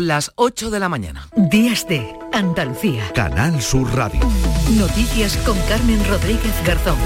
Las 0.00 0.32
8 0.36 0.70
de 0.70 0.80
la 0.80 0.88
mañana. 0.88 1.28
Días 1.36 1.86
de 1.86 2.16
Andalucía. 2.32 3.04
Canal 3.14 3.60
Sur 3.60 3.94
Radio. 3.94 4.20
Noticias 4.70 5.36
con 5.38 5.58
Carmen 5.68 6.02
Rodríguez 6.08 6.54
Garzón. 6.64 6.96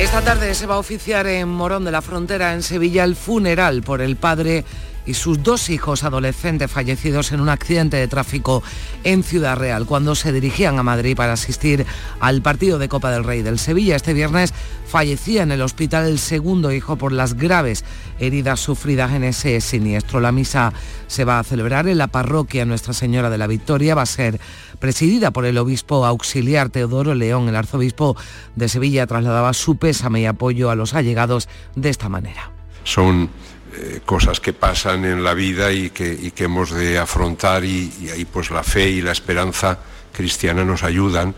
Esta 0.00 0.22
tarde 0.22 0.52
se 0.56 0.66
va 0.66 0.74
a 0.74 0.78
oficiar 0.78 1.28
en 1.28 1.48
Morón 1.48 1.84
de 1.84 1.92
la 1.92 2.02
Frontera, 2.02 2.52
en 2.52 2.64
Sevilla, 2.64 3.04
el 3.04 3.14
funeral 3.14 3.82
por 3.82 4.00
el 4.00 4.16
padre 4.16 4.64
y 5.06 5.14
sus 5.14 5.42
dos 5.42 5.70
hijos 5.70 6.04
adolescentes 6.04 6.70
fallecidos 6.70 7.32
en 7.32 7.40
un 7.40 7.48
accidente 7.48 7.96
de 7.96 8.08
tráfico 8.08 8.62
en 9.04 9.22
Ciudad 9.22 9.56
Real 9.56 9.86
cuando 9.86 10.14
se 10.14 10.32
dirigían 10.32 10.78
a 10.78 10.82
Madrid 10.82 11.16
para 11.16 11.32
asistir 11.32 11.86
al 12.20 12.42
partido 12.42 12.78
de 12.78 12.88
Copa 12.88 13.10
del 13.10 13.24
Rey 13.24 13.42
del 13.42 13.58
Sevilla. 13.58 13.96
Este 13.96 14.14
viernes 14.14 14.52
fallecía 14.86 15.42
en 15.42 15.52
el 15.52 15.62
hospital 15.62 16.06
el 16.06 16.18
segundo 16.18 16.72
hijo 16.72 16.96
por 16.96 17.12
las 17.12 17.34
graves 17.34 17.84
heridas 18.18 18.60
sufridas 18.60 19.12
en 19.12 19.24
ese 19.24 19.60
siniestro. 19.60 20.20
La 20.20 20.32
misa 20.32 20.72
se 21.06 21.24
va 21.24 21.38
a 21.38 21.44
celebrar 21.44 21.88
en 21.88 21.98
la 21.98 22.08
parroquia 22.08 22.64
Nuestra 22.64 22.92
Señora 22.92 23.30
de 23.30 23.38
la 23.38 23.46
Victoria. 23.46 23.94
Va 23.94 24.02
a 24.02 24.06
ser 24.06 24.40
presidida 24.78 25.30
por 25.30 25.44
el 25.44 25.58
obispo 25.58 26.04
auxiliar 26.04 26.70
Teodoro 26.70 27.14
León. 27.14 27.48
El 27.48 27.56
arzobispo 27.56 28.16
de 28.56 28.68
Sevilla 28.68 29.06
trasladaba 29.06 29.52
su 29.52 29.76
pésame 29.76 30.20
y 30.22 30.26
apoyo 30.26 30.70
a 30.70 30.74
los 30.74 30.94
allegados 30.94 31.48
de 31.76 31.88
esta 31.88 32.08
manera. 32.08 32.50
Son 32.84 33.30
eh, 33.76 34.00
cosas 34.04 34.40
que 34.40 34.52
pasan 34.52 35.04
en 35.04 35.22
la 35.22 35.34
vida 35.34 35.72
y 35.72 35.90
que, 35.90 36.32
hemos 36.38 36.70
de 36.70 36.98
afrontar 36.98 37.64
y, 37.64 37.92
y, 38.00 38.08
ahí 38.10 38.24
pues 38.24 38.50
la 38.50 38.62
fe 38.62 38.88
y 38.88 39.00
la 39.00 39.12
esperanza 39.12 39.78
cristiana 40.12 40.64
nos 40.64 40.82
ayudan. 40.82 41.34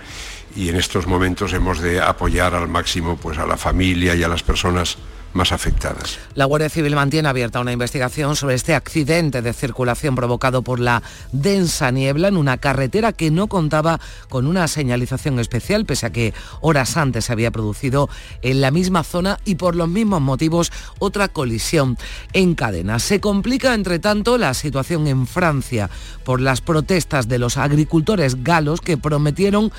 Y 0.54 0.68
en 0.68 0.76
estos 0.76 1.06
momentos 1.06 1.52
hemos 1.52 1.80
de 1.80 2.00
apoyar 2.00 2.54
al 2.54 2.68
máximo 2.68 3.16
pues 3.16 3.38
a 3.38 3.46
la 3.46 3.56
familia 3.56 4.14
y 4.14 4.22
a 4.22 4.28
las 4.28 4.42
personas 4.42 4.98
más 5.34 5.52
afectadas. 5.52 6.18
La 6.34 6.44
Guardia 6.44 6.68
Civil 6.68 6.94
mantiene 6.94 7.28
abierta 7.28 7.60
una 7.60 7.72
investigación 7.72 8.36
sobre 8.36 8.54
este 8.54 8.74
accidente 8.74 9.42
de 9.42 9.52
circulación 9.52 10.14
provocado 10.14 10.62
por 10.62 10.80
la 10.80 11.02
densa 11.32 11.90
niebla 11.90 12.28
en 12.28 12.36
una 12.36 12.58
carretera 12.58 13.12
que 13.12 13.30
no 13.30 13.46
contaba 13.46 14.00
con 14.28 14.46
una 14.46 14.68
señalización 14.68 15.38
especial, 15.38 15.86
pese 15.86 16.06
a 16.06 16.12
que 16.12 16.34
horas 16.60 16.96
antes 16.96 17.26
se 17.26 17.32
había 17.32 17.50
producido 17.50 18.08
en 18.42 18.60
la 18.60 18.70
misma 18.70 19.04
zona 19.04 19.38
y 19.44 19.56
por 19.56 19.76
los 19.76 19.88
mismos 19.88 20.20
motivos 20.20 20.72
otra 20.98 21.28
colisión 21.28 21.96
en 22.32 22.54
cadena. 22.54 22.98
Se 22.98 23.20
complica, 23.20 23.74
entre 23.74 23.98
tanto, 23.98 24.38
la 24.38 24.54
situación 24.54 25.06
en 25.06 25.26
Francia 25.26 25.90
por 26.24 26.40
las 26.40 26.60
protestas 26.60 27.28
de 27.28 27.38
los 27.38 27.56
agricultores 27.56 28.42
galos 28.42 28.80
que 28.80 28.96
prometieron 28.96 29.72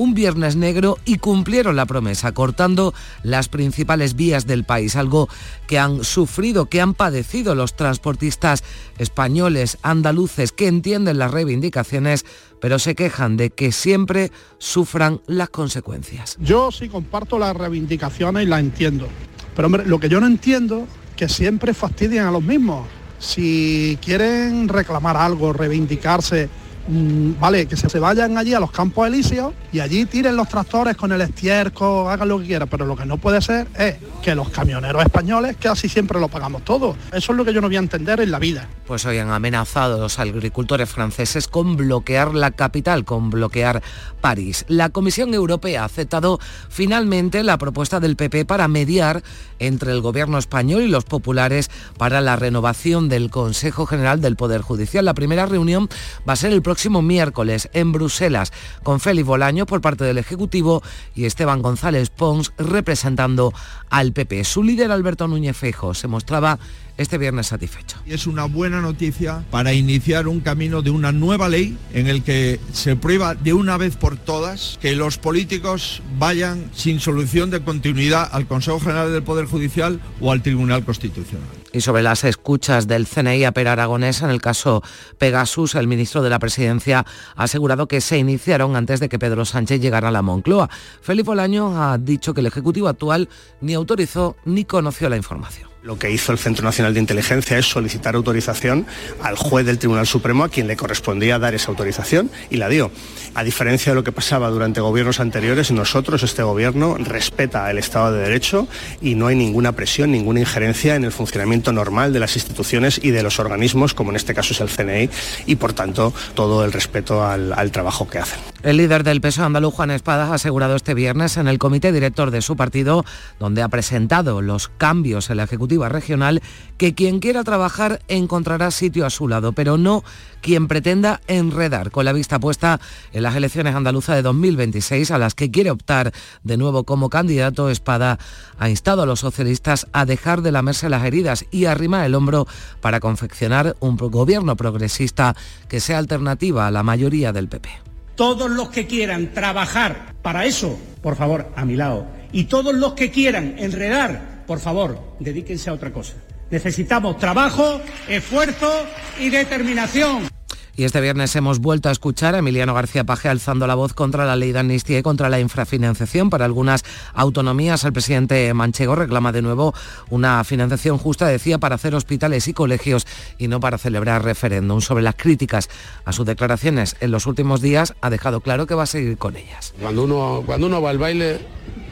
un 0.00 0.14
viernes 0.14 0.56
negro 0.56 0.96
y 1.04 1.18
cumplieron 1.18 1.76
la 1.76 1.84
promesa, 1.84 2.32
cortando 2.32 2.94
las 3.22 3.50
principales 3.50 4.16
vías 4.16 4.46
del 4.46 4.64
país, 4.64 4.96
algo 4.96 5.28
que 5.66 5.78
han 5.78 6.04
sufrido, 6.04 6.66
que 6.66 6.80
han 6.80 6.94
padecido 6.94 7.54
los 7.54 7.76
transportistas 7.76 8.64
españoles, 8.96 9.76
andaluces, 9.82 10.52
que 10.52 10.68
entienden 10.68 11.18
las 11.18 11.30
reivindicaciones, 11.30 12.24
pero 12.62 12.78
se 12.78 12.94
quejan 12.94 13.36
de 13.36 13.50
que 13.50 13.72
siempre 13.72 14.32
sufran 14.56 15.20
las 15.26 15.50
consecuencias. 15.50 16.38
Yo 16.40 16.72
sí 16.72 16.88
comparto 16.88 17.38
las 17.38 17.54
reivindicaciones 17.54 18.44
y 18.44 18.46
las 18.46 18.60
entiendo, 18.60 19.06
pero 19.54 19.66
hombre, 19.66 19.84
lo 19.84 20.00
que 20.00 20.08
yo 20.08 20.18
no 20.18 20.26
entiendo 20.26 20.86
que 21.14 21.28
siempre 21.28 21.74
fastidian 21.74 22.26
a 22.26 22.30
los 22.30 22.42
mismos. 22.42 22.86
Si 23.18 23.98
quieren 24.02 24.66
reclamar 24.66 25.18
algo, 25.18 25.52
reivindicarse, 25.52 26.48
Mm, 26.88 27.38
vale, 27.38 27.66
que 27.66 27.76
se 27.76 27.98
vayan 27.98 28.38
allí 28.38 28.54
a 28.54 28.60
los 28.60 28.70
campos 28.70 29.06
elíseos 29.06 29.52
y 29.72 29.80
allí 29.80 30.06
tiren 30.06 30.36
los 30.36 30.48
tractores 30.48 30.96
con 30.96 31.12
el 31.12 31.20
estiércol, 31.20 32.10
hagan 32.10 32.28
lo 32.28 32.40
que 32.40 32.46
quieran, 32.46 32.68
pero 32.68 32.86
lo 32.86 32.96
que 32.96 33.04
no 33.04 33.18
puede 33.18 33.40
ser 33.40 33.68
es 33.78 33.96
que 34.22 34.34
los 34.34 34.48
camioneros 34.48 35.02
españoles, 35.02 35.56
así 35.68 35.88
siempre 35.88 36.18
lo 36.18 36.28
pagamos 36.28 36.64
todo. 36.64 36.96
Eso 37.12 37.32
es 37.32 37.38
lo 37.38 37.44
que 37.44 37.52
yo 37.52 37.60
no 37.60 37.68
voy 37.68 37.76
a 37.76 37.80
entender 37.80 38.20
en 38.20 38.30
la 38.30 38.38
vida. 38.38 38.68
Pues 38.86 39.04
hoy 39.06 39.18
han 39.18 39.30
amenazado 39.30 39.98
los 39.98 40.18
agricultores 40.18 40.88
franceses 40.88 41.48
con 41.48 41.76
bloquear 41.76 42.34
la 42.34 42.50
capital, 42.50 43.04
con 43.04 43.30
bloquear 43.30 43.82
París. 44.20 44.64
La 44.68 44.88
Comisión 44.88 45.32
Europea 45.34 45.82
ha 45.82 45.84
aceptado 45.86 46.40
finalmente 46.68 47.42
la 47.42 47.58
propuesta 47.58 48.00
del 48.00 48.16
PP 48.16 48.44
para 48.46 48.68
mediar 48.68 49.22
entre 49.58 49.92
el 49.92 50.00
gobierno 50.00 50.38
español 50.38 50.82
y 50.82 50.88
los 50.88 51.04
populares 51.04 51.70
para 51.98 52.20
la 52.20 52.36
renovación 52.36 53.08
del 53.08 53.30
Consejo 53.30 53.86
General 53.86 54.20
del 54.20 54.36
Poder 54.36 54.62
Judicial. 54.62 55.04
La 55.04 55.14
primera 55.14 55.46
reunión 55.46 55.88
va 56.28 56.32
a 56.32 56.36
ser 56.36 56.52
el 56.52 56.62
próximo 56.70 57.02
miércoles 57.02 57.68
en 57.72 57.90
Bruselas 57.90 58.52
con 58.84 59.00
Félix 59.00 59.26
Bolaño 59.26 59.66
por 59.66 59.80
parte 59.80 60.04
del 60.04 60.18
Ejecutivo 60.18 60.84
y 61.16 61.24
Esteban 61.24 61.62
González 61.62 62.10
Pons 62.10 62.52
representando 62.58 63.52
al 63.88 64.12
PP. 64.12 64.44
Su 64.44 64.62
líder 64.62 64.92
Alberto 64.92 65.26
Núñez 65.26 65.56
Feijo 65.56 65.94
se 65.94 66.06
mostraba 66.06 66.60
este 66.96 67.18
viernes 67.18 67.48
satisfecho. 67.48 67.96
Es 68.06 68.28
una 68.28 68.44
buena 68.44 68.80
noticia 68.80 69.44
para 69.50 69.72
iniciar 69.72 70.28
un 70.28 70.38
camino 70.38 70.80
de 70.80 70.90
una 70.90 71.10
nueva 71.10 71.48
ley 71.48 71.76
en 71.92 72.06
el 72.06 72.22
que 72.22 72.60
se 72.72 72.94
prueba 72.94 73.34
de 73.34 73.52
una 73.52 73.76
vez 73.76 73.96
por 73.96 74.16
todas 74.16 74.78
que 74.80 74.94
los 74.94 75.18
políticos 75.18 76.04
vayan 76.20 76.70
sin 76.72 77.00
solución 77.00 77.50
de 77.50 77.64
continuidad 77.64 78.28
al 78.30 78.46
Consejo 78.46 78.78
General 78.78 79.12
del 79.12 79.24
Poder 79.24 79.46
Judicial 79.46 80.00
o 80.20 80.30
al 80.30 80.40
Tribunal 80.40 80.84
Constitucional. 80.84 81.59
Y 81.72 81.82
sobre 81.82 82.02
las 82.02 82.24
escuchas 82.24 82.88
del 82.88 83.06
CNI 83.06 83.44
a 83.44 83.52
Per 83.52 83.68
Aragonés 83.68 84.22
en 84.22 84.30
el 84.30 84.40
caso 84.40 84.82
Pegasus, 85.18 85.76
el 85.76 85.86
ministro 85.86 86.22
de 86.22 86.30
la 86.30 86.38
Presidencia 86.38 87.06
ha 87.36 87.42
asegurado 87.42 87.86
que 87.86 88.00
se 88.00 88.18
iniciaron 88.18 88.74
antes 88.74 88.98
de 88.98 89.08
que 89.08 89.18
Pedro 89.18 89.44
Sánchez 89.44 89.80
llegara 89.80 90.08
a 90.08 90.12
la 90.12 90.22
Moncloa. 90.22 90.68
Felipe 91.00 91.30
Olaño 91.30 91.80
ha 91.80 91.96
dicho 91.98 92.34
que 92.34 92.40
el 92.40 92.46
Ejecutivo 92.46 92.88
actual 92.88 93.28
ni 93.60 93.74
autorizó 93.74 94.36
ni 94.44 94.64
conoció 94.64 95.08
la 95.08 95.16
información. 95.16 95.69
Lo 95.82 95.98
que 95.98 96.10
hizo 96.10 96.32
el 96.32 96.38
Centro 96.38 96.62
Nacional 96.62 96.92
de 96.92 97.00
Inteligencia 97.00 97.56
es 97.56 97.64
solicitar 97.64 98.14
autorización 98.14 98.84
al 99.22 99.36
juez 99.36 99.64
del 99.64 99.78
Tribunal 99.78 100.06
Supremo 100.06 100.44
a 100.44 100.50
quien 100.50 100.66
le 100.66 100.76
correspondía 100.76 101.38
dar 101.38 101.54
esa 101.54 101.70
autorización 101.70 102.30
y 102.50 102.56
la 102.56 102.68
dio. 102.68 102.90
A 103.34 103.44
diferencia 103.44 103.92
de 103.92 103.96
lo 103.96 104.04
que 104.04 104.12
pasaba 104.12 104.50
durante 104.50 104.82
gobiernos 104.82 105.20
anteriores, 105.20 105.70
nosotros, 105.70 106.22
este 106.22 106.42
gobierno, 106.42 106.96
respeta 106.98 107.70
el 107.70 107.78
Estado 107.78 108.12
de 108.12 108.22
Derecho 108.22 108.68
y 109.00 109.14
no 109.14 109.28
hay 109.28 109.36
ninguna 109.36 109.72
presión, 109.72 110.10
ninguna 110.10 110.40
injerencia 110.40 110.96
en 110.96 111.04
el 111.04 111.12
funcionamiento 111.12 111.72
normal 111.72 112.12
de 112.12 112.20
las 112.20 112.36
instituciones 112.36 113.00
y 113.02 113.10
de 113.10 113.22
los 113.22 113.38
organismos, 113.38 113.94
como 113.94 114.10
en 114.10 114.16
este 114.16 114.34
caso 114.34 114.52
es 114.52 114.60
el 114.60 114.68
CNI, 114.68 115.08
y 115.46 115.56
por 115.56 115.72
tanto 115.72 116.12
todo 116.34 116.62
el 116.62 116.72
respeto 116.72 117.24
al, 117.24 117.70
trabajo 117.70 118.06
que 118.06 118.18
hacen. 118.18 118.40
El 118.62 118.76
líder 118.76 119.04
del 119.04 119.20
PSOE 119.20 119.46
andaluz, 119.46 119.72
Juan 119.74 119.92
Espadas, 119.92 120.30
ha 120.30 120.34
asegurado 120.34 120.76
este 120.76 120.92
viernes 120.92 121.38
en 121.38 121.48
el 121.48 121.58
comité 121.58 121.92
director 121.92 122.30
de 122.30 122.42
su 122.42 122.56
partido, 122.56 123.04
donde 123.38 123.62
ha 123.62 123.68
presentado 123.68 124.42
los 124.42 124.68
cambios 124.68 125.30
en 125.30 125.38
la 125.38 125.46
Regional 125.78 126.42
que 126.76 126.94
quien 126.94 127.20
quiera 127.20 127.44
trabajar 127.44 128.00
encontrará 128.08 128.70
sitio 128.70 129.06
a 129.06 129.10
su 129.10 129.28
lado, 129.28 129.52
pero 129.52 129.76
no 129.76 130.02
quien 130.40 130.68
pretenda 130.68 131.20
enredar 131.26 131.90
con 131.90 132.04
la 132.04 132.12
vista 132.12 132.38
puesta 132.38 132.80
en 133.12 133.22
las 133.22 133.36
elecciones 133.36 133.74
andaluzas 133.74 134.16
de 134.16 134.22
2026 134.22 135.10
a 135.10 135.18
las 135.18 135.34
que 135.34 135.50
quiere 135.50 135.70
optar 135.70 136.12
de 136.42 136.56
nuevo 136.56 136.84
como 136.84 137.10
candidato. 137.10 137.70
Espada 137.70 138.18
ha 138.58 138.70
instado 138.70 139.02
a 139.02 139.06
los 139.06 139.20
socialistas 139.20 139.86
a 139.92 140.06
dejar 140.06 140.42
de 140.42 140.52
lamerse 140.52 140.88
las 140.88 141.04
heridas 141.04 141.44
y 141.50 141.66
arrimar 141.66 142.06
el 142.06 142.14
hombro 142.14 142.46
para 142.80 143.00
confeccionar 143.00 143.76
un 143.80 143.96
gobierno 143.96 144.56
progresista 144.56 145.36
que 145.68 145.80
sea 145.80 145.98
alternativa 145.98 146.66
a 146.66 146.70
la 146.70 146.82
mayoría 146.82 147.32
del 147.32 147.48
PP. 147.48 147.68
Todos 148.16 148.50
los 148.50 148.70
que 148.70 148.86
quieran 148.86 149.32
trabajar 149.32 150.14
para 150.22 150.44
eso, 150.44 150.78
por 151.02 151.16
favor, 151.16 151.50
a 151.56 151.64
mi 151.64 151.76
lado. 151.76 152.06
Y 152.32 152.44
todos 152.44 152.74
los 152.74 152.92
que 152.92 153.10
quieran 153.10 153.54
enredar 153.58 154.39
por 154.50 154.58
favor, 154.58 154.98
dedíquense 155.20 155.70
a 155.70 155.74
otra 155.74 155.92
cosa. 155.92 156.14
Necesitamos 156.50 157.18
trabajo, 157.18 157.80
esfuerzo 158.08 158.84
y 159.20 159.30
determinación. 159.30 160.39
Y 160.80 160.84
este 160.84 161.02
viernes 161.02 161.36
hemos 161.36 161.58
vuelto 161.58 161.90
a 161.90 161.92
escuchar 161.92 162.34
a 162.34 162.38
Emiliano 162.38 162.72
García 162.72 163.04
Paje 163.04 163.28
alzando 163.28 163.66
la 163.66 163.74
voz 163.74 163.92
contra 163.92 164.24
la 164.24 164.34
ley 164.34 164.52
de 164.52 164.60
amnistía 164.60 164.98
y 164.98 165.02
contra 165.02 165.28
la 165.28 165.38
infrafinanciación 165.38 166.30
para 166.30 166.46
algunas 166.46 166.84
autonomías. 167.12 167.84
El 167.84 167.92
presidente 167.92 168.54
Manchego 168.54 168.94
reclama 168.94 169.30
de 169.30 169.42
nuevo 169.42 169.74
una 170.08 170.42
financiación 170.42 170.96
justa, 170.96 171.26
decía, 171.26 171.58
para 171.58 171.74
hacer 171.74 171.94
hospitales 171.94 172.48
y 172.48 172.54
colegios 172.54 173.06
y 173.36 173.48
no 173.48 173.60
para 173.60 173.76
celebrar 173.76 174.24
referéndum. 174.24 174.80
Sobre 174.80 175.02
las 175.02 175.16
críticas 175.16 175.68
a 176.06 176.14
sus 176.14 176.24
declaraciones 176.24 176.96
en 177.00 177.10
los 177.10 177.26
últimos 177.26 177.60
días, 177.60 177.92
ha 178.00 178.08
dejado 178.08 178.40
claro 178.40 178.66
que 178.66 178.74
va 178.74 178.84
a 178.84 178.86
seguir 178.86 179.18
con 179.18 179.36
ellas. 179.36 179.74
Cuando 179.82 180.04
uno, 180.04 180.42
cuando 180.46 180.66
uno 180.66 180.80
va 180.80 180.88
al 180.88 180.98
baile, 180.98 181.40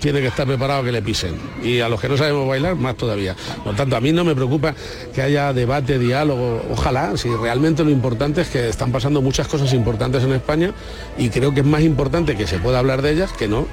tiene 0.00 0.20
que 0.20 0.28
estar 0.28 0.46
preparado 0.46 0.84
que 0.84 0.92
le 0.92 1.02
pisen. 1.02 1.34
Y 1.62 1.80
a 1.80 1.88
los 1.88 2.00
que 2.00 2.08
no 2.08 2.16
sabemos 2.16 2.48
bailar, 2.48 2.76
más 2.76 2.96
todavía. 2.96 3.36
Por 3.64 3.74
tanto, 3.74 3.96
a 3.96 4.00
mí 4.00 4.12
no 4.12 4.24
me 4.24 4.34
preocupa 4.34 4.74
que 5.14 5.22
haya 5.22 5.52
debate, 5.52 5.98
diálogo. 5.98 6.62
Ojalá, 6.70 7.16
si 7.16 7.28
realmente 7.28 7.84
lo 7.84 7.90
importante 7.90 8.42
es 8.42 8.48
que 8.48 8.68
están 8.78 8.92
pasando 8.92 9.20
muchas 9.20 9.48
cosas 9.48 9.72
importantes 9.72 10.22
en 10.22 10.30
España 10.30 10.72
y 11.18 11.30
creo 11.30 11.52
que 11.52 11.60
es 11.60 11.66
más 11.66 11.82
importante 11.82 12.36
que 12.36 12.46
se 12.46 12.60
pueda 12.60 12.78
hablar 12.78 13.02
de 13.02 13.10
ellas 13.10 13.32
que 13.32 13.48
no 13.48 13.66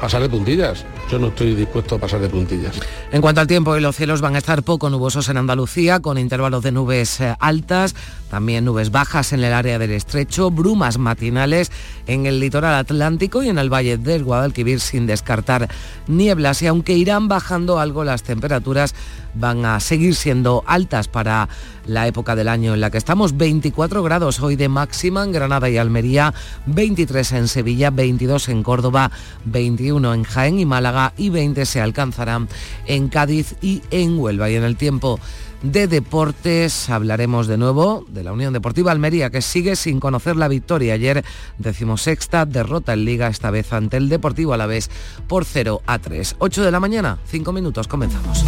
pasar 0.00 0.22
de 0.22 0.28
puntillas. 0.28 0.84
yo 1.08 1.20
no 1.20 1.28
estoy 1.28 1.54
dispuesto 1.54 1.94
a 1.94 1.98
pasar 1.98 2.20
de 2.20 2.28
puntillas. 2.28 2.74
En 3.12 3.20
cuanto 3.20 3.40
al 3.40 3.46
tiempo, 3.46 3.78
los 3.78 3.94
cielos 3.94 4.20
van 4.20 4.34
a 4.34 4.38
estar 4.38 4.64
poco 4.64 4.90
nubosos 4.90 5.28
en 5.28 5.36
Andalucía, 5.36 6.00
con 6.00 6.18
intervalos 6.18 6.64
de 6.64 6.72
nubes 6.72 7.20
eh, 7.20 7.36
altas, 7.38 7.94
también 8.30 8.64
nubes 8.64 8.90
bajas 8.90 9.32
en 9.32 9.42
el 9.44 9.52
área 9.52 9.78
del 9.78 9.90
estrecho, 9.90 10.50
brumas 10.50 10.98
matinales 10.98 11.70
en 12.06 12.26
el 12.26 12.40
litoral 12.40 12.74
atlántico 12.74 13.42
y 13.42 13.48
en 13.48 13.58
el 13.58 13.72
valle 13.72 13.98
del 13.98 14.24
Guadalquivir 14.24 14.80
sin 14.80 15.06
descartar 15.06 15.68
nieblas 16.06 16.62
y 16.62 16.68
aunque 16.68 16.94
irán 16.94 17.28
bajando 17.28 17.78
algo 17.78 18.04
las 18.04 18.22
temperaturas 18.22 18.94
van 19.34 19.64
a 19.64 19.80
seguir 19.80 20.14
siendo 20.14 20.62
altas 20.66 21.08
para 21.08 21.48
la 21.86 22.06
época 22.06 22.36
del 22.36 22.48
año 22.48 22.74
en 22.74 22.80
la 22.80 22.90
que 22.90 22.98
estamos. 22.98 23.36
24 23.36 24.02
grados 24.02 24.40
hoy 24.40 24.56
de 24.56 24.68
máxima 24.68 25.24
en 25.24 25.32
Granada 25.32 25.68
y 25.68 25.76
Almería, 25.76 26.32
23 26.66 27.32
en 27.32 27.48
Sevilla, 27.48 27.90
22 27.90 28.48
en 28.48 28.62
Córdoba, 28.62 29.10
21 29.44 30.14
en 30.14 30.24
Jaén 30.24 30.58
y 30.58 30.66
Málaga 30.66 31.12
y 31.16 31.30
20 31.30 31.66
se 31.66 31.80
alcanzarán 31.80 32.48
en 32.86 33.08
Cádiz 33.08 33.56
y 33.60 33.82
en 33.90 34.18
Huelva. 34.18 34.50
Y 34.50 34.56
en 34.56 34.64
el 34.64 34.76
tiempo 34.76 35.18
de 35.62 35.86
deportes 35.86 36.88
hablaremos 36.88 37.46
de 37.46 37.58
nuevo 37.58 38.04
de 38.08 38.24
la 38.24 38.32
Unión 38.32 38.52
Deportiva 38.52 38.92
Almería 38.92 39.30
que 39.30 39.42
sigue 39.42 39.76
sin 39.76 40.00
conocer 40.00 40.36
la 40.36 40.48
victoria. 40.48 40.94
Ayer 40.94 41.24
decimosexta 41.58 42.46
derrota 42.46 42.92
en 42.92 43.04
liga 43.04 43.28
esta 43.28 43.50
vez 43.50 43.72
ante 43.72 43.96
el 43.96 44.08
Deportivo 44.08 44.54
a 44.54 44.56
la 44.56 44.66
vez 44.66 44.90
por 45.28 45.44
0 45.44 45.82
a 45.86 45.98
3. 45.98 46.36
8 46.38 46.64
de 46.64 46.70
la 46.70 46.80
mañana, 46.80 47.18
5 47.26 47.52
minutos, 47.52 47.88
comenzamos. 47.88 48.44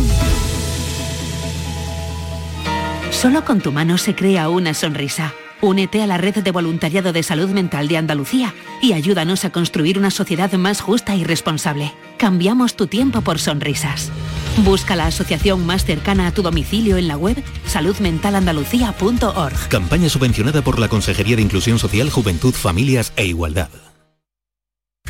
Solo 3.10 3.44
con 3.44 3.60
tu 3.60 3.72
mano 3.72 3.98
se 3.98 4.14
crea 4.14 4.48
una 4.48 4.74
sonrisa. 4.74 5.32
Únete 5.60 6.02
a 6.02 6.08
la 6.08 6.18
red 6.18 6.42
de 6.42 6.50
voluntariado 6.50 7.12
de 7.12 7.22
salud 7.22 7.48
mental 7.50 7.86
de 7.86 7.96
Andalucía 7.96 8.52
y 8.80 8.94
ayúdanos 8.94 9.44
a 9.44 9.50
construir 9.50 9.96
una 9.96 10.10
sociedad 10.10 10.50
más 10.54 10.80
justa 10.80 11.14
y 11.14 11.22
responsable. 11.22 11.92
Cambiamos 12.16 12.74
tu 12.74 12.88
tiempo 12.88 13.20
por 13.20 13.38
sonrisas. 13.38 14.10
Busca 14.58 14.96
la 14.96 15.06
asociación 15.06 15.66
más 15.66 15.84
cercana 15.84 16.26
a 16.26 16.32
tu 16.32 16.42
domicilio 16.42 16.96
en 16.96 17.08
la 17.08 17.16
web 17.16 17.42
saludmentalandalucía.org. 17.66 19.68
Campaña 19.68 20.08
subvencionada 20.08 20.62
por 20.62 20.78
la 20.78 20.88
Consejería 20.88 21.36
de 21.36 21.42
Inclusión 21.42 21.78
Social, 21.78 22.10
Juventud, 22.10 22.54
Familias 22.54 23.12
e 23.16 23.26
Igualdad. 23.26 23.68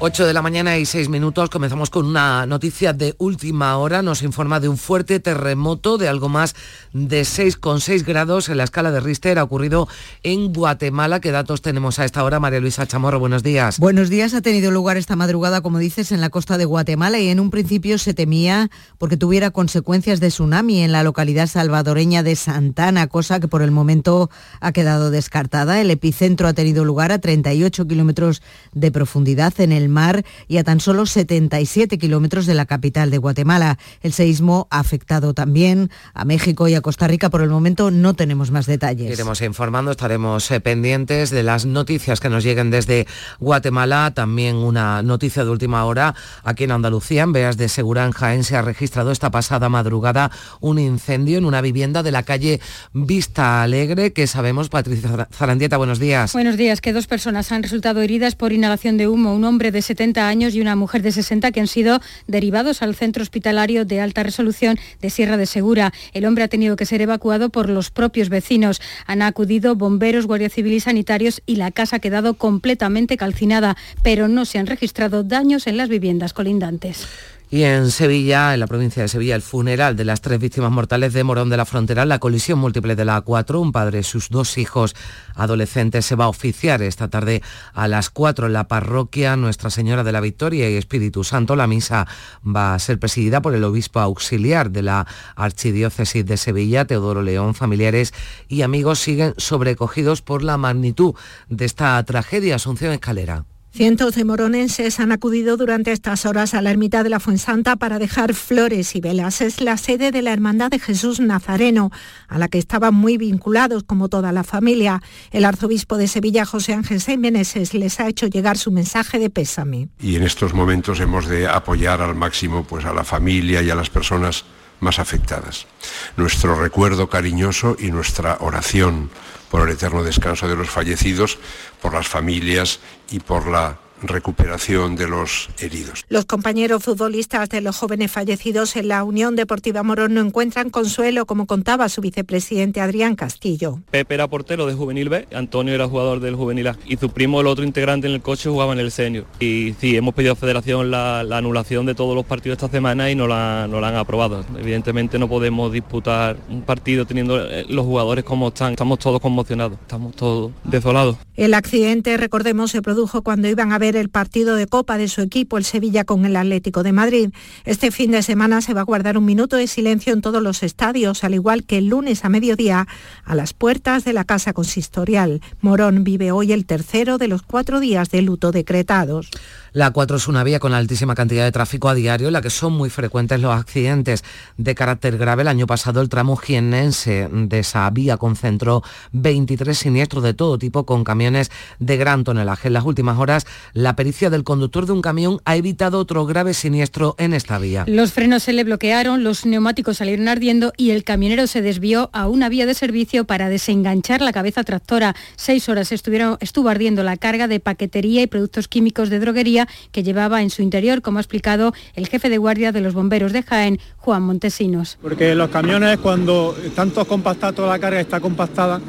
8 0.00 0.26
de 0.26 0.32
la 0.32 0.42
mañana 0.42 0.78
y 0.78 0.86
6 0.86 1.08
minutos. 1.08 1.50
Comenzamos 1.50 1.90
con 1.90 2.06
una 2.06 2.46
noticia 2.46 2.92
de 2.92 3.16
última 3.18 3.76
hora. 3.78 4.00
Nos 4.00 4.22
informa 4.22 4.60
de 4.60 4.68
un 4.68 4.76
fuerte 4.76 5.18
terremoto 5.18 5.98
de 5.98 6.06
algo 6.06 6.28
más 6.28 6.54
de 6.92 7.22
6,6 7.22 8.04
grados 8.04 8.48
en 8.48 8.58
la 8.58 8.64
escala 8.64 8.92
de 8.92 9.00
Richter. 9.00 9.40
Ha 9.40 9.42
ocurrido 9.42 9.88
en 10.22 10.52
Guatemala. 10.52 11.18
¿Qué 11.18 11.32
datos 11.32 11.62
tenemos 11.62 11.98
a 11.98 12.04
esta 12.04 12.22
hora? 12.22 12.38
María 12.38 12.60
Luisa 12.60 12.86
Chamorro, 12.86 13.18
buenos 13.18 13.42
días. 13.42 13.80
Buenos 13.80 14.08
días. 14.08 14.34
Ha 14.34 14.40
tenido 14.40 14.70
lugar 14.70 14.96
esta 14.98 15.16
madrugada, 15.16 15.62
como 15.62 15.78
dices, 15.78 16.12
en 16.12 16.20
la 16.20 16.30
costa 16.30 16.58
de 16.58 16.64
Guatemala 16.64 17.18
y 17.18 17.28
en 17.28 17.40
un 17.40 17.50
principio 17.50 17.98
se 17.98 18.14
temía 18.14 18.70
porque 18.98 19.16
tuviera 19.16 19.50
consecuencias 19.50 20.20
de 20.20 20.28
tsunami 20.28 20.80
en 20.84 20.92
la 20.92 21.02
localidad 21.02 21.48
salvadoreña 21.48 22.22
de 22.22 22.36
Santana, 22.36 23.08
cosa 23.08 23.40
que 23.40 23.48
por 23.48 23.62
el 23.62 23.72
momento 23.72 24.30
ha 24.60 24.70
quedado 24.70 25.10
descartada. 25.10 25.80
El 25.80 25.90
epicentro 25.90 26.46
ha 26.46 26.52
tenido 26.52 26.84
lugar 26.84 27.10
a 27.10 27.18
38 27.18 27.88
kilómetros 27.88 28.42
de 28.74 28.92
profundidad 28.92 29.58
en 29.58 29.72
el 29.72 29.87
mar 29.88 30.24
y 30.46 30.58
a 30.58 30.64
tan 30.64 30.80
solo 30.80 31.06
77 31.06 31.98
kilómetros 31.98 32.46
de 32.46 32.54
la 32.54 32.66
capital 32.66 33.10
de 33.10 33.18
Guatemala. 33.18 33.78
El 34.02 34.12
seísmo 34.12 34.68
ha 34.70 34.80
afectado 34.80 35.34
también 35.34 35.90
a 36.14 36.24
México 36.24 36.68
y 36.68 36.74
a 36.74 36.80
Costa 36.80 37.08
Rica. 37.08 37.30
Por 37.30 37.42
el 37.42 37.50
momento 37.50 37.90
no 37.90 38.14
tenemos 38.14 38.50
más 38.50 38.66
detalles. 38.66 39.12
Iremos 39.12 39.40
informando, 39.42 39.90
estaremos 39.90 40.50
eh, 40.50 40.60
pendientes 40.60 41.30
de 41.30 41.42
las 41.42 41.66
noticias 41.66 42.20
que 42.20 42.28
nos 42.28 42.44
lleguen 42.44 42.70
desde 42.70 43.06
Guatemala. 43.40 44.12
También 44.14 44.56
una 44.56 45.02
noticia 45.02 45.44
de 45.44 45.50
última 45.50 45.84
hora 45.84 46.14
aquí 46.44 46.64
en 46.64 46.72
Andalucía, 46.72 47.22
en 47.22 47.32
Beas 47.32 47.56
de 47.56 47.68
Segura, 47.68 48.04
en 48.04 48.12
Jaén, 48.12 48.44
se 48.44 48.56
ha 48.56 48.62
registrado 48.62 49.10
esta 49.10 49.30
pasada 49.30 49.68
madrugada 49.68 50.30
un 50.60 50.78
incendio 50.78 51.38
en 51.38 51.44
una 51.44 51.60
vivienda 51.60 52.02
de 52.02 52.12
la 52.12 52.22
calle 52.22 52.60
Vista 52.92 53.62
Alegre, 53.62 54.12
que 54.12 54.26
sabemos, 54.26 54.68
Patricia 54.68 55.28
Zarandieta, 55.32 55.76
buenos 55.76 55.98
días. 55.98 56.32
Buenos 56.32 56.56
días, 56.56 56.80
que 56.80 56.92
dos 56.92 57.06
personas 57.06 57.52
han 57.52 57.62
resultado 57.62 58.00
heridas 58.00 58.34
por 58.34 58.52
inhalación 58.52 58.96
de 58.96 59.08
humo, 59.08 59.34
un 59.34 59.44
hombre 59.44 59.70
de 59.70 59.77
70 59.82 60.28
años 60.28 60.54
y 60.54 60.60
una 60.60 60.76
mujer 60.76 61.02
de 61.02 61.12
60 61.12 61.50
que 61.52 61.60
han 61.60 61.66
sido 61.66 62.00
derivados 62.26 62.82
al 62.82 62.94
centro 62.94 63.22
hospitalario 63.22 63.84
de 63.84 64.00
alta 64.00 64.22
resolución 64.22 64.78
de 65.00 65.10
Sierra 65.10 65.36
de 65.36 65.46
Segura. 65.46 65.92
El 66.12 66.24
hombre 66.24 66.44
ha 66.44 66.48
tenido 66.48 66.76
que 66.76 66.86
ser 66.86 67.00
evacuado 67.00 67.50
por 67.50 67.68
los 67.68 67.90
propios 67.90 68.28
vecinos. 68.28 68.80
Han 69.06 69.22
acudido 69.22 69.74
bomberos, 69.74 70.26
guardia 70.26 70.50
civil 70.50 70.74
y 70.74 70.80
sanitarios 70.80 71.42
y 71.46 71.56
la 71.56 71.70
casa 71.70 71.96
ha 71.96 72.00
quedado 72.00 72.34
completamente 72.34 73.16
calcinada, 73.16 73.76
pero 74.02 74.28
no 74.28 74.44
se 74.44 74.58
han 74.58 74.66
registrado 74.66 75.22
daños 75.22 75.66
en 75.66 75.76
las 75.76 75.88
viviendas 75.88 76.32
colindantes. 76.32 77.06
Y 77.50 77.62
en 77.62 77.90
Sevilla, 77.90 78.52
en 78.52 78.60
la 78.60 78.66
provincia 78.66 79.02
de 79.02 79.08
Sevilla, 79.08 79.34
el 79.34 79.40
funeral 79.40 79.96
de 79.96 80.04
las 80.04 80.20
tres 80.20 80.38
víctimas 80.38 80.70
mortales 80.70 81.14
de 81.14 81.24
Morón 81.24 81.48
de 81.48 81.56
la 81.56 81.64
Frontera, 81.64 82.04
la 82.04 82.18
colisión 82.18 82.58
múltiple 82.58 82.94
de 82.94 83.06
la 83.06 83.24
A4, 83.24 83.58
un 83.58 83.72
padre 83.72 84.00
y 84.00 84.02
sus 84.02 84.28
dos 84.28 84.58
hijos 84.58 84.94
adolescentes 85.34 86.04
se 86.04 86.14
va 86.14 86.26
a 86.26 86.28
oficiar 86.28 86.82
esta 86.82 87.08
tarde 87.08 87.42
a 87.72 87.88
las 87.88 88.10
4 88.10 88.48
en 88.48 88.52
la 88.52 88.68
parroquia 88.68 89.34
Nuestra 89.36 89.70
Señora 89.70 90.04
de 90.04 90.12
la 90.12 90.20
Victoria 90.20 90.68
y 90.68 90.76
Espíritu 90.76 91.24
Santo. 91.24 91.56
La 91.56 91.66
misa 91.66 92.06
va 92.46 92.74
a 92.74 92.78
ser 92.78 92.98
presidida 92.98 93.40
por 93.40 93.54
el 93.54 93.64
obispo 93.64 94.00
auxiliar 94.00 94.70
de 94.70 94.82
la 94.82 95.06
Archidiócesis 95.34 96.26
de 96.26 96.36
Sevilla, 96.36 96.84
Teodoro 96.84 97.22
León. 97.22 97.54
Familiares 97.54 98.12
y 98.48 98.60
amigos 98.60 98.98
siguen 98.98 99.32
sobrecogidos 99.38 100.20
por 100.20 100.42
la 100.42 100.58
magnitud 100.58 101.14
de 101.48 101.64
esta 101.64 102.02
tragedia. 102.04 102.56
Asunción 102.56 102.92
Escalera. 102.92 103.46
Cientos 103.78 104.16
de 104.16 104.24
moronenses 104.24 104.98
han 104.98 105.12
acudido 105.12 105.56
durante 105.56 105.92
estas 105.92 106.26
horas 106.26 106.52
a 106.52 106.62
la 106.62 106.72
ermita 106.72 107.04
de 107.04 107.10
la 107.10 107.20
Fuensanta 107.20 107.76
para 107.76 108.00
dejar 108.00 108.34
flores 108.34 108.96
y 108.96 109.00
velas. 109.00 109.40
Es 109.40 109.60
la 109.60 109.76
sede 109.76 110.10
de 110.10 110.20
la 110.20 110.32
Hermandad 110.32 110.72
de 110.72 110.80
Jesús 110.80 111.20
Nazareno, 111.20 111.92
a 112.26 112.38
la 112.38 112.48
que 112.48 112.58
estaban 112.58 112.92
muy 112.92 113.18
vinculados 113.18 113.84
como 113.84 114.08
toda 114.08 114.32
la 114.32 114.42
familia. 114.42 115.00
El 115.30 115.44
arzobispo 115.44 115.96
de 115.96 116.08
Sevilla, 116.08 116.44
José 116.44 116.72
Ángel 116.74 117.00
Meneses, 117.18 117.72
les 117.72 118.00
ha 118.00 118.08
hecho 118.08 118.26
llegar 118.26 118.58
su 118.58 118.72
mensaje 118.72 119.20
de 119.20 119.30
pésame. 119.30 119.90
Y 120.00 120.16
en 120.16 120.24
estos 120.24 120.54
momentos 120.54 120.98
hemos 120.98 121.28
de 121.28 121.46
apoyar 121.46 122.02
al 122.02 122.16
máximo 122.16 122.64
pues, 122.64 122.84
a 122.84 122.92
la 122.92 123.04
familia 123.04 123.62
y 123.62 123.70
a 123.70 123.76
las 123.76 123.90
personas 123.90 124.44
más 124.80 124.98
afectadas. 124.98 125.68
Nuestro 126.16 126.60
recuerdo 126.60 127.08
cariñoso 127.08 127.76
y 127.78 127.92
nuestra 127.92 128.38
oración 128.40 129.10
por 129.50 129.66
el 129.66 129.74
eterno 129.74 130.02
descanso 130.02 130.48
de 130.48 130.56
los 130.56 130.70
fallecidos, 130.70 131.38
por 131.80 131.94
las 131.94 132.06
familias 132.06 132.80
y 133.10 133.20
por 133.20 133.46
la 133.46 133.78
recuperación 134.02 134.96
de 134.96 135.08
los 135.08 135.48
heridos. 135.58 136.04
Los 136.08 136.24
compañeros 136.24 136.84
futbolistas 136.84 137.48
de 137.48 137.60
los 137.60 137.76
jóvenes 137.76 138.10
fallecidos 138.10 138.76
en 138.76 138.88
la 138.88 139.04
Unión 139.04 139.36
Deportiva 139.36 139.82
Morón 139.82 140.14
no 140.14 140.20
encuentran 140.20 140.70
consuelo, 140.70 141.26
como 141.26 141.46
contaba 141.46 141.88
su 141.88 142.00
vicepresidente 142.00 142.80
Adrián 142.80 143.16
Castillo. 143.16 143.80
Pepe 143.90 144.14
era 144.14 144.28
portero 144.28 144.66
de 144.66 144.74
Juvenil 144.74 145.08
B, 145.08 145.28
Antonio 145.34 145.74
era 145.74 145.88
jugador 145.88 146.20
del 146.20 146.34
Juvenil 146.34 146.68
A 146.68 146.78
y 146.86 146.96
su 146.96 147.10
primo, 147.10 147.40
el 147.40 147.46
otro 147.46 147.64
integrante 147.64 148.06
en 148.06 148.14
el 148.14 148.20
coche, 148.20 148.48
jugaba 148.48 148.72
en 148.72 148.80
el 148.80 148.90
senior. 148.90 149.24
Y 149.40 149.74
sí, 149.80 149.96
hemos 149.96 150.14
pedido 150.14 150.32
a 150.32 150.36
Federación 150.36 150.90
la, 150.90 151.20
anulación 151.20 151.86
de 151.86 151.94
todos 151.94 152.14
los 152.14 152.26
partidos 152.26 152.56
esta 152.56 152.68
semana 152.68 153.10
y 153.10 153.14
no 153.14 153.26
la, 153.26 153.66
no 153.68 153.80
la 153.80 153.88
han 153.88 153.96
aprobado. 153.96 154.44
Evidentemente 154.58 155.18
no 155.18 155.28
podemos 155.28 155.72
disputar 155.72 156.36
un 156.48 156.62
partido 156.62 157.06
teniendo 157.06 157.48
eh, 157.48 157.64
los 157.68 157.84
jugadores 157.84 158.24
como 158.24 158.48
están. 158.48 158.72
Estamos 158.72 158.98
todos 158.98 159.20
conmocionados, 159.20 159.78
estamos 159.80 160.14
todos 160.16 160.52
desolados. 160.64 161.16
El 161.36 161.54
accidente, 161.54 162.16
recordemos, 162.16 162.72
se 162.72 162.82
produjo 162.82 163.22
cuando 163.22 163.48
iban 163.48 163.72
a 163.72 163.78
ver 163.78 163.87
el 163.96 164.08
partido 164.08 164.54
de 164.54 164.66
Copa 164.66 164.98
de 164.98 165.08
su 165.08 165.20
equipo, 165.20 165.58
el 165.58 165.64
Sevilla, 165.64 166.04
con 166.04 166.24
el 166.24 166.36
Atlético 166.36 166.82
de 166.82 166.92
Madrid. 166.92 167.30
Este 167.64 167.90
fin 167.90 168.10
de 168.10 168.22
semana 168.22 168.60
se 168.60 168.74
va 168.74 168.82
a 168.82 168.84
guardar 168.84 169.18
un 169.18 169.24
minuto 169.24 169.56
de 169.56 169.66
silencio 169.66 170.12
en 170.12 170.20
todos 170.20 170.42
los 170.42 170.62
estadios, 170.62 171.24
al 171.24 171.34
igual 171.34 171.64
que 171.64 171.78
el 171.78 171.86
lunes 171.86 172.24
a 172.24 172.28
mediodía 172.28 172.86
a 173.24 173.34
las 173.34 173.52
puertas 173.52 174.04
de 174.04 174.12
la 174.12 174.24
Casa 174.24 174.52
Consistorial. 174.52 175.40
Morón 175.60 176.04
vive 176.04 176.32
hoy 176.32 176.52
el 176.52 176.66
tercero 176.66 177.18
de 177.18 177.28
los 177.28 177.42
cuatro 177.42 177.80
días 177.80 178.10
de 178.10 178.22
luto 178.22 178.52
decretados. 178.52 179.30
La 179.78 179.92
4 179.92 180.16
es 180.16 180.26
una 180.26 180.42
vía 180.42 180.58
con 180.58 180.74
altísima 180.74 181.14
cantidad 181.14 181.44
de 181.44 181.52
tráfico 181.52 181.88
a 181.88 181.94
diario, 181.94 182.26
en 182.26 182.32
la 182.32 182.42
que 182.42 182.50
son 182.50 182.72
muy 182.72 182.90
frecuentes 182.90 183.40
los 183.40 183.54
accidentes 183.54 184.24
de 184.56 184.74
carácter 184.74 185.16
grave. 185.16 185.42
El 185.42 185.46
año 185.46 185.68
pasado 185.68 186.00
el 186.00 186.08
tramo 186.08 186.34
jiennense 186.34 187.28
de 187.30 187.60
esa 187.60 187.88
vía 187.90 188.16
concentró 188.16 188.82
23 189.12 189.78
siniestros 189.78 190.24
de 190.24 190.34
todo 190.34 190.58
tipo 190.58 190.84
con 190.84 191.04
camiones 191.04 191.52
de 191.78 191.96
gran 191.96 192.24
tonelaje. 192.24 192.66
En 192.66 192.74
las 192.74 192.84
últimas 192.84 193.20
horas, 193.20 193.46
la 193.72 193.94
pericia 193.94 194.30
del 194.30 194.42
conductor 194.42 194.84
de 194.84 194.94
un 194.94 195.00
camión 195.00 195.40
ha 195.44 195.54
evitado 195.54 196.00
otro 196.00 196.26
grave 196.26 196.54
siniestro 196.54 197.14
en 197.16 197.32
esta 197.32 197.60
vía. 197.60 197.84
Los 197.86 198.12
frenos 198.12 198.42
se 198.42 198.54
le 198.54 198.64
bloquearon, 198.64 199.22
los 199.22 199.46
neumáticos 199.46 199.98
salieron 199.98 200.26
ardiendo 200.26 200.72
y 200.76 200.90
el 200.90 201.04
camionero 201.04 201.46
se 201.46 201.62
desvió 201.62 202.10
a 202.12 202.26
una 202.26 202.48
vía 202.48 202.66
de 202.66 202.74
servicio 202.74 203.26
para 203.26 203.48
desenganchar 203.48 204.22
la 204.22 204.32
cabeza 204.32 204.64
tractora. 204.64 205.14
Seis 205.36 205.68
horas 205.68 205.92
estuvieron, 205.92 206.36
estuvo 206.40 206.68
ardiendo 206.68 207.04
la 207.04 207.16
carga 207.16 207.46
de 207.46 207.60
paquetería 207.60 208.22
y 208.22 208.26
productos 208.26 208.66
químicos 208.66 209.08
de 209.08 209.20
droguería 209.20 209.67
que 209.92 210.02
llevaba 210.02 210.42
en 210.42 210.50
su 210.50 210.62
interior, 210.62 211.02
como 211.02 211.18
ha 211.18 211.20
explicado 211.20 211.72
el 211.94 212.08
jefe 212.08 212.28
de 212.28 212.38
guardia 212.38 212.72
de 212.72 212.80
los 212.80 212.94
bomberos 212.94 213.32
de 213.32 213.42
Jaén, 213.42 213.78
Juan 213.96 214.22
Montesinos. 214.22 214.98
Porque 215.00 215.34
los 215.34 215.50
camiones 215.50 215.98
cuando 215.98 216.56
están 216.64 216.90
todos 216.90 217.06
compactados, 217.06 217.56
toda 217.56 217.68
la 217.68 217.78
carga 217.78 218.00
está 218.00 218.20
compactada 218.20 218.80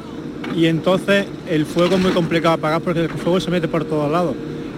y 0.54 0.66
entonces 0.66 1.26
el 1.48 1.66
fuego 1.66 1.96
es 1.96 2.00
muy 2.00 2.12
complicado 2.12 2.54
apagar 2.54 2.80
porque 2.80 3.04
el 3.04 3.10
fuego 3.10 3.40
se 3.40 3.50
mete 3.50 3.68
por 3.68 3.84
todos 3.84 4.10
lados 4.10 4.34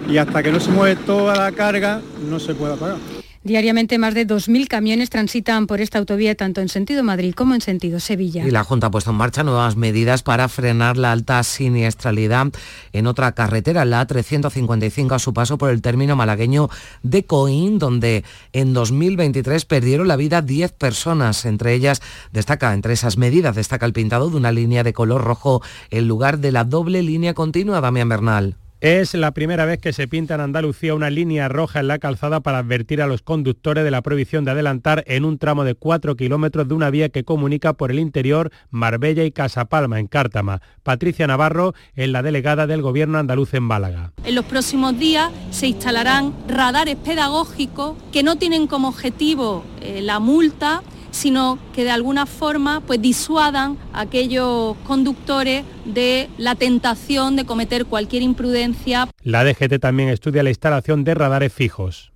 y 0.09 0.17
hasta 0.17 0.43
que 0.43 0.51
no 0.51 0.59
se 0.59 0.71
mueve 0.71 0.95
toda 0.97 1.35
la 1.35 1.51
carga 1.51 2.01
no 2.29 2.39
se 2.39 2.53
puede 2.53 2.73
apagar. 2.73 2.97
Diariamente 3.43 3.97
más 3.97 4.13
de 4.13 4.25
2.000 4.25 4.69
camiones 4.69 5.09
transitan 5.09 5.67
por 5.67 5.81
esta 5.81 5.99
autovía 5.99 6.33
tanto 6.33 6.61
en 6.61 6.69
sentido 6.69 7.03
Madrid 7.03 7.33
como 7.33 7.53
en 7.53 7.59
sentido 7.59 7.99
Sevilla. 7.99 8.47
Y 8.47 8.51
la 8.51 8.63
Junta 8.63 8.87
ha 8.87 8.91
puesto 8.91 9.11
en 9.11 9.17
marcha 9.17 9.43
nuevas 9.43 9.75
medidas 9.75 10.23
para 10.23 10.47
frenar 10.47 10.95
la 10.95 11.11
alta 11.11 11.43
siniestralidad 11.43 12.47
en 12.93 13.05
otra 13.05 13.33
carretera, 13.33 13.83
la 13.83 14.07
A355, 14.07 15.15
a 15.15 15.19
su 15.19 15.33
paso 15.33 15.57
por 15.57 15.71
el 15.71 15.81
término 15.81 16.15
malagueño 16.15 16.69
de 17.01 17.25
Coín, 17.25 17.79
donde 17.79 18.23
en 18.53 18.73
2023 18.73 19.65
perdieron 19.65 20.07
la 20.07 20.15
vida 20.15 20.41
10 20.41 20.71
personas. 20.71 21.43
Entre 21.43 21.73
ellas 21.73 22.01
destaca, 22.31 22.73
entre 22.73 22.93
esas 22.93 23.17
medidas, 23.17 23.57
destaca 23.57 23.85
el 23.85 23.91
pintado 23.91 24.29
de 24.29 24.37
una 24.37 24.53
línea 24.53 24.83
de 24.83 24.93
color 24.93 25.21
rojo 25.21 25.61
en 25.89 26.07
lugar 26.07 26.39
de 26.39 26.53
la 26.53 26.63
doble 26.63 27.03
línea 27.03 27.33
continua, 27.33 27.81
Damián 27.81 28.07
Bernal. 28.07 28.55
Es 28.83 29.13
la 29.13 29.31
primera 29.31 29.63
vez 29.63 29.79
que 29.79 29.93
se 29.93 30.09
pinta 30.09 30.35
en 30.35 30.41
Andalucía 30.41 30.93
una 30.93 31.09
línea 31.09 31.47
roja 31.47 31.79
en 31.79 31.87
la 31.87 31.99
calzada 31.99 32.41
para 32.41 32.57
advertir 32.57 33.01
a 33.01 33.07
los 33.07 33.21
conductores 33.21 33.85
de 33.85 33.91
la 33.91 34.01
prohibición 34.01 34.43
de 34.43 34.51
adelantar 34.51 35.05
en 35.07 35.23
un 35.23 35.37
tramo 35.37 35.63
de 35.63 35.73
4 35.73 36.17
kilómetros 36.17 36.67
de 36.67 36.73
una 36.73 36.89
vía 36.89 37.07
que 37.07 37.23
comunica 37.23 37.71
por 37.71 37.91
el 37.91 37.99
interior 37.99 38.51
Marbella 38.71 39.23
y 39.23 39.31
Casapalma, 39.31 40.01
en 40.01 40.07
Cártama. 40.07 40.61
Patricia 40.83 41.25
Navarro 41.27 41.73
es 41.95 42.09
la 42.09 42.23
delegada 42.23 42.67
del 42.67 42.81
Gobierno 42.81 43.19
andaluz 43.19 43.53
en 43.53 43.63
Málaga. 43.63 44.11
En 44.25 44.35
los 44.35 44.43
próximos 44.43 44.99
días 44.99 45.31
se 45.51 45.67
instalarán 45.67 46.33
radares 46.49 46.97
pedagógicos 46.97 47.95
que 48.11 48.21
no 48.21 48.35
tienen 48.35 48.67
como 48.67 48.89
objetivo 48.89 49.63
eh, 49.79 50.01
la 50.01 50.19
multa, 50.19 50.83
sino 51.13 51.59
que 51.73 51.83
de 51.83 51.91
alguna 51.91 52.25
forma 52.25 52.81
pues 52.81 53.01
disuadan 53.01 53.77
a 53.93 54.01
aquellos 54.01 54.75
conductores 54.85 55.63
de 55.85 56.29
la 56.37 56.55
tentación 56.55 57.35
de 57.35 57.45
cometer 57.45 57.85
cualquier 57.85 58.23
imprudencia. 58.23 59.07
La 59.21 59.43
DGT 59.43 59.79
también 59.79 60.09
estudia 60.09 60.43
la 60.43 60.49
instalación 60.49 61.03
de 61.03 61.13
radares 61.13 61.53
fijos. 61.53 62.11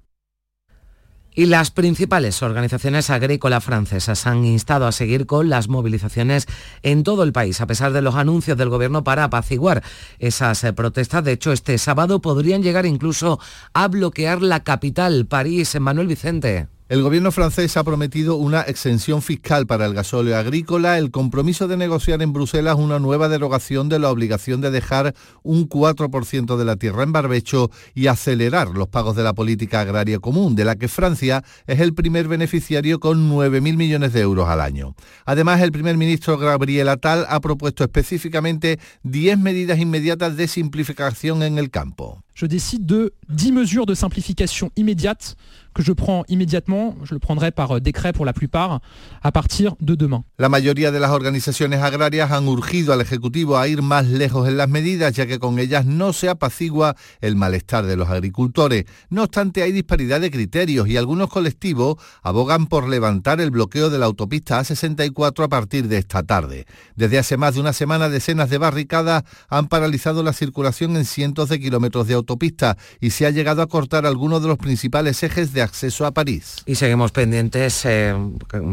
Y 1.37 1.45
las 1.45 1.69
principales 1.69 2.41
organizaciones 2.41 3.11
agrícolas 3.11 3.63
francesas 3.63 4.25
han 4.25 4.43
instado 4.43 4.87
a 4.87 4.91
seguir 4.91 5.27
con 5.27 5.49
las 5.49 5.67
movilizaciones 5.69 6.47
en 6.81 7.03
todo 7.03 7.21
el 7.21 7.31
país, 7.31 7.61
a 7.61 7.67
pesar 7.67 7.93
de 7.93 8.01
los 8.01 8.15
anuncios 8.15 8.57
del 8.57 8.69
gobierno 8.69 9.03
para 9.03 9.25
apaciguar 9.25 9.83
esas 10.17 10.63
eh, 10.63 10.73
protestas. 10.73 11.23
De 11.23 11.33
hecho, 11.33 11.51
este 11.51 11.77
sábado 11.77 12.21
podrían 12.21 12.63
llegar 12.63 12.87
incluso 12.87 13.39
a 13.73 13.87
bloquear 13.87 14.41
la 14.41 14.63
capital, 14.63 15.27
París, 15.27 15.79
Manuel 15.79 16.07
Vicente. 16.07 16.69
El 16.89 17.03
gobierno 17.03 17.33
francés 17.33 17.75
ha 17.75 17.83
prometido 17.83 18.37
una 18.37 18.61
exención 18.61 19.21
fiscal 19.21 19.67
para 19.67 19.85
el 19.85 19.93
gasóleo 19.93 20.37
agrícola, 20.37 20.97
el 20.97 21.11
compromiso 21.11 21.67
de 21.67 21.75
negociar 21.75 22.21
en 22.21 22.31
Bruselas 22.31 22.77
una 22.77 22.97
nueva 22.97 23.27
derogación 23.27 23.89
de 23.89 23.99
la 23.99 24.09
obligación 24.09 24.61
de 24.61 24.71
dejar 24.71 25.13
un 25.43 25.67
4% 25.67 26.55
de 26.55 26.63
la 26.63 26.77
tierra 26.77 27.03
en 27.03 27.11
barbecho 27.11 27.71
y 27.93 28.07
acelerar 28.07 28.69
los 28.69 28.87
pagos 28.87 29.17
de 29.17 29.23
la 29.23 29.33
política 29.33 29.81
agraria 29.81 30.19
común, 30.19 30.55
de 30.55 30.63
la 30.63 30.77
que 30.77 30.87
Francia 30.87 31.43
es 31.65 31.81
el 31.81 31.93
primer 31.93 32.29
beneficiario 32.29 33.01
con 33.01 33.29
9.000 33.29 33.75
millones 33.75 34.13
de 34.13 34.21
euros 34.21 34.47
al 34.47 34.61
año. 34.61 34.95
Además, 35.25 35.59
el 35.59 35.73
primer 35.73 35.97
ministro 35.97 36.37
Gabriel 36.37 36.87
Attal 36.87 37.25
ha 37.27 37.41
propuesto 37.41 37.83
específicamente 37.83 38.79
10 39.03 39.39
medidas 39.39 39.77
inmediatas 39.77 40.37
de 40.37 40.47
simplificación 40.47 41.43
en 41.43 41.57
el 41.57 41.69
campo. 41.69 42.23
Je 42.37 42.47
décide 42.47 42.85
de 42.85 43.11
10 43.29 43.51
mesures 43.51 43.87
de 43.87 43.95
simplification 43.95 44.69
immédiates 44.75 45.35
que 45.77 45.83
je 45.83 45.93
prends 45.93 46.23
immédiatement, 46.27 46.95
je 47.03 47.13
le 47.13 47.19
prendrai 47.19 47.51
par 47.51 47.79
décret 47.79 48.11
pour 48.11 48.25
la 48.25 48.33
plupart, 48.33 48.79
a 49.21 49.31
partir 49.31 49.75
de 49.79 49.93
demain. 49.93 50.23
La 50.39 50.49
mayoría 50.49 50.89
de 50.91 50.99
las 50.99 51.11
organizaciones 51.11 51.83
agrarias 51.83 52.31
han 52.31 52.47
urgido 52.47 52.93
al 52.93 53.01
Ejecutivo 53.01 53.59
a 53.59 53.67
ir 53.67 53.83
más 53.83 54.07
lejos 54.07 54.47
en 54.47 54.57
las 54.57 54.67
medidas, 54.67 55.13
ya 55.13 55.27
que 55.27 55.37
con 55.37 55.59
ellas 55.59 55.85
no 55.85 56.13
se 56.13 56.29
apacigua 56.29 56.95
el 57.21 57.35
malestar 57.35 57.85
de 57.85 57.95
los 57.95 58.09
agricultores. 58.09 58.85
No 59.11 59.21
obstante, 59.21 59.61
hay 59.61 59.71
disparidad 59.71 60.19
de 60.19 60.31
criterios 60.31 60.87
y 60.87 60.97
algunos 60.97 61.29
colectivos 61.29 61.97
abogan 62.23 62.65
por 62.65 62.89
levantar 62.89 63.39
el 63.39 63.51
bloqueo 63.51 63.91
de 63.91 63.99
la 63.99 64.07
autopista 64.07 64.59
A64 64.59 65.43
a 65.43 65.47
partir 65.47 65.87
de 65.87 65.97
esta 65.97 66.23
tarde. 66.23 66.65
Desde 66.95 67.19
hace 67.19 67.37
más 67.37 67.53
de 67.53 67.59
una 67.59 67.73
semana, 67.73 68.09
decenas 68.09 68.49
de 68.49 68.57
barricadas 68.57 69.25
han 69.47 69.67
paralizado 69.67 70.23
la 70.23 70.33
circulación 70.33 70.97
en 70.97 71.05
cientos 71.05 71.49
de 71.49 71.59
kilómetros 71.59 72.07
de 72.07 72.15
autopista 72.15 72.77
y 72.99 73.11
se 73.11 73.27
ha 73.27 73.29
llegado 73.29 73.61
a 73.61 73.67
cortar 73.67 74.07
algunos 74.07 74.41
de 74.41 74.47
los 74.47 74.57
principales 74.57 75.21
ejes 75.21 75.53
de 75.53 75.66
acceso 75.67 76.05
a 76.05 76.11
París. 76.11 76.63
Y 76.65 76.75
seguimos 76.75 77.11
pendientes 77.11 77.85
eh, 77.85 78.15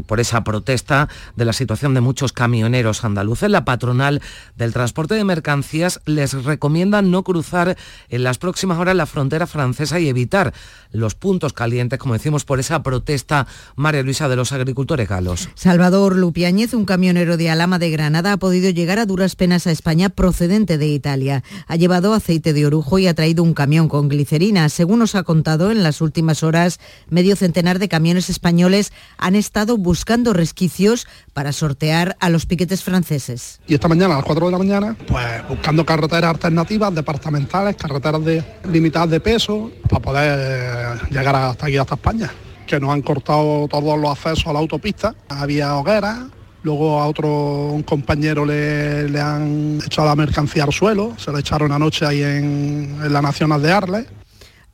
por 0.06 0.20
esa 0.20 0.44
protesta 0.44 1.08
de 1.36 1.44
la 1.44 1.52
situación 1.52 1.92
de 1.94 2.00
muchos 2.00 2.32
camioneros 2.32 3.04
andaluces. 3.04 3.50
La 3.50 3.64
patronal 3.64 4.22
del 4.56 4.72
transporte 4.72 5.14
de 5.14 5.24
mercancías 5.24 6.00
les 6.06 6.32
recomienda 6.44 7.02
no 7.02 7.22
cruzar 7.22 7.76
en 8.08 8.24
las 8.24 8.38
próximas 8.38 8.78
horas 8.78 8.96
la 8.96 9.06
frontera 9.06 9.46
francesa 9.46 10.00
y 10.00 10.08
evitar 10.08 10.54
los 10.92 11.14
puntos 11.14 11.52
calientes, 11.52 11.98
como 11.98 12.14
decimos, 12.14 12.44
por 12.44 12.60
esa 12.60 12.82
protesta, 12.82 13.46
María 13.76 14.02
Luisa, 14.02 14.28
de 14.28 14.36
los 14.36 14.52
agricultores 14.52 15.08
galos. 15.08 15.48
Salvador 15.54 16.16
Lupiáñez, 16.16 16.72
un 16.72 16.84
camionero 16.84 17.36
de 17.36 17.50
Alama 17.50 17.78
de 17.78 17.90
Granada, 17.90 18.32
ha 18.32 18.36
podido 18.36 18.70
llegar 18.70 18.98
a 18.98 19.06
duras 19.06 19.36
penas 19.36 19.66
a 19.66 19.72
España 19.72 20.08
procedente 20.08 20.78
de 20.78 20.88
Italia. 20.88 21.42
Ha 21.66 21.76
llevado 21.76 22.14
aceite 22.14 22.52
de 22.52 22.66
orujo 22.66 22.98
y 22.98 23.08
ha 23.08 23.14
traído 23.14 23.42
un 23.42 23.54
camión 23.54 23.88
con 23.88 24.08
glicerina. 24.08 24.68
Según 24.68 25.00
nos 25.00 25.14
ha 25.14 25.24
contado 25.24 25.70
en 25.70 25.82
las 25.82 26.00
últimas 26.00 26.42
horas, 26.42 26.78
medio 27.08 27.36
centenar 27.36 27.78
de 27.78 27.88
camiones 27.88 28.30
españoles 28.30 28.92
han 29.18 29.34
estado 29.34 29.76
buscando 29.76 30.32
resquicios 30.32 31.06
para 31.32 31.52
sortear 31.52 32.16
a 32.20 32.30
los 32.30 32.46
piquetes 32.46 32.82
franceses. 32.82 33.60
Y 33.66 33.74
esta 33.74 33.88
mañana, 33.88 34.14
a 34.14 34.16
las 34.18 34.26
4 34.26 34.46
de 34.46 34.52
la 34.52 34.58
mañana, 34.58 34.96
pues 35.06 35.48
buscando 35.48 35.84
carreteras 35.84 36.30
alternativas, 36.30 36.94
departamentales, 36.94 37.76
carreteras 37.76 38.24
de, 38.24 38.44
limitadas 38.70 39.10
de 39.10 39.20
peso, 39.20 39.70
para 39.88 40.02
poder 40.02 41.00
llegar 41.10 41.36
hasta 41.36 41.66
aquí, 41.66 41.76
hasta 41.76 41.94
España. 41.94 42.30
Que 42.66 42.80
nos 42.80 42.90
han 42.90 43.02
cortado 43.02 43.68
todos 43.68 43.98
los 43.98 44.10
accesos 44.10 44.46
a 44.46 44.52
la 44.52 44.58
autopista. 44.58 45.14
Había 45.28 45.76
hogueras, 45.76 46.18
Luego 46.64 46.98
a 46.98 47.06
otro 47.06 47.28
un 47.72 47.82
compañero 47.82 48.46
le, 48.46 49.06
le, 49.10 49.20
han 49.20 49.80
echado 49.84 50.08
la 50.08 50.16
mercancía 50.16 50.64
al 50.64 50.72
suelo, 50.72 51.12
se 51.18 51.30
le 51.30 51.40
echaron 51.40 51.70
anoche 51.72 52.06
ahí 52.06 52.22
en 52.22 53.12
la 53.12 53.20
Nacional 53.20 53.60
de 53.60 53.70
Arles. 53.70 54.06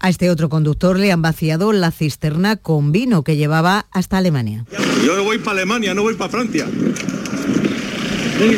A 0.02 0.08
este 0.08 0.30
otro 0.30 0.48
conductor 0.48 0.98
le 0.98 1.12
han 1.12 1.20
vaciado 1.20 1.72
la 1.72 1.90
cisterna 1.90 2.56
con 2.56 2.90
vino 2.90 3.22
que 3.22 3.36
llevaba 3.36 3.86
hasta 3.92 4.16
Alemania. 4.16 4.64
Yo 5.04 5.22
voy 5.22 5.36
para 5.38 5.58
Alemania, 5.58 5.92
no 5.92 6.00
voy 6.00 6.14
para 6.14 6.30
Francia. 6.30 6.66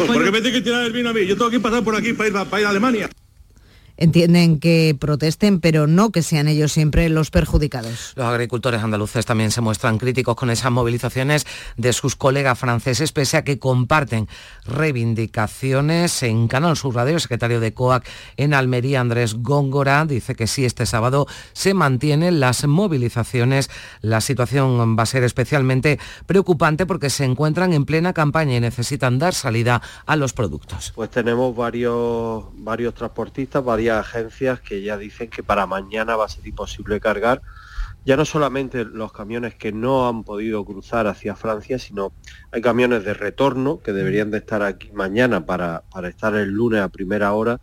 ¿Por 0.07 0.25
qué 0.25 0.31
me 0.31 0.41
tiene 0.41 0.53
que 0.53 0.61
tirar 0.63 0.85
el 0.85 0.93
vino 0.93 1.11
a 1.11 1.13
mí? 1.13 1.27
Yo 1.27 1.37
tengo 1.37 1.51
que 1.51 1.59
pasar 1.59 1.83
por 1.83 1.97
aquí 1.97 2.13
para 2.13 2.29
ir, 2.29 2.35
para 2.49 2.61
ir 2.61 2.67
a 2.67 2.71
Alemania. 2.71 3.11
Entienden 3.97 4.59
que 4.59 4.97
protesten, 4.99 5.61
pero 5.61 5.87
no 5.87 6.11
que 6.11 6.23
sean 6.23 6.49
ellos 6.49 6.73
siempre 6.73 7.09
los 7.09 7.31
perjudicados. 7.31 8.15
Los 8.17 8.27
agricultores 8.27 8.83
andaluces 8.83 9.27
también 9.27 9.51
se 9.51 9.61
muestran 9.61 9.99
críticos 9.99 10.35
con 10.35 10.51
esas 10.51 10.73
movilizaciones 10.73 11.47
de 11.77 11.93
sus 11.93 12.17
colegas 12.17 12.59
franceses, 12.59 13.13
pese 13.13 13.37
a 13.37 13.45
que 13.45 13.59
comparten 13.59 14.29
reivindicaciones. 14.65 16.23
En 16.23 16.49
Canal 16.49 16.77
Sur 16.77 16.95
Radio, 16.95 17.15
el 17.15 17.21
secretario 17.21 17.61
de 17.61 17.75
COAC 17.75 18.07
en 18.37 18.55
Almería, 18.55 19.01
Andrés 19.01 19.35
Góngora, 19.35 20.05
dice 20.07 20.35
que 20.35 20.47
si 20.47 20.65
este 20.65 20.87
sábado 20.87 21.27
se 21.53 21.75
mantienen 21.75 22.41
las 22.41 22.67
movilizaciones, 22.67 23.71
la 24.01 24.21
situación 24.21 24.97
va 24.99 25.03
a 25.03 25.07
ser 25.07 25.23
especialmente 25.25 25.99
preocupante 26.27 26.87
porque 26.87 27.11
se 27.11 27.25
encuentran 27.25 27.73
en 27.73 27.85
plena 27.85 28.13
campaña 28.13 28.57
y 28.57 28.61
necesitan 28.61 29.19
dar 29.19 29.35
salida 29.35 29.83
a 30.07 30.17
los 30.17 30.33
productos. 30.33 30.93
Pues 30.95 31.11
tenemos 31.11 31.55
varios, 31.55 32.45
varios 32.55 32.95
transportistas, 32.95 33.65
varias 33.65 33.92
agencias 34.01 34.61
que 34.61 34.83
ya 34.83 34.97
dicen 34.97 35.31
que 35.31 35.43
para 35.43 35.67
mañana 35.67 36.17
va 36.17 36.27
a 36.27 36.29
ser 36.29 36.47
imposible 36.47 37.01
cargar 37.01 37.43
ya 38.05 38.17
no 38.17 38.25
solamente 38.25 38.85
los 38.85 39.13
camiones 39.13 39.55
que 39.55 39.73
no 39.73 40.09
han 40.09 40.25
podido 40.25 40.65
cruzar 40.65 41.07
hacia 41.07 41.37
Francia, 41.37 41.79
sino 41.79 42.13
hay 42.51 42.61
camiones 42.61 43.05
de 43.05 43.15
retorno 43.15 43.81
que 43.81 43.93
deberían 43.93 44.31
de 44.31 44.39
estar 44.39 44.63
aquí 44.63 44.91
mañana 44.93 45.47
para, 45.47 45.85
para 45.93 46.09
estar 46.09 46.35
el 46.35 46.51
lunes 46.51 46.81
a 46.81 46.89
primera 46.89 47.33
hora 47.33 47.61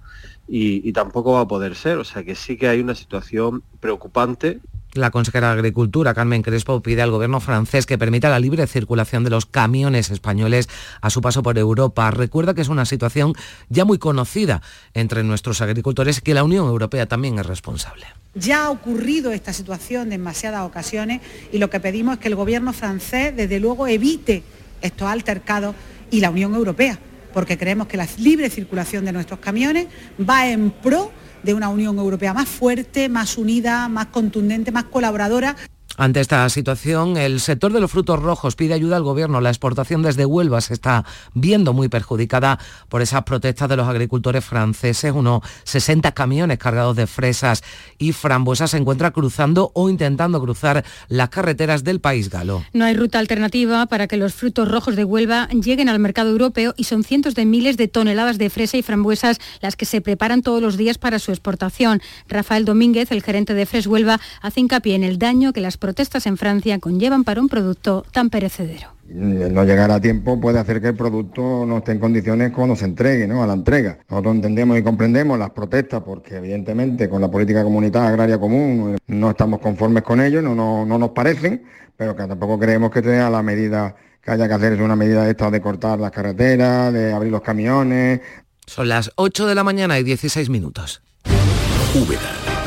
y, 0.48 0.92
tampoco 0.94 1.34
va 1.34 1.42
a 1.42 1.48
poder 1.48 1.76
ser. 1.76 1.98
O 1.98 2.04
sea 2.04 2.24
que 2.24 2.36
sí 2.36 2.58
que 2.58 2.70
hay 2.70 2.80
una 2.80 2.96
situación 2.96 3.64
preocupante 3.80 4.60
la 4.94 5.12
consejera 5.12 5.48
de 5.48 5.54
Agricultura, 5.54 6.14
Carmen 6.14 6.42
Crespo, 6.42 6.82
pide 6.82 7.02
al 7.02 7.12
gobierno 7.12 7.40
francés 7.40 7.86
que 7.86 7.98
permita 7.98 8.30
la 8.30 8.40
libre 8.40 8.66
circulación 8.68 9.24
de 9.24 9.30
los 9.30 9.46
camiones 9.46 10.10
españoles 10.10 10.70
a 11.02 11.10
su 11.10 11.22
paso 11.22 11.44
por 11.44 11.58
Europa. 11.58 12.10
Recuerda 12.12 12.54
que 12.54 12.62
es 12.62 12.70
una 12.70 12.86
situación 12.86 13.34
ya 13.70 13.86
muy 13.86 13.98
conocida 13.98 14.62
entre 14.94 15.24
nuestros 15.24 15.62
agricultores 15.62 16.20
y 16.20 16.22
que 16.22 16.34
la 16.34 16.44
Unión 16.44 16.68
Europea 16.68 17.06
también 17.06 17.38
es 17.40 17.46
responsable. 17.46 18.06
Ya 18.36 18.66
ha 18.66 18.70
ocurrido 18.70 19.32
esta 19.32 19.54
situación 19.54 20.04
en 20.04 20.10
demasiadas 20.10 20.66
ocasiones 20.66 21.22
y 21.52 21.58
lo 21.58 21.70
que 21.70 21.80
pedimos 21.80 22.16
es 22.16 22.20
que 22.20 22.28
el 22.28 22.36
gobierno 22.36 22.74
francés, 22.74 23.36
desde 23.36 23.60
luego, 23.60 23.88
evite 23.88 24.44
estos 24.82 25.08
altercados 25.08 25.76
y 26.12 26.22
la 26.22 26.30
Unión 26.30 26.56
Europea, 26.56 27.00
porque 27.34 27.58
creemos 27.58 27.88
que 27.88 27.98
la 27.98 28.08
libre 28.18 28.50
circulación 28.50 29.06
de 29.06 29.12
nuestros 29.12 29.40
camiones 29.40 29.88
va 30.28 30.48
en 30.48 30.72
pro 30.72 31.12
de 31.44 31.54
una 31.54 31.70
Unión 31.70 31.98
Europea 31.98 32.34
más 32.34 32.48
fuerte, 32.48 33.10
más 33.10 33.38
unida, 33.38 33.88
más 33.88 34.08
contundente, 34.08 34.72
más 34.72 34.86
colaboradora. 34.86 35.56
Ante 36.00 36.22
esta 36.22 36.48
situación, 36.48 37.18
el 37.18 37.42
sector 37.42 37.74
de 37.74 37.82
los 37.82 37.92
frutos 37.92 38.22
rojos 38.22 38.56
pide 38.56 38.74
ayuda 38.74 38.96
al 38.96 39.04
Gobierno. 39.04 39.42
La 39.42 39.50
exportación 39.50 40.02
desde 40.02 40.26
Huelva 40.26 40.62
se 40.62 40.74
está 40.74 41.04
viendo 41.34 41.74
muy 41.74 41.90
perjudicada 41.90 42.58
por 42.88 43.02
esas 43.02 43.24
protestas 43.24 43.68
de 43.68 43.76
los 43.76 43.86
agricultores 43.86 44.46
franceses. 44.46 45.12
Unos 45.12 45.42
60 45.66 46.14
camiones 46.14 46.58
cargados 46.58 46.96
de 46.96 47.06
fresas 47.06 47.66
y 47.98 48.14
frambuesas 48.14 48.72
se 48.72 48.78
encuentran 48.78 49.12
cruzando 49.12 49.74
o 49.76 49.90
intentando 49.90 50.40
cruzar 50.40 50.86
las 51.10 51.28
carreteras 51.28 51.84
del 51.84 52.00
país 52.00 52.30
galo. 52.30 52.64
No 52.72 52.86
hay 52.86 52.94
ruta 52.94 53.20
alternativa 53.20 53.86
para 53.88 54.08
que 54.08 54.16
los 54.16 54.34
frutos 54.34 54.72
rojos 54.72 54.96
de 54.96 55.04
Huelva 55.04 55.50
lleguen 55.50 55.90
al 55.90 56.00
mercado 56.00 56.30
europeo 56.30 56.74
y 56.78 56.86
son 56.86 57.04
cientos 57.04 57.36
de 57.36 57.46
miles 57.46 57.76
de 57.76 57.90
toneladas 57.90 58.38
de 58.38 58.50
fresa 58.50 58.78
y 58.78 58.84
frambuesas 58.84 59.40
las 59.60 59.76
que 59.76 59.84
se 59.84 60.00
preparan 60.00 60.44
todos 60.44 60.62
los 60.62 60.78
días 60.78 60.98
para 60.98 61.20
su 61.20 61.32
exportación. 61.32 62.02
Rafael 62.30 62.64
Domínguez, 62.64 63.12
el 63.12 63.22
gerente 63.22 63.54
de 63.54 63.66
Fres 63.66 63.86
Huelva, 63.86 64.22
hace 64.42 64.62
hincapié 64.62 64.96
en 64.96 65.04
el 65.04 65.20
daño 65.20 65.52
que 65.52 65.60
las 65.60 65.76
protestas 65.90 66.28
en 66.28 66.38
Francia 66.38 66.78
conllevan 66.78 67.24
para 67.24 67.42
un 67.42 67.50
producto 67.50 68.06
tan 68.12 68.30
perecedero. 68.30 68.90
El 69.10 69.52
no 69.52 69.64
llegar 69.64 69.90
a 69.90 70.00
tiempo 70.00 70.40
puede 70.40 70.60
hacer 70.60 70.80
que 70.80 70.90
el 70.90 70.96
producto 70.96 71.66
no 71.66 71.80
esté 71.80 71.94
en 71.94 72.00
condiciones 72.00 72.52
cuando 72.52 72.76
se 72.76 72.86
entregue, 72.86 73.28
¿no? 73.28 73.42
A 73.42 73.48
la 73.48 73.54
entrega. 73.54 73.98
Nosotros 74.08 74.36
entendemos 74.36 74.78
y 74.78 74.84
comprendemos 74.84 75.40
las 75.40 75.50
protestas 75.50 76.04
porque 76.06 76.36
evidentemente 76.36 77.10
con 77.10 77.22
la 77.22 77.32
política 77.32 77.64
comunitaria 77.64 78.10
agraria 78.10 78.38
común 78.38 78.98
no 79.08 79.32
estamos 79.32 79.60
conformes 79.62 80.04
con 80.04 80.22
ello, 80.22 80.44
no, 80.44 80.86
no, 80.86 80.98
nos 81.00 81.10
parecen, 81.10 81.64
pero 81.98 82.16
que 82.16 82.28
tampoco 82.28 82.60
creemos 82.60 82.92
que 82.92 83.02
sea 83.02 83.32
la 83.32 83.42
medida 83.42 83.96
que 84.22 84.30
haya 84.30 84.48
que 84.48 84.54
hacer 84.54 84.74
es 84.74 84.80
una 84.80 84.96
medida 84.96 85.24
de 85.24 85.32
esta 85.32 85.50
de 85.50 85.60
cortar 85.60 86.00
las 86.00 86.12
carreteras, 86.12 86.94
de 86.94 87.14
abrir 87.14 87.32
los 87.32 87.42
camiones. 87.42 88.22
Son 88.68 88.88
las 88.88 89.10
8 89.16 89.48
de 89.48 89.56
la 89.56 89.64
mañana 89.64 89.98
y 89.98 90.04
16 90.04 90.50
minutos. 90.52 91.02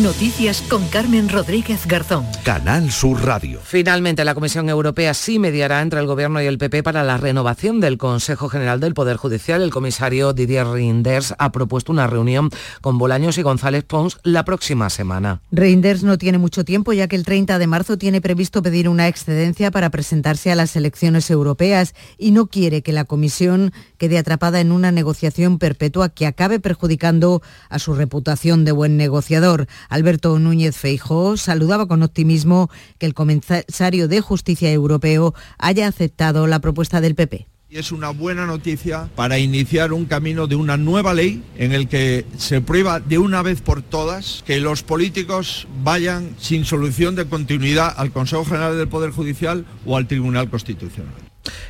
Noticias 0.00 0.62
con 0.62 0.88
Carmen 0.88 1.28
Rodríguez 1.28 1.86
Garzón. 1.86 2.24
Canal 2.44 2.90
Sur 2.90 3.26
Radio. 3.26 3.60
Finalmente, 3.62 4.24
la 4.24 4.34
Comisión 4.34 4.70
Europea 4.70 5.12
sí 5.12 5.38
mediará 5.38 5.82
entre 5.82 6.00
el 6.00 6.06
Gobierno 6.06 6.40
y 6.40 6.46
el 6.46 6.56
PP 6.56 6.82
para 6.82 7.04
la 7.04 7.18
renovación 7.18 7.78
del 7.78 7.98
Consejo 7.98 8.48
General 8.48 8.80
del 8.80 8.94
Poder 8.94 9.18
Judicial. 9.18 9.60
El 9.60 9.70
comisario 9.70 10.32
Didier 10.32 10.66
Reinders 10.66 11.34
ha 11.38 11.52
propuesto 11.52 11.92
una 11.92 12.06
reunión 12.06 12.48
con 12.80 12.96
Bolaños 12.96 13.36
y 13.36 13.42
González 13.42 13.84
Pons 13.84 14.18
la 14.22 14.46
próxima 14.46 14.88
semana. 14.88 15.42
Reinders 15.50 16.04
no 16.04 16.16
tiene 16.16 16.38
mucho 16.38 16.64
tiempo, 16.64 16.94
ya 16.94 17.06
que 17.06 17.16
el 17.16 17.26
30 17.26 17.58
de 17.58 17.66
marzo 17.66 17.98
tiene 17.98 18.22
previsto 18.22 18.62
pedir 18.62 18.88
una 18.88 19.08
excedencia 19.08 19.70
para 19.70 19.90
presentarse 19.90 20.50
a 20.50 20.54
las 20.54 20.74
elecciones 20.74 21.30
europeas 21.30 21.94
y 22.16 22.30
no 22.30 22.46
quiere 22.46 22.80
que 22.80 22.92
la 22.92 23.04
Comisión 23.04 23.74
quede 23.98 24.16
atrapada 24.16 24.62
en 24.62 24.72
una 24.72 24.90
negociación 24.90 25.58
perpetua 25.58 26.08
que 26.08 26.26
acabe 26.26 26.60
perjudicando 26.60 27.42
a 27.68 27.78
su 27.78 27.92
reputación 27.92 28.64
de 28.64 28.72
buen 28.72 28.96
negociador. 28.96 29.66
Alberto 29.88 30.38
Núñez 30.38 30.76
Feijóo 30.76 31.36
saludaba 31.36 31.86
con 31.86 32.02
optimismo 32.02 32.70
que 32.98 33.06
el 33.06 33.14
comisario 33.14 34.08
de 34.08 34.20
Justicia 34.20 34.72
Europeo 34.72 35.34
haya 35.58 35.86
aceptado 35.86 36.46
la 36.46 36.60
propuesta 36.60 37.00
del 37.00 37.14
PP. 37.14 37.46
Es 37.72 37.90
una 37.90 38.10
buena 38.10 38.44
noticia 38.44 39.08
para 39.16 39.38
iniciar 39.38 39.94
un 39.94 40.04
camino 40.04 40.46
de 40.46 40.56
una 40.56 40.76
nueva 40.76 41.14
ley 41.14 41.42
en 41.56 41.72
el 41.72 41.88
que 41.88 42.26
se 42.36 42.60
prueba 42.60 43.00
de 43.00 43.16
una 43.16 43.40
vez 43.40 43.62
por 43.62 43.80
todas 43.80 44.44
que 44.46 44.60
los 44.60 44.82
políticos 44.82 45.66
vayan 45.82 46.34
sin 46.38 46.66
solución 46.66 47.14
de 47.14 47.24
continuidad 47.24 47.94
al 47.96 48.12
Consejo 48.12 48.44
General 48.44 48.76
del 48.76 48.88
Poder 48.88 49.10
Judicial 49.10 49.64
o 49.86 49.96
al 49.96 50.06
Tribunal 50.06 50.50
Constitucional. 50.50 51.14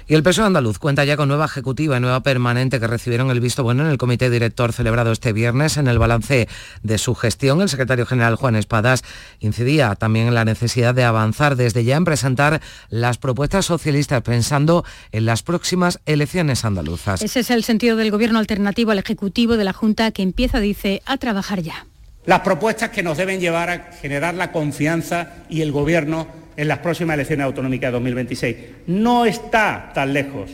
Y 0.07 0.15
el 0.15 0.23
PSOE 0.23 0.47
andaluz 0.47 0.79
cuenta 0.79 1.05
ya 1.05 1.17
con 1.17 1.29
nueva 1.29 1.45
ejecutiva 1.45 1.97
y 1.97 2.01
nueva 2.01 2.23
permanente 2.23 2.81
que 2.81 2.87
recibieron 2.87 3.31
el 3.31 3.41
visto 3.41 3.63
bueno 3.63 3.85
en 3.85 3.91
el 3.91 3.99
comité 3.99 4.31
director 4.31 4.73
celebrado 4.73 5.13
este 5.13 5.33
viernes. 5.33 5.77
En 5.77 5.87
el 5.89 5.99
balance 5.99 6.49
de 6.83 6.99
su 6.99 7.15
gestión, 7.15 7.61
el 7.61 7.69
secretario 7.69 8.07
general 8.07 8.37
Juan 8.37 8.57
Espadas 8.57 9.05
incidía 9.41 9.95
también 9.95 10.29
en 10.29 10.35
la 10.35 10.45
necesidad 10.45 10.95
de 10.95 11.05
avanzar 11.05 11.57
desde 11.57 11.85
ya 11.85 11.97
en 11.97 12.05
presentar 12.05 12.61
las 12.89 13.19
propuestas 13.19 13.67
socialistas 13.67 14.23
pensando 14.23 14.85
en 15.13 15.27
las 15.27 15.43
próximas 15.43 16.01
elecciones 16.07 16.65
andaluzas. 16.65 17.23
Ese 17.23 17.41
es 17.41 17.51
el 17.51 17.65
sentido 17.65 17.97
del 17.97 18.11
gobierno 18.11 18.39
alternativo 18.39 18.91
al 18.91 18.99
ejecutivo 18.99 19.57
de 19.57 19.65
la 19.65 19.73
Junta 19.73 20.11
que 20.11 20.23
empieza, 20.23 20.61
dice, 20.61 21.03
a 21.07 21.17
trabajar 21.17 21.63
ya. 21.63 21.87
Las 22.25 22.41
propuestas 22.41 22.91
que 22.91 23.03
nos 23.03 23.19
deben 23.19 23.41
llevar 23.41 23.71
a 23.71 23.93
generar 24.01 24.35
la 24.35 24.53
confianza 24.53 25.31
y 25.49 25.63
el 25.63 25.73
gobierno 25.73 26.42
en 26.57 26.69
las 26.69 26.79
próximas 26.79 27.15
elecciones 27.15 27.45
autonómicas 27.45 27.89
de 27.89 27.93
2026. 27.93 28.57
No 28.87 29.25
está 29.25 29.91
tan 29.95 30.13
lejos 30.13 30.51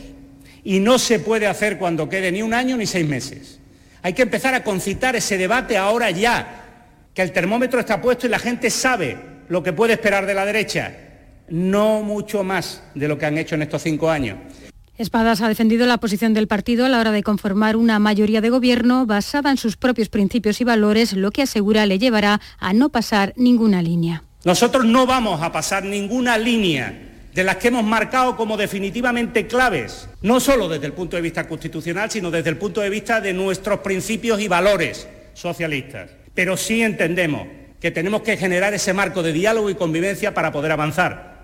y 0.65 0.81
no 0.81 0.99
se 0.99 1.19
puede 1.19 1.47
hacer 1.47 1.79
cuando 1.79 2.09
quede 2.09 2.33
ni 2.33 2.43
un 2.43 2.55
año 2.55 2.77
ni 2.77 2.87
seis 2.87 3.07
meses. 3.07 3.59
Hay 4.03 4.13
que 4.13 4.23
empezar 4.23 4.55
a 4.55 4.63
concitar 4.63 5.17
ese 5.17 5.37
debate 5.37 5.77
ahora 5.77 6.11
ya, 6.11 6.65
que 7.15 7.23
el 7.23 7.33
termómetro 7.33 7.81
está 7.81 8.01
puesto 8.01 8.27
y 8.27 8.31
la 8.31 8.39
gente 8.39 8.71
sabe 8.71 9.17
lo 9.49 9.63
que 9.63 9.73
puede 9.73 9.95
esperar 9.95 10.27
de 10.27 10.35
la 10.35 10.45
derecha, 10.45 10.95
no 11.49 12.03
mucho 12.03 12.45
más 12.45 12.83
de 12.95 13.09
lo 13.09 13.19
que 13.19 13.27
han 13.27 13.39
hecho 13.39 13.55
en 13.55 13.63
estos 13.63 13.83
cinco 13.83 14.11
años. 14.11 14.39
Espadas 14.99 15.41
ha 15.43 15.49
defendido 15.49 15.87
la 15.87 15.99
posición 15.99 16.35
del 16.35 16.49
partido 16.49 16.85
a 16.85 16.89
la 16.89 16.99
hora 16.99 17.13
de 17.13 17.23
conformar 17.23 17.77
una 17.77 18.01
mayoría 18.01 18.41
de 18.41 18.51
gobierno 18.51 19.07
basada 19.07 19.51
en 19.51 19.57
sus 19.57 19.77
propios 19.77 20.09
principios 20.09 20.61
y 20.61 20.65
valores, 20.65 21.13
lo 21.13 21.31
que 21.31 21.43
asegura 21.43 21.87
le 21.87 22.01
llevará 22.01 22.41
a 22.59 22.73
no 22.73 22.89
pasar 22.89 23.33
ninguna 23.37 23.81
línea. 23.81 24.25
Nosotros 24.45 24.85
no 24.85 25.07
vamos 25.07 25.43
a 25.43 25.51
pasar 25.51 25.85
ninguna 25.85 26.39
línea 26.39 27.07
de 27.35 27.45
las 27.45 27.57
que 27.57 27.69
hemos 27.69 27.85
marcado 27.85 28.37
como 28.37 28.57
definitivamente 28.57 29.47
claves, 29.47 30.09
no 30.23 30.41
solo 30.41 30.69
desde 30.69 30.87
el 30.87 30.93
punto 30.93 31.17
de 31.17 31.23
vista 31.23 31.47
constitucional, 31.47 32.11
sino 32.11 32.31
desde 32.31 32.51
el 32.51 32.57
punto 32.57 32.81
de 32.81 32.91
vista 32.91 33.21
de 33.21 33.33
nuestros 33.33 33.81
principios 33.81 34.41
y 34.41 34.49
valores 34.49 35.09
socialistas. 35.35 36.11
Pero 36.35 36.57
sí 36.57 36.83
entendemos 36.83 37.47
que 37.81 37.91
tenemos 37.91 38.23
que 38.23 38.37
generar 38.37 38.75
ese 38.75 38.93
marco 38.93 39.23
de 39.23 39.33
diálogo 39.33 39.71
y 39.71 39.75
convivencia 39.75 40.35
para 40.35 40.53
poder 40.53 40.73
avanzar. 40.73 41.38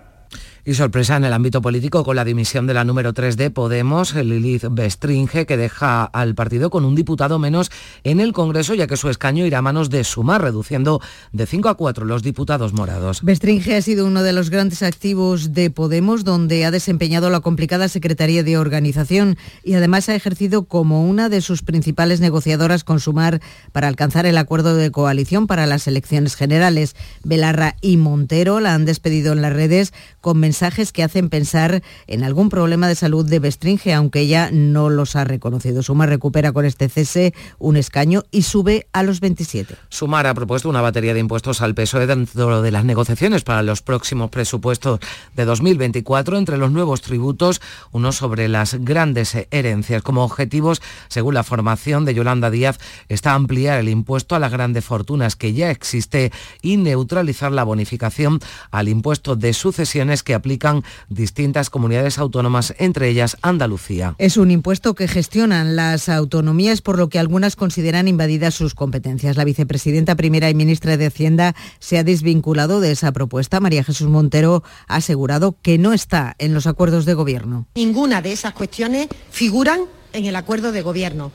Y 0.67 0.73
sorpresa 0.73 1.15
en 1.15 1.25
el 1.25 1.33
ámbito 1.33 1.61
político 1.61 2.03
con 2.03 2.15
la 2.15 2.25
dimisión 2.25 2.65
de 2.65 2.73
la 2.73 2.83
número 2.83 3.13
3 3.13 3.37
de 3.37 3.51
Podemos, 3.51 4.15
Lilith 4.15 4.65
Bestringe, 4.71 5.45
que 5.45 5.57
deja 5.57 6.05
al 6.05 6.33
partido 6.33 6.71
con 6.71 6.85
un 6.85 6.95
diputado 6.95 7.37
menos 7.37 7.69
en 8.03 8.19
el 8.19 8.33
Congreso, 8.33 8.73
ya 8.73 8.87
que 8.87 8.97
su 8.97 9.07
escaño 9.09 9.45
irá 9.45 9.59
a 9.59 9.61
manos 9.61 9.91
de 9.91 10.03
Sumar, 10.03 10.41
reduciendo 10.41 11.01
de 11.31 11.45
5 11.45 11.69
a 11.69 11.77
4 11.77 12.05
los 12.05 12.23
diputados 12.23 12.73
morados. 12.73 13.21
Bestringe 13.21 13.75
ha 13.75 13.81
sido 13.83 14.07
uno 14.07 14.23
de 14.23 14.33
los 14.33 14.49
grandes 14.49 14.81
activos 14.81 15.53
de 15.53 15.69
Podemos, 15.69 16.23
donde 16.23 16.65
ha 16.65 16.71
desempeñado 16.71 17.29
la 17.29 17.41
complicada 17.41 17.87
Secretaría 17.87 18.41
de 18.41 18.57
Organización 18.57 19.37
y 19.63 19.75
además 19.75 20.09
ha 20.09 20.15
ejercido 20.15 20.65
como 20.65 21.07
una 21.07 21.29
de 21.29 21.41
sus 21.41 21.61
principales 21.61 22.21
negociadoras 22.21 22.83
con 22.83 22.99
Sumar 22.99 23.39
para 23.71 23.87
alcanzar 23.87 24.25
el 24.25 24.39
acuerdo 24.39 24.75
de 24.75 24.89
coalición 24.89 25.45
para 25.45 25.67
las 25.67 25.85
elecciones 25.85 26.35
generales. 26.35 26.95
Belarra 27.23 27.75
y 27.81 27.97
Montero 27.97 28.59
la 28.61 28.73
han 28.73 28.85
despedido 28.85 29.33
en 29.33 29.43
las 29.43 29.53
redes 29.53 29.93
con 30.21 30.39
mensajes 30.39 30.54
que 30.93 31.03
hacen 31.03 31.29
pensar 31.29 31.83
en 32.07 32.23
algún 32.23 32.49
problema 32.49 32.87
de 32.87 32.95
salud 32.95 33.25
de 33.25 33.39
Bestringe, 33.39 33.93
aunque 33.93 34.21
ella 34.21 34.49
no 34.51 34.89
los 34.89 35.15
ha 35.15 35.23
reconocido. 35.23 35.83
Sumar 35.83 36.09
recupera 36.09 36.53
con 36.53 36.65
este 36.65 36.87
cese 36.87 37.33
un 37.59 37.77
escaño 37.77 38.23
y 38.31 38.43
sube 38.43 38.87
a 38.93 39.03
los 39.03 39.19
27. 39.19 39.75
Sumar 39.89 40.27
ha 40.27 40.33
propuesto 40.33 40.69
una 40.69 40.81
batería 40.81 41.13
de 41.13 41.19
impuestos 41.19 41.61
al 41.61 41.75
PSOE 41.75 42.07
dentro 42.07 42.61
de 42.61 42.71
las 42.71 42.85
negociaciones 42.85 43.43
para 43.43 43.63
los 43.63 43.81
próximos 43.81 44.29
presupuestos 44.29 44.99
de 45.35 45.45
2024, 45.45 46.37
entre 46.37 46.57
los 46.57 46.71
nuevos 46.71 47.01
tributos, 47.01 47.61
uno 47.91 48.11
sobre 48.11 48.47
las 48.47 48.75
grandes 48.75 49.35
herencias. 49.51 50.01
Como 50.03 50.23
objetivos, 50.23 50.81
según 51.09 51.33
la 51.33 51.43
formación 51.43 52.05
de 52.05 52.13
Yolanda 52.13 52.49
Díaz, 52.49 52.79
está 53.09 53.33
ampliar 53.33 53.79
el 53.79 53.89
impuesto 53.89 54.35
a 54.35 54.39
las 54.39 54.51
grandes 54.51 54.85
fortunas 54.85 55.35
que 55.35 55.53
ya 55.53 55.69
existe 55.69 56.31
y 56.61 56.77
neutralizar 56.77 57.51
la 57.51 57.63
bonificación 57.63 58.39
al 58.71 58.87
impuesto 58.87 59.35
de 59.35 59.53
sucesiones 59.53 60.23
que 60.23 60.33
aplican 60.45 60.83
distintas 61.09 61.71
comunidades 61.71 62.19
autónomas, 62.19 62.75
entre 62.77 63.09
ellas 63.09 63.35
Andalucía. 63.41 64.13
Es 64.19 64.37
un 64.37 64.51
impuesto 64.51 64.93
que 64.93 65.07
gestionan 65.07 65.75
las 65.75 66.07
autonomías, 66.07 66.81
por 66.81 66.99
lo 66.99 67.09
que 67.09 67.17
algunas 67.17 67.55
consideran 67.55 68.07
invadidas 68.07 68.53
sus 68.53 68.75
competencias. 68.75 69.37
La 69.37 69.43
vicepresidenta 69.43 70.13
primera 70.13 70.47
y 70.51 70.53
ministra 70.53 70.97
de 70.97 71.07
Hacienda 71.07 71.55
se 71.79 71.97
ha 71.97 72.03
desvinculado 72.03 72.79
de 72.79 72.91
esa 72.91 73.11
propuesta. 73.11 73.59
María 73.59 73.83
Jesús 73.83 74.07
Montero 74.07 74.61
ha 74.87 74.97
asegurado 74.97 75.57
que 75.63 75.79
no 75.79 75.93
está 75.93 76.35
en 76.37 76.53
los 76.53 76.67
acuerdos 76.67 77.05
de 77.05 77.15
gobierno. 77.15 77.65
Ninguna 77.73 78.21
de 78.21 78.31
esas 78.31 78.53
cuestiones 78.53 79.07
figuran 79.31 79.79
en 80.13 80.25
el 80.25 80.35
acuerdo 80.35 80.71
de 80.71 80.83
gobierno. 80.83 81.31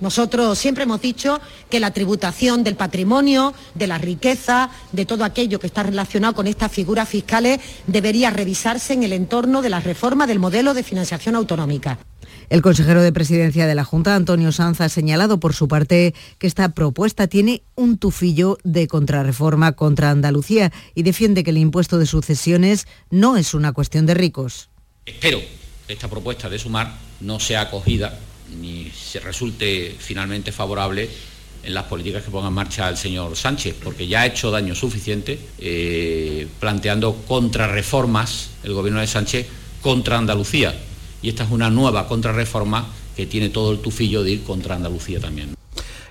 Nosotros 0.00 0.58
siempre 0.58 0.84
hemos 0.84 1.00
dicho 1.00 1.40
que 1.68 1.78
la 1.78 1.92
tributación 1.92 2.64
del 2.64 2.74
patrimonio, 2.74 3.52
de 3.74 3.86
la 3.86 3.98
riqueza, 3.98 4.70
de 4.92 5.04
todo 5.04 5.24
aquello 5.24 5.60
que 5.60 5.66
está 5.66 5.82
relacionado 5.82 6.34
con 6.34 6.46
estas 6.46 6.72
figuras 6.72 7.08
fiscales 7.08 7.60
debería 7.86 8.30
revisarse 8.30 8.94
en 8.94 9.02
el 9.02 9.12
entorno 9.12 9.60
de 9.60 9.68
la 9.68 9.80
reforma 9.80 10.26
del 10.26 10.38
modelo 10.38 10.72
de 10.72 10.82
financiación 10.82 11.34
autonómica. 11.34 11.98
El 12.48 12.62
consejero 12.62 13.02
de 13.02 13.12
presidencia 13.12 13.66
de 13.66 13.74
la 13.74 13.84
Junta, 13.84 14.16
Antonio 14.16 14.52
Sanz, 14.52 14.80
ha 14.80 14.88
señalado 14.88 15.38
por 15.38 15.54
su 15.54 15.68
parte 15.68 16.14
que 16.38 16.46
esta 16.46 16.70
propuesta 16.70 17.26
tiene 17.26 17.62
un 17.76 17.98
tufillo 17.98 18.58
de 18.64 18.88
contrarreforma 18.88 19.72
contra 19.72 20.10
Andalucía 20.10 20.72
y 20.94 21.02
defiende 21.02 21.44
que 21.44 21.50
el 21.50 21.58
impuesto 21.58 21.98
de 21.98 22.06
sucesiones 22.06 22.86
no 23.10 23.36
es 23.36 23.54
una 23.54 23.72
cuestión 23.72 24.06
de 24.06 24.14
ricos. 24.14 24.70
Espero 25.06 25.40
que 25.86 25.92
esta 25.92 26.08
propuesta 26.08 26.48
de 26.48 26.58
sumar 26.58 26.96
no 27.20 27.38
sea 27.38 27.62
acogida 27.62 28.18
ni 28.60 28.90
se 28.90 29.20
resulte 29.20 29.94
finalmente 29.98 30.52
favorable 30.52 31.08
en 31.62 31.74
las 31.74 31.84
políticas 31.84 32.24
que 32.24 32.30
ponga 32.30 32.48
en 32.48 32.54
marcha 32.54 32.88
el 32.88 32.96
señor 32.96 33.36
Sánchez, 33.36 33.76
porque 33.82 34.06
ya 34.06 34.22
ha 34.22 34.26
hecho 34.26 34.50
daño 34.50 34.74
suficiente 34.74 35.38
eh, 35.58 36.46
planteando 36.58 37.14
contrarreformas 37.28 38.50
el 38.62 38.72
gobierno 38.72 39.00
de 39.00 39.06
Sánchez 39.06 39.46
contra 39.82 40.18
Andalucía. 40.18 40.74
Y 41.22 41.28
esta 41.28 41.44
es 41.44 41.50
una 41.50 41.68
nueva 41.68 42.08
contrarreforma 42.08 42.88
que 43.14 43.26
tiene 43.26 43.50
todo 43.50 43.72
el 43.72 43.80
tufillo 43.80 44.22
de 44.22 44.32
ir 44.32 44.42
contra 44.42 44.76
Andalucía 44.76 45.20
también. 45.20 45.59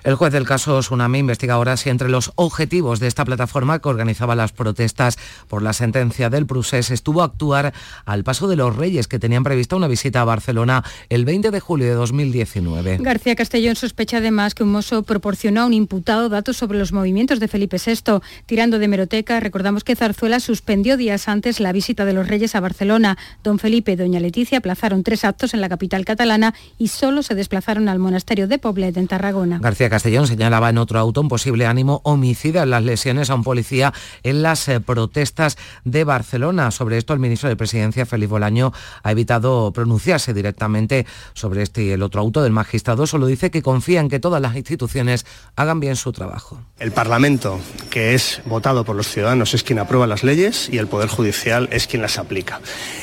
El 0.02 0.14
juez 0.14 0.32
del 0.32 0.46
caso 0.46 0.80
Tsunami 0.80 1.18
investiga 1.18 1.54
ahora 1.54 1.76
si 1.76 1.90
entre 1.90 2.08
los 2.08 2.32
objetivos 2.36 3.00
de 3.00 3.06
esta 3.06 3.24
plataforma 3.24 3.80
que 3.80 3.88
organizaba 3.88 4.34
las 4.34 4.52
protestas 4.52 5.18
por 5.46 5.62
la 5.62 5.74
sentencia 5.74 6.30
del 6.30 6.46
Prusés 6.46 6.90
estuvo 6.90 7.20
a 7.20 7.26
actuar 7.26 7.74
al 8.06 8.24
paso 8.24 8.48
de 8.48 8.56
los 8.56 8.74
reyes 8.74 9.08
que 9.08 9.18
tenían 9.18 9.44
prevista 9.44 9.76
una 9.76 9.88
visita 9.88 10.22
a 10.22 10.24
Barcelona 10.24 10.84
el 11.10 11.26
20 11.26 11.50
de 11.50 11.60
julio 11.60 11.86
de 11.86 11.94
2019. 11.94 12.98
García 13.00 13.36
Castellón 13.36 13.76
sospecha 13.76 14.18
además 14.18 14.54
que 14.54 14.62
un 14.62 14.72
mozo 14.72 15.02
proporcionó 15.02 15.62
a 15.62 15.66
un 15.66 15.74
imputado 15.74 16.30
datos 16.30 16.56
sobre 16.56 16.78
los 16.78 16.92
movimientos 16.92 17.38
de 17.38 17.48
Felipe 17.48 17.76
VI. 17.84 18.20
Tirando 18.46 18.78
de 18.78 18.88
meroteca, 18.88 19.38
recordamos 19.38 19.84
que 19.84 19.96
Zarzuela 19.96 20.40
suspendió 20.40 20.96
días 20.96 21.28
antes 21.28 21.60
la 21.60 21.72
visita 21.72 22.06
de 22.06 22.14
los 22.14 22.26
reyes 22.26 22.54
a 22.54 22.60
Barcelona. 22.60 23.18
Don 23.44 23.58
Felipe 23.58 23.92
y 23.92 23.96
doña 23.96 24.20
Leticia 24.20 24.58
aplazaron 24.58 25.02
tres 25.02 25.24
actos 25.24 25.52
en 25.52 25.60
la 25.60 25.68
capital 25.68 26.06
catalana 26.06 26.54
y 26.78 26.88
solo 26.88 27.22
se 27.22 27.34
desplazaron 27.34 27.88
al 27.90 27.98
monasterio 27.98 28.48
de 28.48 28.58
Poblet 28.58 28.96
en 28.96 29.06
Tarragona. 29.06 29.58
García 29.58 29.89
Castellón 29.90 30.26
señalaba 30.26 30.70
en 30.70 30.78
otro 30.78 30.98
auto 30.98 31.20
un 31.20 31.28
posible 31.28 31.66
ánimo 31.66 32.00
homicida 32.04 32.62
en 32.62 32.70
las 32.70 32.82
lesiones 32.82 33.30
a 33.30 33.34
un 33.34 33.42
policía 33.42 33.92
en 34.22 34.42
las 34.42 34.68
eh, 34.68 34.80
protestas 34.80 35.58
de 35.84 36.04
Barcelona. 36.04 36.70
Sobre 36.70 36.96
esto, 36.96 37.12
el 37.12 37.20
ministro 37.20 37.48
de 37.48 37.56
Presidencia, 37.56 38.06
Félix 38.06 38.30
Bolaño, 38.30 38.72
ha 39.02 39.10
evitado 39.10 39.72
pronunciarse 39.72 40.32
directamente 40.32 41.06
sobre 41.34 41.62
este 41.62 41.82
y 41.82 41.90
el 41.90 42.02
otro 42.02 42.20
auto 42.20 42.42
del 42.42 42.52
magistrado. 42.52 43.06
Solo 43.06 43.26
dice 43.26 43.50
que 43.50 43.62
confía 43.62 44.00
en 44.00 44.08
que 44.08 44.20
todas 44.20 44.40
las 44.40 44.56
instituciones 44.56 45.26
hagan 45.56 45.80
bien 45.80 45.96
su 45.96 46.12
trabajo. 46.12 46.60
El 46.78 46.92
Parlamento, 46.92 47.60
que 47.90 48.14
es 48.14 48.40
votado 48.46 48.84
por 48.84 48.96
los 48.96 49.08
ciudadanos, 49.08 49.54
es 49.54 49.62
quien 49.62 49.78
aprueba 49.78 50.06
las 50.06 50.24
leyes 50.24 50.68
y 50.70 50.78
el 50.78 50.86
Poder 50.86 51.08
Judicial 51.08 51.68
es 51.72 51.86
quien 51.86 52.02
las 52.02 52.18
aplica. 52.18 52.60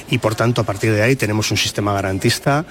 Y 0.09 0.19
por 0.19 0.35
tanto, 0.35 0.61
a 0.61 0.63
partir 0.63 0.93
de 0.93 1.03
ahí 1.03 1.15
tenemos 1.15 1.51
un 1.51 1.57
sistema 1.57 1.93
garantista 1.93 2.65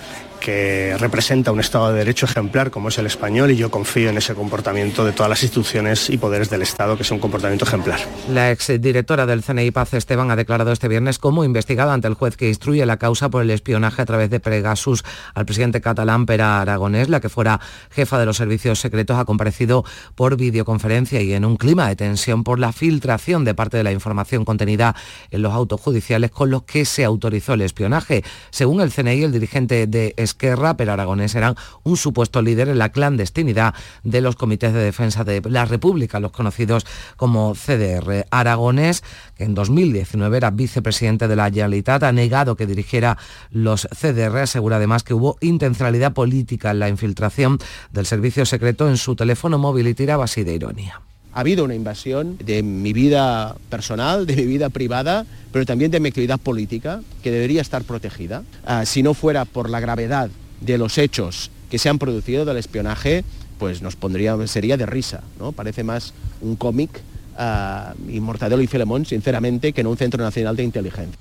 que 0.46 0.96
representa 1.00 1.50
un 1.50 1.59
Estado 1.59 1.90
de 1.90 1.98
Derecho 1.98 2.24
ejemplar 2.24 2.70
como 2.70 2.90
es 2.90 2.98
el 2.98 3.06
español 3.06 3.50
y 3.50 3.56
yo 3.56 3.68
confío 3.68 4.11
en 4.11 4.16
ese 4.16 4.32
comportamiento 4.32 5.04
de 5.04 5.11
todas 5.11 5.28
las 5.28 5.42
instituciones 5.42 6.09
y 6.09 6.18
poderes 6.18 6.50
del 6.50 6.62
Estado, 6.62 6.96
que 6.96 7.02
es 7.02 7.11
un 7.11 7.18
comportamiento 7.18 7.64
ejemplar. 7.64 7.98
La 8.30 8.52
exdirectora 8.52 9.26
del 9.26 9.42
CNI 9.42 9.72
Paz 9.72 9.94
Esteban 9.94 10.30
ha 10.30 10.37
declarado 10.37 10.70
este 10.70 10.87
viernes 10.87 11.18
como 11.18 11.42
investigada 11.42 11.92
ante 11.92 12.06
el 12.06 12.14
juez 12.14 12.37
que 12.37 12.46
instruye 12.46 12.87
la 12.87 12.96
causa 12.96 13.28
por 13.28 13.42
el 13.42 13.50
espionaje 13.50 14.02
a 14.02 14.06
través 14.06 14.30
de 14.30 14.38
Pegasus 14.38 15.02
al 15.35 15.46
presidente 15.46 15.80
catalán 15.80 16.26
Pera 16.26 16.61
Aragonés, 16.61 17.09
la 17.09 17.18
que 17.18 17.28
fuera 17.28 17.59
jefa 17.90 18.16
de 18.16 18.26
los 18.26 18.37
servicios 18.37 18.78
secretos, 18.78 19.18
ha 19.18 19.24
comparecido 19.24 19.85
por 20.14 20.37
videoconferencia 20.37 21.22
y 21.22 21.32
en 21.32 21.44
un 21.44 21.56
clima 21.56 21.88
de 21.88 21.96
tensión 21.96 22.44
por 22.44 22.61
la 22.61 22.70
filtración 22.70 23.44
de 23.44 23.54
parte 23.54 23.78
de 23.78 23.82
la 23.82 23.90
información 23.90 24.44
contenida 24.44 24.94
en 25.32 25.42
los 25.42 25.52
autos 25.52 25.80
judiciales 25.80 26.30
con 26.30 26.50
los 26.50 26.62
que 26.62 26.85
se 26.85 27.04
autorizó 27.04 27.54
el 27.54 27.62
espionaje. 27.62 28.22
Según 28.50 28.80
el 28.80 28.92
CNI, 28.92 29.24
el 29.24 29.32
dirigente 29.32 29.88
de 29.88 30.14
Esquerra, 30.16 30.36
pero 30.38 30.92
Aragonés 30.92 31.35
eran 31.35 31.55
un 31.83 31.96
supuesto 31.96 32.42
líder 32.42 32.68
en 32.68 32.79
la 32.79 32.90
clandestinidad 32.90 33.75
de 34.05 34.20
los 34.20 34.37
comités 34.37 34.72
de 34.72 34.81
defensa 34.81 35.25
de 35.25 35.42
la 35.49 35.64
República, 35.64 36.20
los 36.20 36.33
conocidos 36.33 36.87
como 37.16 37.55
CDR. 37.55 38.27
Aragonés, 38.31 39.03
que 39.37 39.44
en 39.44 39.55
2019 39.55 40.37
era 40.37 40.51
vicepresidente 40.51 41.29
de 41.29 41.37
la 41.37 41.51
Generalitat, 41.51 42.03
ha 42.03 42.12
negado 42.12 42.57
que 42.57 42.66
dirigiera 42.66 43.18
los 43.51 43.88
CDR, 43.94 44.38
asegura 44.38 44.77
además 44.77 45.03
que 45.03 45.14
hubo 45.14 45.37
intencionalidad 45.40 46.12
política 46.12 46.70
en 46.70 46.79
la 46.79 46.88
infiltración 46.88 47.59
del 47.92 48.07
servicio 48.07 48.46
secreto 48.46 48.88
en 48.88 48.96
su 48.96 49.16
teléfono 49.16 49.59
móvil 49.59 49.88
y 49.88 49.94
tiraba 49.94 50.25
así 50.25 50.44
de 50.44 50.55
ironía 50.55 51.05
ha 51.37 51.40
habido 51.40 51.64
una 51.64 51.75
invasión 51.75 52.38
de 52.38 52.62
mi 52.62 52.94
vida 52.94 53.57
personal, 53.68 54.25
de 54.25 54.37
mi 54.37 54.46
vida 54.46 54.70
privada, 54.70 55.27
pero 55.53 55.66
también 55.66 55.90
de 55.90 56.01
mi 56.01 56.09
actividad 56.09 56.40
política, 56.40 57.03
que 57.22 57.31
debería 57.31 57.61
estar 57.61 57.85
protegida. 57.85 58.42
Ah, 58.64 58.87
si 58.87 59.03
no 59.03 59.12
fuera 59.12 59.44
por 59.44 59.68
la 59.68 59.79
gravedad 59.79 60.31
de 60.62 60.79
los 60.79 60.96
hechos 60.96 61.51
que 61.70 61.79
se 61.79 61.90
han 61.90 61.99
producido 61.99 62.46
del 62.46 62.57
espionaje, 62.57 63.22
pues 63.59 63.83
nos 63.83 63.96
pondría, 63.96 64.35
sería 64.46 64.79
de 64.79 64.87
risa, 64.87 65.20
¿no? 65.38 65.53
Parece 65.53 65.85
más 65.85 66.14
un 66.40 66.57
cómic 66.57 67.03
uh, 67.38 68.11
y 68.11 68.18
Mortadelo 68.20 68.62
y 68.62 68.66
Filemón, 68.66 69.05
sinceramente, 69.05 69.75
que 69.75 69.83
no 69.83 69.90
un 69.90 69.99
centro 69.99 70.25
nacional 70.25 70.57
de 70.57 70.62
inteligencia. 70.64 71.18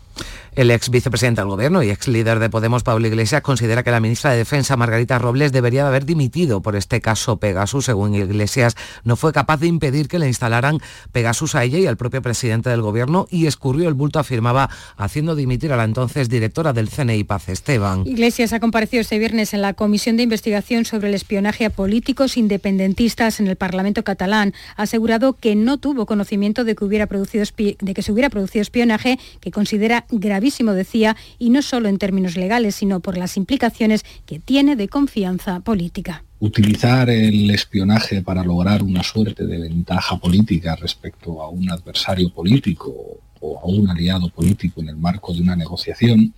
El 0.55 0.71
ex 0.71 0.89
vicepresidente 0.89 1.41
del 1.41 1.49
Gobierno 1.49 1.83
y 1.83 1.89
ex 1.89 2.07
líder 2.07 2.39
de 2.39 2.49
Podemos, 2.49 2.81
Pablo 2.81 3.05
Iglesias, 3.05 3.41
considera 3.41 3.83
que 3.83 3.91
la 3.91 3.99
ministra 3.99 4.31
de 4.31 4.37
Defensa, 4.37 4.77
Margarita 4.77 5.19
Robles, 5.19 5.51
debería 5.51 5.81
de 5.81 5.89
haber 5.89 6.05
dimitido 6.05 6.61
por 6.61 6.77
este 6.77 7.01
caso 7.01 7.35
Pegasus. 7.41 7.83
Según 7.83 8.15
Iglesias, 8.15 8.77
no 9.03 9.17
fue 9.17 9.33
capaz 9.33 9.59
de 9.59 9.67
impedir 9.67 10.07
que 10.07 10.17
le 10.17 10.27
instalaran 10.27 10.79
Pegasus 11.11 11.55
a 11.55 11.65
ella 11.65 11.77
y 11.79 11.87
al 11.87 11.97
propio 11.97 12.21
presidente 12.21 12.69
del 12.69 12.81
Gobierno 12.81 13.27
y 13.29 13.47
escurrió 13.47 13.89
el 13.89 13.95
bulto, 13.95 14.17
afirmaba, 14.17 14.69
haciendo 14.95 15.35
dimitir 15.35 15.73
a 15.73 15.75
la 15.75 15.83
entonces 15.83 16.29
directora 16.29 16.71
del 16.71 16.89
CNI, 16.89 17.25
Paz 17.25 17.49
Esteban. 17.49 18.07
Iglesias 18.07 18.53
ha 18.53 18.61
comparecido 18.61 19.01
este 19.01 19.19
viernes 19.19 19.53
en 19.53 19.61
la 19.61 19.73
Comisión 19.73 20.15
de 20.15 20.23
Investigación 20.23 20.85
sobre 20.85 21.09
el 21.09 21.15
Espionaje 21.15 21.65
a 21.65 21.69
Políticos 21.69 22.37
Independentistas 22.37 23.41
en 23.41 23.47
el 23.47 23.57
Parlamento 23.57 24.05
catalán. 24.05 24.53
Ha 24.77 24.83
asegurado 24.83 25.33
que 25.33 25.57
no 25.57 25.79
tuvo 25.79 26.05
conocimiento 26.05 26.63
de 26.63 26.75
que, 26.75 26.85
hubiera 26.85 27.07
producido 27.07 27.43
de 27.57 27.93
que 27.93 28.01
se 28.01 28.13
hubiera 28.13 28.29
producido 28.29 28.61
espionaje, 28.61 29.19
que 29.41 29.51
considera 29.51 30.05
gravísimo, 30.11 30.44
decía, 30.73 31.15
y 31.39 31.49
no 31.49 31.61
solo 31.61 31.89
en 31.89 31.97
términos 31.97 32.37
legales, 32.37 32.75
sino 32.75 32.99
por 32.99 33.17
las 33.17 33.37
implicaciones 33.37 34.03
que 34.25 34.39
tiene 34.39 34.75
de 34.75 34.87
confianza 34.87 35.59
política. 35.59 36.23
Utilizar 36.39 37.09
el 37.09 37.49
espionaje 37.49 38.21
para 38.21 38.43
lograr 38.43 38.83
una 38.83 39.03
suerte 39.03 39.45
de 39.45 39.59
ventaja 39.59 40.17
política 40.17 40.75
respecto 40.75 41.41
a 41.41 41.49
un 41.49 41.71
adversario 41.71 42.29
político 42.31 42.93
o 43.39 43.59
a 43.59 43.65
un 43.65 43.89
aliado 43.89 44.29
político 44.29 44.81
en 44.81 44.89
el 44.89 44.97
marco 44.97 45.33
de 45.33 45.41
una 45.41 45.55
negociación 45.55 46.33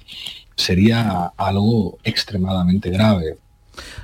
sería 0.56 1.32
algo 1.38 1.98
extremadamente 2.04 2.89
grave. 2.89 3.38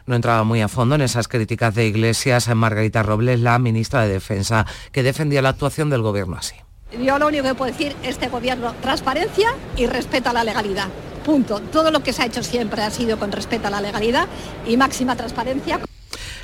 No 0.05 0.15
entraba 0.15 0.43
muy 0.43 0.61
a 0.61 0.67
fondo 0.67 0.95
en 0.95 1.01
esas 1.01 1.27
críticas 1.27 1.73
de 1.73 1.87
Iglesias 1.87 2.47
a 2.47 2.55
Margarita 2.55 3.01
Robles, 3.01 3.39
la 3.39 3.57
ministra 3.59 4.03
de 4.03 4.13
Defensa, 4.13 4.65
que 4.91 5.03
defendía 5.03 5.41
la 5.41 5.49
actuación 5.49 5.89
del 5.89 6.01
gobierno 6.01 6.37
así. 6.37 6.55
Yo 7.01 7.17
lo 7.17 7.27
único 7.27 7.43
que 7.43 7.55
puedo 7.55 7.71
decir, 7.71 7.95
este 8.03 8.27
gobierno, 8.27 8.73
transparencia 8.81 9.49
y 9.75 9.87
respeto 9.87 10.29
a 10.29 10.33
la 10.33 10.43
legalidad. 10.43 10.89
Punto. 11.25 11.59
Todo 11.59 11.89
lo 11.89 12.03
que 12.03 12.13
se 12.13 12.21
ha 12.21 12.25
hecho 12.25 12.43
siempre 12.43 12.81
ha 12.83 12.91
sido 12.91 13.17
con 13.17 13.31
respeto 13.31 13.67
a 13.67 13.71
la 13.71 13.81
legalidad 13.81 14.27
y 14.67 14.77
máxima 14.77 15.15
transparencia. 15.15 15.79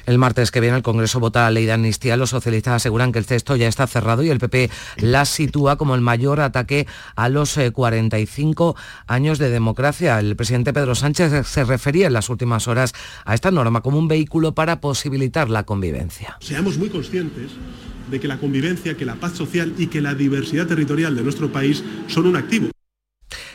El 0.06 0.18
martes 0.18 0.50
que 0.50 0.60
viene 0.60 0.76
el 0.78 0.82
Congreso 0.82 1.20
vota 1.20 1.42
la 1.42 1.52
ley 1.52 1.66
de 1.66 1.74
amnistía. 1.74 2.18
Los 2.18 2.32
socialistas 2.32 2.76
aseguran 2.76 3.12
que 3.12 3.20
el 3.20 3.28
texto 3.28 3.56
ya 3.56 3.68
está 3.68 3.86
cerrado 3.86 4.24
y 4.24 4.30
el 4.30 4.40
PP 4.40 4.72
la 4.98 5.26
sitúa 5.26 5.76
como 5.76 5.94
el 5.94 6.02
mayor 6.02 6.40
ataque 6.40 6.88
a 7.16 7.30
los 7.30 7.60
45 7.72 8.76
eh, 8.76 8.82
años 9.06 9.38
de 9.38 9.50
democracia. 9.50 10.20
El 10.20 10.36
presidente 10.36 10.74
Pedro 10.74 10.96
Sánchez 10.96 11.46
se 11.46 11.64
refería 11.64 12.08
en 12.08 12.14
las 12.14 12.30
últimas 12.30 12.68
horas 12.68 12.94
a 13.24 13.36
esta 13.36 13.52
norma 13.52 13.82
como 13.82 14.00
un 14.00 14.08
vehículo 14.08 14.56
para 14.56 14.82
posibilitar 14.82 15.50
la 15.50 15.64
convivencia. 15.64 16.38
Seamos 16.40 16.78
muy 16.80 16.90
conscientes 16.90 17.52
de 18.10 18.20
que 18.20 18.28
la 18.28 18.38
convivencia, 18.38 18.96
que 18.96 19.06
la 19.06 19.16
paz 19.16 19.34
social 19.34 19.74
y 19.78 19.88
que 19.88 20.02
la 20.02 20.16
diversidad 20.16 20.68
territorial 20.68 21.16
de 21.16 21.24
nuestro 21.24 21.52
país 21.52 21.84
son 22.08 22.28
un 22.28 22.36
activo. 22.36 22.70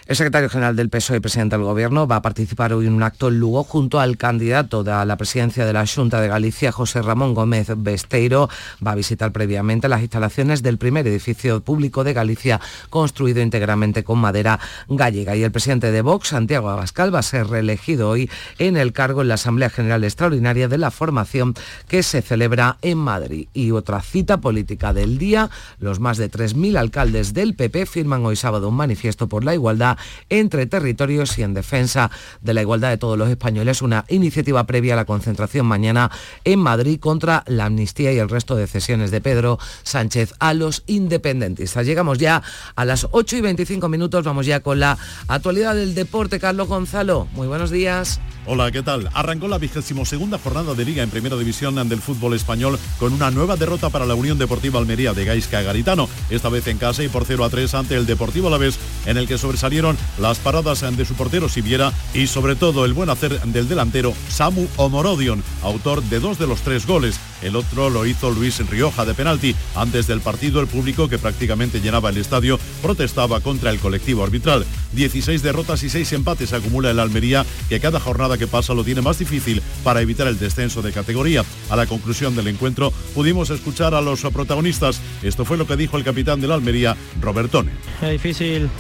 El 0.07 0.17
secretario 0.17 0.51
general 0.51 0.77
del 0.77 0.91
PSOE 0.91 1.17
y 1.17 1.21
presidente 1.21 1.57
del 1.57 1.65
Gobierno 1.65 2.07
va 2.07 2.17
a 2.17 2.23
participar 2.23 2.75
hoy 2.75 2.87
en 2.87 2.93
un 2.93 3.03
acto 3.03 3.29
en 3.29 3.41
Lugo 3.41 3.65
junto 3.65 4.01
al 4.01 4.19
candidato 4.19 4.85
a 4.87 5.07
la 5.07 5.17
presidencia 5.17 5.65
de 5.65 5.73
la 5.73 5.87
Junta 5.87 6.21
de 6.21 6.29
Galicia, 6.29 6.73
José 6.73 7.01
Ramón 7.01 7.33
Gómez 7.33 7.69
Besteiro. 7.75 8.51
Va 8.87 8.91
a 8.91 8.97
visitar 8.97 9.33
previamente 9.33 9.89
las 9.89 10.03
instalaciones 10.03 10.63
del 10.63 10.77
primer 10.77 11.07
edificio 11.07 11.63
público 11.63 12.05
de 12.05 12.13
Galicia 12.13 12.61
construido 12.91 13.41
íntegramente 13.41 14.05
con 14.05 14.19
madera 14.19 14.61
gallega. 14.91 15.37
Y 15.37 15.43
el 15.43 15.53
presidente 15.53 15.91
de 15.91 16.03
Vox, 16.03 16.29
Santiago 16.29 16.69
Abascal, 16.69 17.15
va 17.15 17.21
a 17.21 17.23
ser 17.23 17.47
reelegido 17.47 18.11
hoy 18.11 18.29
en 18.59 18.77
el 18.77 18.93
cargo 18.93 19.23
en 19.23 19.29
la 19.29 19.35
Asamblea 19.35 19.71
General 19.71 20.05
Extraordinaria 20.05 20.69
de 20.69 20.77
la 20.77 20.91
formación 20.91 21.55
que 21.89 22.03
se 22.03 22.21
celebra 22.21 22.77
en 22.83 22.99
Madrid. 22.99 23.49
Y 23.55 23.71
otra 23.71 24.03
cita 24.03 24.37
política 24.37 24.93
del 24.93 25.17
día, 25.17 25.49
los 25.79 25.99
más 25.99 26.19
de 26.19 26.31
3.000 26.31 26.77
alcaldes 26.77 27.33
del 27.33 27.55
PP 27.55 27.87
firman 27.87 28.27
hoy 28.27 28.37
sábado 28.37 28.69
un 28.69 28.77
manifiesto 28.77 29.31
por 29.31 29.45
la 29.45 29.55
igualdad 29.55 29.94
entre 30.29 30.67
territorios 30.67 31.39
y 31.39 31.43
en 31.43 31.55
defensa 31.55 32.11
de 32.41 32.55
la 32.55 32.63
igualdad 32.63 32.91
de 32.91 32.99
todos 32.99 33.19
los 33.19 33.29
españoles, 33.29 33.83
una 33.83 34.05
iniciativa 34.09 34.65
previa 34.65 34.95
a 34.95 34.97
la 34.97 35.05
concentración 35.05 35.67
mañana 35.67 36.11
en 36.45 36.59
Madrid 36.59 36.99
contra 37.01 37.45
la 37.47 37.67
amnistía 37.67 38.13
y 38.13 38.19
el 38.19 38.29
resto 38.29 38.57
de 38.57 38.67
cesiones 38.67 39.11
de 39.11 39.21
Pedro 39.21 39.59
Sánchez 39.83 40.35
a 40.39 40.55
los 40.55 40.83
independentistas. 40.87 41.87
Llegamos 41.87 42.19
ya 42.19 42.43
a 42.75 42.85
las 42.85 43.09
8 43.11 43.37
y 43.37 43.41
25 43.41 43.89
minutos, 43.89 44.25
vamos 44.25 44.47
ya 44.47 44.61
con 44.61 44.81
la 44.81 44.99
actualidad 45.29 45.75
del 45.75 45.95
deporte. 45.95 46.41
Carlos 46.41 46.69
Gonzalo, 46.69 47.29
muy 47.33 47.47
buenos 47.47 47.71
días. 47.71 48.21
Hola, 48.47 48.71
¿qué 48.71 48.83
tal? 48.83 49.09
Arrancó 49.15 49.49
la 49.49 49.57
vigésimo 49.57 50.05
segunda 50.05 50.39
jornada 50.39 50.75
de 50.75 50.85
Liga 50.85 51.03
en 51.03 51.09
Primera 51.09 51.37
División 51.37 51.75
del 51.89 52.01
fútbol 52.01 52.35
español 52.35 52.79
con 52.99 53.13
una 53.15 53.31
nueva 53.31 53.57
derrota 53.57 53.89
para 53.89 54.05
la 54.05 54.15
Unión 54.15 54.39
Deportiva 54.39 54.79
Almería 54.79 55.15
de 55.15 55.25
Gaisca 55.25 55.63
Garitano, 55.63 56.11
esta 56.29 56.51
vez 56.51 56.67
en 56.67 56.77
casa 56.77 57.03
y 57.03 57.09
por 57.09 57.25
0 57.25 57.45
a 57.45 57.49
3 57.51 57.75
ante 57.75 57.97
el 57.97 58.05
Deportivo 58.05 58.49
Alavés, 58.49 58.79
en 59.07 59.17
el 59.17 59.27
que 59.27 59.39
sobresalieron 59.39 59.84
las 60.19 60.39
paradas 60.39 60.81
de 60.97 61.05
su 61.05 61.15
portero 61.15 61.49
Siviera 61.49 61.93
y 62.15 62.27
sobre 62.27 62.57
todo 62.57 62.85
el 62.85 62.95
buen 62.95 63.11
hacer 63.11 63.39
del 63.43 63.69
delantero 63.69 64.15
Samu 64.29 64.67
Omorodion, 64.77 65.43
autor 65.63 66.03
de 66.03 66.21
dos 66.21 66.39
de 66.39 66.47
los 66.47 66.63
tres 66.63 66.87
goles. 66.87 67.21
El 67.43 67.57
otro 67.57 67.91
lo 67.91 68.07
hizo 68.07 68.31
Luis 68.31 68.59
Rioja 68.67 69.05
de 69.05 69.13
penalti. 69.13 69.55
Antes 69.75 70.07
del 70.07 70.23
partido, 70.23 70.61
el 70.61 70.67
público 70.67 71.09
que 71.09 71.19
prácticamente 71.19 71.81
llenaba 71.81 72.09
el 72.09 72.17
estadio 72.17 72.59
protestaba 72.81 73.41
contra 73.41 73.71
el 73.71 73.79
colectivo 73.79 74.25
arbitral. 74.25 74.65
16 74.93 75.43
derrotas 75.43 75.83
y 75.83 75.91
6 75.91 76.13
empates 76.15 76.53
acumula 76.53 76.91
el 76.91 77.01
Almería, 77.01 77.45
que 77.69 77.81
cada 77.81 78.01
jornada 78.01 78.39
que 78.39 78.47
pasa 78.47 78.73
lo 78.73 78.85
tiene 78.85 79.03
más 79.03 79.19
difícil 79.19 79.63
para 79.83 80.01
evitar 80.01 80.29
el 80.29 80.39
descenso 80.39 80.81
de 80.81 80.93
categoría. 80.93 81.45
A 81.69 81.77
la 81.77 81.87
conclusión 81.87 82.35
del 82.35 82.49
encuentro 82.49 82.93
pudimos 83.15 83.51
escuchar 83.51 83.95
a 83.95 84.01
los 84.01 84.23
protagonistas. 84.23 85.01
Esto 85.23 85.45
fue 85.45 85.59
lo 85.59 85.67
que 85.67 85.77
dijo 85.77 85.99
el 85.99 86.05
capitán 86.05 86.41
del 86.41 86.53
Almería, 86.53 86.97
Robertone. 87.21 87.73
Es 88.01 88.11
difícil 88.11 88.71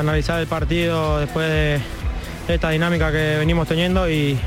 analizar 0.00 0.40
el 0.40 0.46
partido 0.46 1.18
después 1.18 1.48
de 1.48 1.80
esta 2.48 2.70
dinámica 2.70 3.10
que 3.10 3.36
venimos 3.38 3.68
teniendo 3.68 4.08
y 4.10 4.38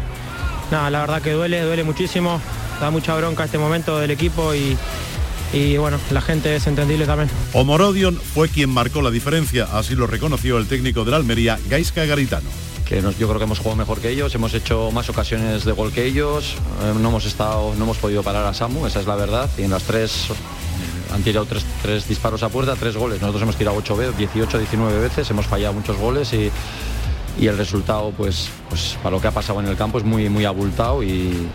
nada, 0.72 0.90
la 0.90 1.02
verdad 1.02 1.22
que 1.22 1.32
duele, 1.32 1.62
duele 1.62 1.84
muchísimo, 1.84 2.40
da 2.80 2.92
mucha 2.92 3.16
bronca 3.16 3.46
este 3.46 3.58
momento 3.58 4.00
del 4.00 4.12
equipo 4.12 4.54
y, 4.54 4.78
y 5.54 5.78
bueno, 5.78 6.00
la 6.12 6.22
gente 6.22 6.56
es 6.56 6.68
entendible 6.68 7.06
también. 7.06 7.30
Omorodion 7.54 8.16
fue 8.16 8.50
quien 8.50 8.70
marcó 8.70 9.02
la 9.02 9.12
diferencia, 9.12 9.68
así 9.72 9.96
lo 9.96 10.08
reconoció 10.08 10.58
el 10.58 10.68
técnico 10.68 11.06
del 11.06 11.16
Almería, 11.16 11.60
Gaisca 11.70 12.06
Garitano 12.06 12.50
que 12.88 13.02
yo 13.02 13.28
creo 13.28 13.38
que 13.38 13.44
hemos 13.44 13.60
jugado 13.60 13.76
mejor 13.76 14.00
que 14.00 14.10
ellos, 14.10 14.34
hemos 14.34 14.54
hecho 14.54 14.92
más 14.92 15.10
ocasiones 15.10 15.66
de 15.66 15.74
gol 15.74 15.92
que 15.92 16.06
ellos, 16.06 16.56
eh, 16.82 16.94
no 16.98 17.10
hemos 17.10 17.26
estado, 17.26 17.76
no 17.76 17.84
hemos 17.84 17.98
podido 17.98 18.24
parar 18.24 18.46
a 18.46 18.54
Samu, 18.54 18.88
esa 18.88 19.02
es 19.02 19.08
la 19.08 19.16
verdad, 19.16 19.50
y 19.58 19.64
en 19.64 19.72
las 19.72 19.84
tres 19.84 20.28
han 21.14 21.24
tirado 21.24 21.48
tres, 21.82 22.08
disparos 22.08 22.44
a 22.44 22.50
puerta, 22.50 22.76
tres 22.76 22.96
goles. 22.96 23.22
Nosotros 23.22 23.44
hemos 23.44 23.56
tirado 23.56 23.78
ocho 23.78 23.96
veces, 23.96 24.18
18, 24.18 24.60
19 24.60 25.00
veces, 25.00 25.30
hemos 25.30 25.46
fallado 25.46 25.74
muchos 25.74 25.98
goles 25.98 26.34
y, 26.34 26.52
el 27.40 27.58
resultado, 27.58 28.12
pues, 28.18 28.50
pues 28.68 28.98
para 29.04 29.16
lo 29.16 29.22
que 29.22 29.28
ha 29.28 29.32
pasado 29.32 29.60
en 29.60 29.68
el 29.68 29.78
campo 29.78 30.00
es 30.00 30.04
muy, 30.04 30.28
muy 30.28 30.46
abultado 30.46 31.04
y, 31.04 31.48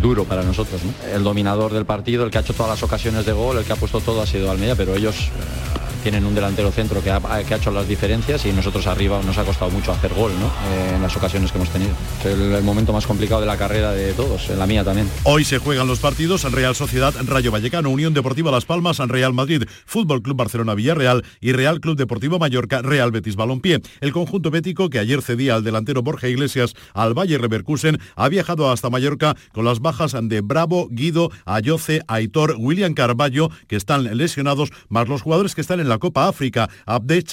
duro 0.00 0.24
para 0.24 0.42
nosotros. 0.42 0.80
El 1.12 1.22
dominador 1.22 1.72
del 1.72 1.84
partido, 1.84 2.24
el 2.24 2.30
que 2.30 2.38
ha 2.38 2.40
hecho 2.40 2.54
todas 2.54 2.70
las 2.70 2.82
ocasiones 2.82 3.26
de 3.26 3.32
gol, 3.32 3.58
el 3.58 3.64
que 3.64 3.72
ha 3.72 3.76
puesto 3.76 4.00
todo 4.00 4.22
ha 4.22 4.26
sido 4.26 4.50
Almeida, 4.50 4.74
pero 4.76 4.94
ellos 4.94 5.16
eh, 5.16 5.83
tienen 6.04 6.26
un 6.26 6.34
delantero 6.34 6.70
centro 6.70 7.02
que 7.02 7.10
ha, 7.10 7.40
hecho 7.40 7.70
las 7.70 7.88
diferencias 7.88 8.44
y 8.44 8.52
nosotros 8.52 8.86
arriba 8.86 9.22
nos 9.24 9.38
ha 9.38 9.44
costado 9.44 9.70
mucho 9.70 9.90
hacer 9.90 10.12
gol 10.12 10.32
eh, 10.32 10.92
en 10.96 11.00
las 11.00 11.16
ocasiones 11.16 11.50
que 11.50 11.56
hemos 11.56 11.70
tenido. 11.70 11.92
Es 12.20 12.26
el, 12.26 12.62
momento 12.62 12.92
más 12.92 13.06
complicado 13.06 13.40
de 13.40 13.46
la 13.46 13.56
carrera 13.56 13.92
de 13.92 14.12
todos, 14.12 14.50
en 14.50 14.58
la 14.58 14.66
mía 14.66 14.84
también. 14.84 15.08
Hoy 15.22 15.44
se 15.44 15.56
juegan 15.56 15.86
los 15.86 16.00
partidos 16.00 16.44
en 16.44 16.52
Real 16.52 16.74
Sociedad, 16.74 17.14
Rayo 17.24 17.50
Vallecano, 17.50 17.88
Unión 17.88 18.12
Deportiva 18.12 18.50
Las 18.50 18.66
Palmas, 18.66 18.98
Real 18.98 19.32
Madrid, 19.32 19.62
Fútbol 19.86 20.20
Club 20.20 20.36
Barcelona 20.36 20.74
Villarreal 20.74 21.24
y 21.40 21.52
Real 21.52 21.80
Club 21.80 21.96
Deportivo 21.96 22.38
Mallorca, 22.38 22.82
Real 22.82 23.10
Betis 23.10 23.34
Balompié. 23.34 23.80
El 24.02 24.12
conjunto 24.12 24.50
bético 24.50 24.90
que 24.90 24.98
ayer 24.98 25.22
cedía 25.22 25.54
al 25.54 25.64
delantero 25.64 26.02
Borja 26.02 26.28
Iglesias 26.28 26.74
al 26.92 27.14
Valle 27.14 27.38
Reverkusen 27.38 27.98
ha 28.14 28.28
viajado 28.28 28.70
hasta 28.70 28.90
Mallorca 28.90 29.36
con 29.54 29.64
las 29.64 29.80
bajas 29.80 30.14
de 30.20 30.42
Bravo, 30.42 30.88
Guido, 30.90 31.30
Ayoce, 31.46 32.02
Aitor, 32.08 32.56
William 32.58 32.92
Carballo, 32.92 33.48
que 33.68 33.76
están 33.76 34.18
lesionados, 34.18 34.70
más 34.90 35.08
los 35.08 35.22
jugadores 35.22 35.54
que 35.54 35.62
están 35.62 35.80
en 35.80 35.88
la 35.88 35.93
Copa 35.98 36.28
África, 36.28 36.68
Abde, 36.86 37.24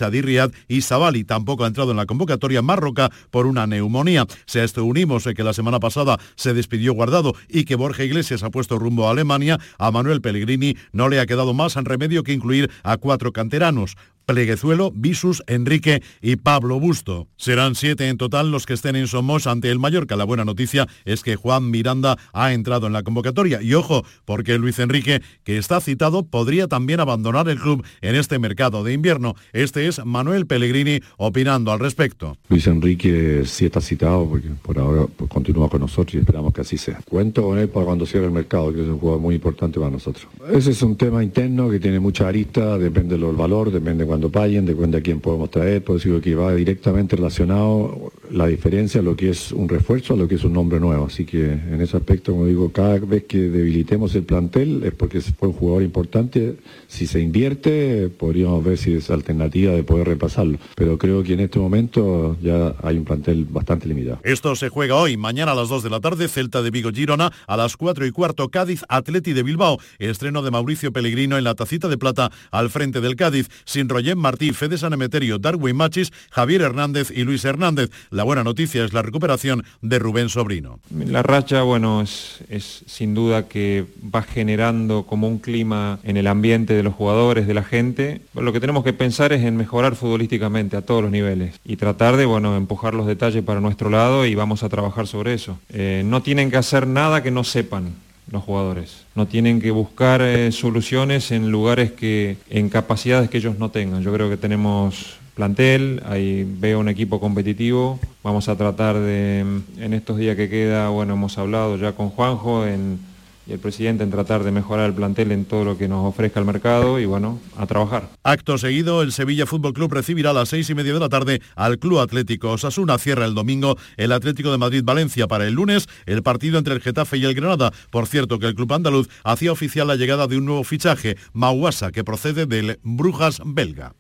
y 0.67 0.81
Sabali. 0.81 1.23
Tampoco 1.23 1.63
ha 1.63 1.67
entrado 1.67 1.91
en 1.91 1.97
la 1.97 2.05
convocatoria 2.05 2.61
Marroca 2.61 3.11
por 3.29 3.45
una 3.45 3.67
neumonía. 3.67 4.25
Si 4.45 4.59
a 4.59 4.63
esto 4.63 4.83
unimos 4.85 5.23
que 5.23 5.43
la 5.43 5.53
semana 5.53 5.79
pasada 5.79 6.19
se 6.35 6.53
despidió 6.53 6.93
Guardado 6.93 7.33
y 7.47 7.65
que 7.65 7.75
Borja 7.75 8.03
Iglesias 8.03 8.43
ha 8.43 8.49
puesto 8.49 8.79
rumbo 8.79 9.07
a 9.07 9.11
Alemania, 9.11 9.59
a 9.77 9.91
Manuel 9.91 10.21
Pellegrini 10.21 10.77
no 10.91 11.09
le 11.09 11.19
ha 11.19 11.25
quedado 11.25 11.53
más 11.53 11.75
en 11.75 11.85
remedio 11.85 12.23
que 12.23 12.33
incluir 12.33 12.71
a 12.83 12.97
cuatro 12.97 13.31
canteranos. 13.31 13.95
Pleguezuelo, 14.25 14.91
Visus, 14.93 15.43
Enrique 15.47 16.01
y 16.21 16.37
Pablo 16.37 16.79
Busto. 16.79 17.27
Serán 17.37 17.75
siete 17.75 18.07
en 18.07 18.17
total 18.17 18.51
los 18.51 18.65
que 18.65 18.73
estén 18.73 18.95
en 18.95 19.07
Somos 19.07 19.47
ante 19.47 19.69
el 19.69 19.79
Mallorca. 19.79 20.15
La 20.15 20.23
buena 20.23 20.45
noticia 20.45 20.87
es 21.05 21.23
que 21.23 21.35
Juan 21.35 21.69
Miranda 21.71 22.17
ha 22.33 22.53
entrado 22.53 22.87
en 22.87 22.93
la 22.93 23.03
convocatoria. 23.03 23.61
Y 23.61 23.73
ojo, 23.73 24.05
porque 24.25 24.57
Luis 24.57 24.79
Enrique, 24.79 25.21
que 25.43 25.57
está 25.57 25.81
citado, 25.81 26.23
podría 26.23 26.67
también 26.67 26.99
abandonar 26.99 27.49
el 27.49 27.59
club 27.59 27.85
en 28.01 28.15
este 28.15 28.39
mercado 28.39 28.83
de 28.83 28.93
invierno. 28.93 29.35
Este 29.53 29.87
es 29.87 30.03
Manuel 30.05 30.45
Pellegrini 30.45 30.99
opinando 31.17 31.71
al 31.71 31.79
respecto. 31.79 32.37
Luis 32.49 32.67
Enrique 32.67 33.43
sí 33.45 33.65
está 33.65 33.81
citado 33.81 34.27
porque 34.27 34.49
por 34.61 34.77
ahora 34.79 35.05
continúa 35.27 35.69
con 35.69 35.81
nosotros 35.81 36.15
y 36.15 36.17
esperamos 36.19 36.53
que 36.53 36.61
así 36.61 36.77
sea. 36.77 36.99
Cuento 37.09 37.43
con 37.43 37.57
él 37.57 37.69
para 37.69 37.85
cuando 37.85 38.05
cierre 38.05 38.25
el 38.25 38.31
mercado, 38.31 38.73
que 38.73 38.81
es 38.81 38.87
un 38.87 38.99
jugador 38.99 39.21
muy 39.21 39.35
importante 39.35 39.79
para 39.79 39.91
nosotros. 39.91 40.27
Ese 40.51 40.71
es 40.71 40.81
un 40.81 40.95
tema 40.95 41.23
interno 41.23 41.69
que 41.69 41.79
tiene 41.79 41.99
mucha 41.99 42.27
arista, 42.27 42.77
depende 42.77 43.17
del 43.17 43.35
valor, 43.35 43.71
depende 43.71 44.03
de 44.03 44.09
cuando 44.11 44.29
paguen, 44.29 44.65
depende 44.65 44.97
de 44.97 45.03
quién 45.03 45.21
podemos 45.21 45.49
traer, 45.49 45.81
por 45.81 45.95
decirlo 45.95 46.19
que 46.19 46.35
va 46.35 46.53
directamente 46.53 47.15
relacionado 47.15 48.11
la 48.29 48.45
diferencia, 48.45 49.01
lo 49.01 49.15
que 49.15 49.29
es 49.29 49.53
un 49.53 49.69
refuerzo 49.69 50.15
a 50.15 50.17
lo 50.17 50.27
que 50.27 50.35
es 50.35 50.43
un 50.43 50.51
nombre 50.51 50.81
nuevo. 50.81 51.05
Así 51.05 51.23
que 51.23 51.53
en 51.53 51.79
ese 51.79 51.95
aspecto, 51.95 52.33
como 52.33 52.45
digo, 52.45 52.73
cada 52.73 52.99
vez 52.99 53.23
que 53.23 53.37
debilitemos 53.37 54.13
el 54.15 54.23
plantel 54.23 54.83
es 54.83 54.93
porque 54.93 55.21
fue 55.21 55.47
un 55.47 55.53
jugador 55.53 55.83
importante. 55.83 56.57
Si 56.89 57.07
se 57.07 57.21
invierte, 57.21 58.09
podríamos 58.09 58.61
ver 58.65 58.77
si 58.77 58.95
es 58.95 59.09
alternativa 59.09 59.71
de 59.71 59.83
poder 59.83 60.09
repasarlo. 60.09 60.57
Pero 60.75 60.97
creo 60.97 61.23
que 61.23 61.31
en 61.31 61.39
este 61.39 61.59
momento 61.59 62.35
ya 62.41 62.75
hay 62.83 62.97
un 62.97 63.05
plantel 63.05 63.45
bastante 63.45 63.87
limitado. 63.87 64.19
Esto 64.23 64.57
se 64.57 64.67
juega 64.67 64.95
hoy, 64.95 65.15
mañana 65.15 65.53
a 65.53 65.55
las 65.55 65.69
2 65.69 65.83
de 65.83 65.89
la 65.89 66.01
tarde, 66.01 66.27
Celta 66.27 66.61
de 66.61 66.69
Vigo 66.69 66.91
Girona, 66.91 67.31
a 67.47 67.55
las 67.55 67.77
4 67.77 68.05
y 68.05 68.11
cuarto 68.11 68.49
Cádiz, 68.49 68.83
Atleti 68.89 69.31
de 69.31 69.43
Bilbao, 69.43 69.79
estreno 69.99 70.41
de 70.41 70.51
Mauricio 70.51 70.91
Pellegrino 70.91 71.37
en 71.37 71.45
la 71.45 71.55
tacita 71.55 71.87
de 71.87 71.97
plata 71.97 72.29
al 72.51 72.69
frente 72.69 72.99
del 72.99 73.15
Cádiz, 73.15 73.47
sin 73.63 73.87
Roger 74.01 74.15
Martí, 74.15 74.51
Fede 74.51 74.79
San 74.79 74.93
Emeterio, 74.93 75.37
Darwin 75.37 75.75
Machis, 75.75 76.11
Javier 76.31 76.61
Hernández 76.61 77.11
y 77.11 77.23
Luis 77.23 77.45
Hernández. 77.45 77.91
La 78.09 78.23
buena 78.23 78.43
noticia 78.43 78.83
es 78.83 78.93
la 78.93 79.03
recuperación 79.03 79.63
de 79.83 79.99
Rubén 79.99 80.27
Sobrino. 80.27 80.79
La 80.89 81.21
racha, 81.21 81.61
bueno, 81.61 82.01
es, 82.01 82.39
es 82.49 82.83
sin 82.87 83.13
duda 83.13 83.47
que 83.47 83.85
va 84.03 84.23
generando 84.23 85.03
como 85.03 85.27
un 85.27 85.37
clima 85.37 85.99
en 86.01 86.17
el 86.17 86.25
ambiente 86.25 86.73
de 86.73 86.81
los 86.81 86.95
jugadores, 86.95 87.45
de 87.45 87.53
la 87.53 87.63
gente. 87.63 88.21
Lo 88.33 88.51
que 88.51 88.59
tenemos 88.59 88.83
que 88.83 88.93
pensar 88.93 89.33
es 89.33 89.43
en 89.43 89.55
mejorar 89.55 89.95
futbolísticamente 89.95 90.75
a 90.77 90.81
todos 90.81 91.03
los 91.03 91.11
niveles 91.11 91.59
y 91.63 91.75
tratar 91.75 92.17
de, 92.17 92.25
bueno, 92.25 92.57
empujar 92.57 92.95
los 92.95 93.05
detalles 93.05 93.43
para 93.43 93.61
nuestro 93.61 93.91
lado 93.91 94.25
y 94.25 94.33
vamos 94.33 94.63
a 94.63 94.69
trabajar 94.69 95.05
sobre 95.05 95.35
eso. 95.35 95.59
Eh, 95.69 96.01
no 96.03 96.23
tienen 96.23 96.49
que 96.49 96.57
hacer 96.57 96.87
nada 96.87 97.21
que 97.21 97.29
no 97.29 97.43
sepan 97.43 97.93
los 98.31 98.43
jugadores. 98.43 99.05
No 99.15 99.27
tienen 99.27 99.61
que 99.61 99.71
buscar 99.71 100.21
eh, 100.21 100.51
soluciones 100.51 101.31
en 101.31 101.51
lugares 101.51 101.91
que, 101.91 102.37
en 102.49 102.69
capacidades 102.69 103.29
que 103.29 103.37
ellos 103.37 103.59
no 103.59 103.69
tengan. 103.69 104.01
Yo 104.01 104.13
creo 104.13 104.29
que 104.29 104.37
tenemos 104.37 105.17
plantel, 105.35 106.01
ahí 106.05 106.45
veo 106.59 106.79
un 106.79 106.89
equipo 106.89 107.19
competitivo, 107.19 107.99
vamos 108.23 108.49
a 108.49 108.55
tratar 108.55 108.99
de, 108.99 109.39
en 109.39 109.93
estos 109.93 110.17
días 110.17 110.35
que 110.35 110.49
queda, 110.49 110.89
bueno, 110.89 111.13
hemos 111.13 111.37
hablado 111.37 111.77
ya 111.77 111.93
con 111.93 112.09
Juanjo 112.09 112.67
en 112.67 112.99
y 113.47 113.53
el 113.53 113.59
presidente 113.59 114.03
en 114.03 114.11
tratar 114.11 114.43
de 114.43 114.51
mejorar 114.51 114.85
el 114.85 114.93
plantel 114.93 115.31
en 115.31 115.45
todo 115.45 115.65
lo 115.65 115.77
que 115.77 115.87
nos 115.87 116.05
ofrezca 116.05 116.39
el 116.39 116.45
mercado 116.45 116.99
y 116.99 117.05
bueno, 117.05 117.39
a 117.57 117.65
trabajar. 117.65 118.09
Acto 118.23 118.57
seguido, 118.57 119.01
el 119.01 119.11
Sevilla 119.11 119.45
Fútbol 119.45 119.73
Club 119.73 119.93
recibirá 119.93 120.29
a 120.29 120.33
las 120.33 120.49
seis 120.49 120.69
y 120.69 120.75
media 120.75 120.93
de 120.93 120.99
la 120.99 121.09
tarde 121.09 121.41
al 121.55 121.79
Club 121.79 121.99
Atlético 121.99 122.51
Osasuna. 122.51 122.97
Cierra 122.97 123.25
el 123.25 123.33
domingo 123.33 123.77
el 123.97 124.11
Atlético 124.11 124.51
de 124.51 124.57
Madrid-Valencia 124.57 125.27
para 125.27 125.47
el 125.47 125.53
lunes, 125.53 125.87
el 126.05 126.23
partido 126.23 126.57
entre 126.57 126.73
el 126.73 126.81
Getafe 126.81 127.17
y 127.17 127.25
el 127.25 127.33
Granada. 127.33 127.71
Por 127.89 128.07
cierto, 128.07 128.39
que 128.39 128.47
el 128.47 128.55
club 128.55 128.73
andaluz 128.73 129.09
hacía 129.23 129.51
oficial 129.51 129.87
la 129.87 129.95
llegada 129.95 130.27
de 130.27 130.37
un 130.37 130.45
nuevo 130.45 130.63
fichaje, 130.63 131.17
Mauasa, 131.33 131.91
que 131.91 132.03
procede 132.03 132.45
del 132.45 132.79
Brujas 132.83 133.41
belga. 133.45 133.95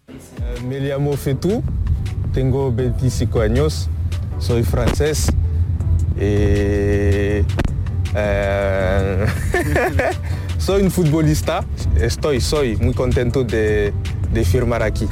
Me 0.67 0.79
llamo 0.79 1.13
Fetou, 1.17 1.63
tengo 2.33 2.71
25 2.71 3.41
años, 3.41 3.89
soy 4.39 4.63
francés. 4.63 5.31
Eh, 6.17 7.43
eh, 8.15 9.25
soy 10.57 10.83
un 10.83 10.91
futbolista, 10.91 11.63
estoy, 11.99 12.41
soy 12.41 12.77
muy 12.77 12.93
contento 12.93 13.43
de, 13.43 13.93
de 14.31 14.45
firmar 14.45 14.83
aquí. 14.83 15.07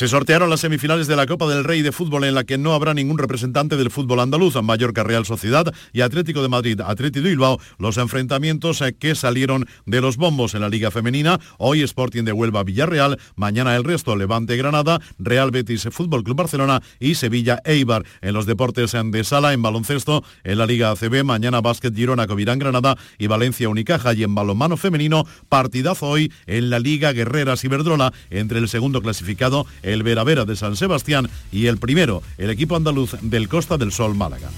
Se 0.00 0.08
sortearon 0.08 0.48
las 0.48 0.60
semifinales 0.60 1.08
de 1.08 1.14
la 1.14 1.26
Copa 1.26 1.46
del 1.46 1.62
Rey 1.62 1.82
de 1.82 1.92
Fútbol 1.92 2.24
en 2.24 2.34
la 2.34 2.44
que 2.44 2.56
no 2.56 2.72
habrá 2.72 2.94
ningún 2.94 3.18
representante 3.18 3.76
del 3.76 3.90
fútbol 3.90 4.20
andaluz, 4.20 4.54
Mallorca 4.62 5.04
Real 5.04 5.26
Sociedad 5.26 5.74
y 5.92 6.00
Atlético 6.00 6.40
de 6.40 6.48
Madrid, 6.48 6.80
Atlético 6.80 7.24
de 7.24 7.28
Bilbao, 7.28 7.60
los 7.76 7.98
enfrentamientos 7.98 8.80
eh, 8.80 8.94
que 8.98 9.14
salieron 9.14 9.66
de 9.84 10.00
los 10.00 10.16
bombos 10.16 10.54
en 10.54 10.62
la 10.62 10.70
Liga 10.70 10.90
Femenina, 10.90 11.38
hoy 11.58 11.82
Sporting 11.82 12.24
de 12.24 12.32
Huelva 12.32 12.64
Villarreal, 12.64 13.18
mañana 13.36 13.76
el 13.76 13.84
resto 13.84 14.16
Levante 14.16 14.56
Granada, 14.56 15.02
Real 15.18 15.50
Betis 15.50 15.86
Fútbol 15.90 16.24
Club 16.24 16.38
Barcelona 16.38 16.80
y 16.98 17.16
Sevilla 17.16 17.60
Eibar. 17.66 18.06
En 18.22 18.32
los 18.32 18.46
deportes 18.46 18.92
de 18.92 19.24
sala, 19.24 19.52
en 19.52 19.60
baloncesto, 19.60 20.24
en 20.44 20.56
la 20.56 20.64
Liga 20.64 20.92
ACB, 20.92 21.24
mañana 21.24 21.60
Básquet 21.60 21.94
Girona 21.94 22.26
Covirán 22.26 22.58
Granada 22.58 22.96
y 23.18 23.26
Valencia 23.26 23.68
Unicaja 23.68 24.14
y 24.14 24.22
en 24.22 24.34
balonmano 24.34 24.78
femenino, 24.78 25.26
partidazo 25.50 26.06
hoy 26.06 26.32
en 26.46 26.70
la 26.70 26.78
Liga 26.78 27.12
Guerreras 27.12 27.62
Iberdrola 27.64 28.14
entre 28.30 28.60
el 28.60 28.68
segundo 28.70 29.02
clasificado 29.02 29.66
Veravera 30.02 30.44
de 30.44 30.56
San 30.56 30.76
Sebastián 30.76 31.28
y 31.52 31.66
el 31.66 31.78
primero, 31.78 32.22
el 32.38 32.50
equipo 32.50 32.76
andaluz 32.76 33.16
del 33.20 33.48
Costa 33.48 33.76
del 33.76 33.92
Sol 33.92 34.14
Málaga. 34.14 34.50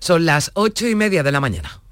Son 0.00 0.24
las 0.24 0.50
ocho 0.54 0.88
y 0.88 0.96
media 0.96 1.22
de 1.22 1.30
la 1.30 1.40
mañana. 1.40 1.82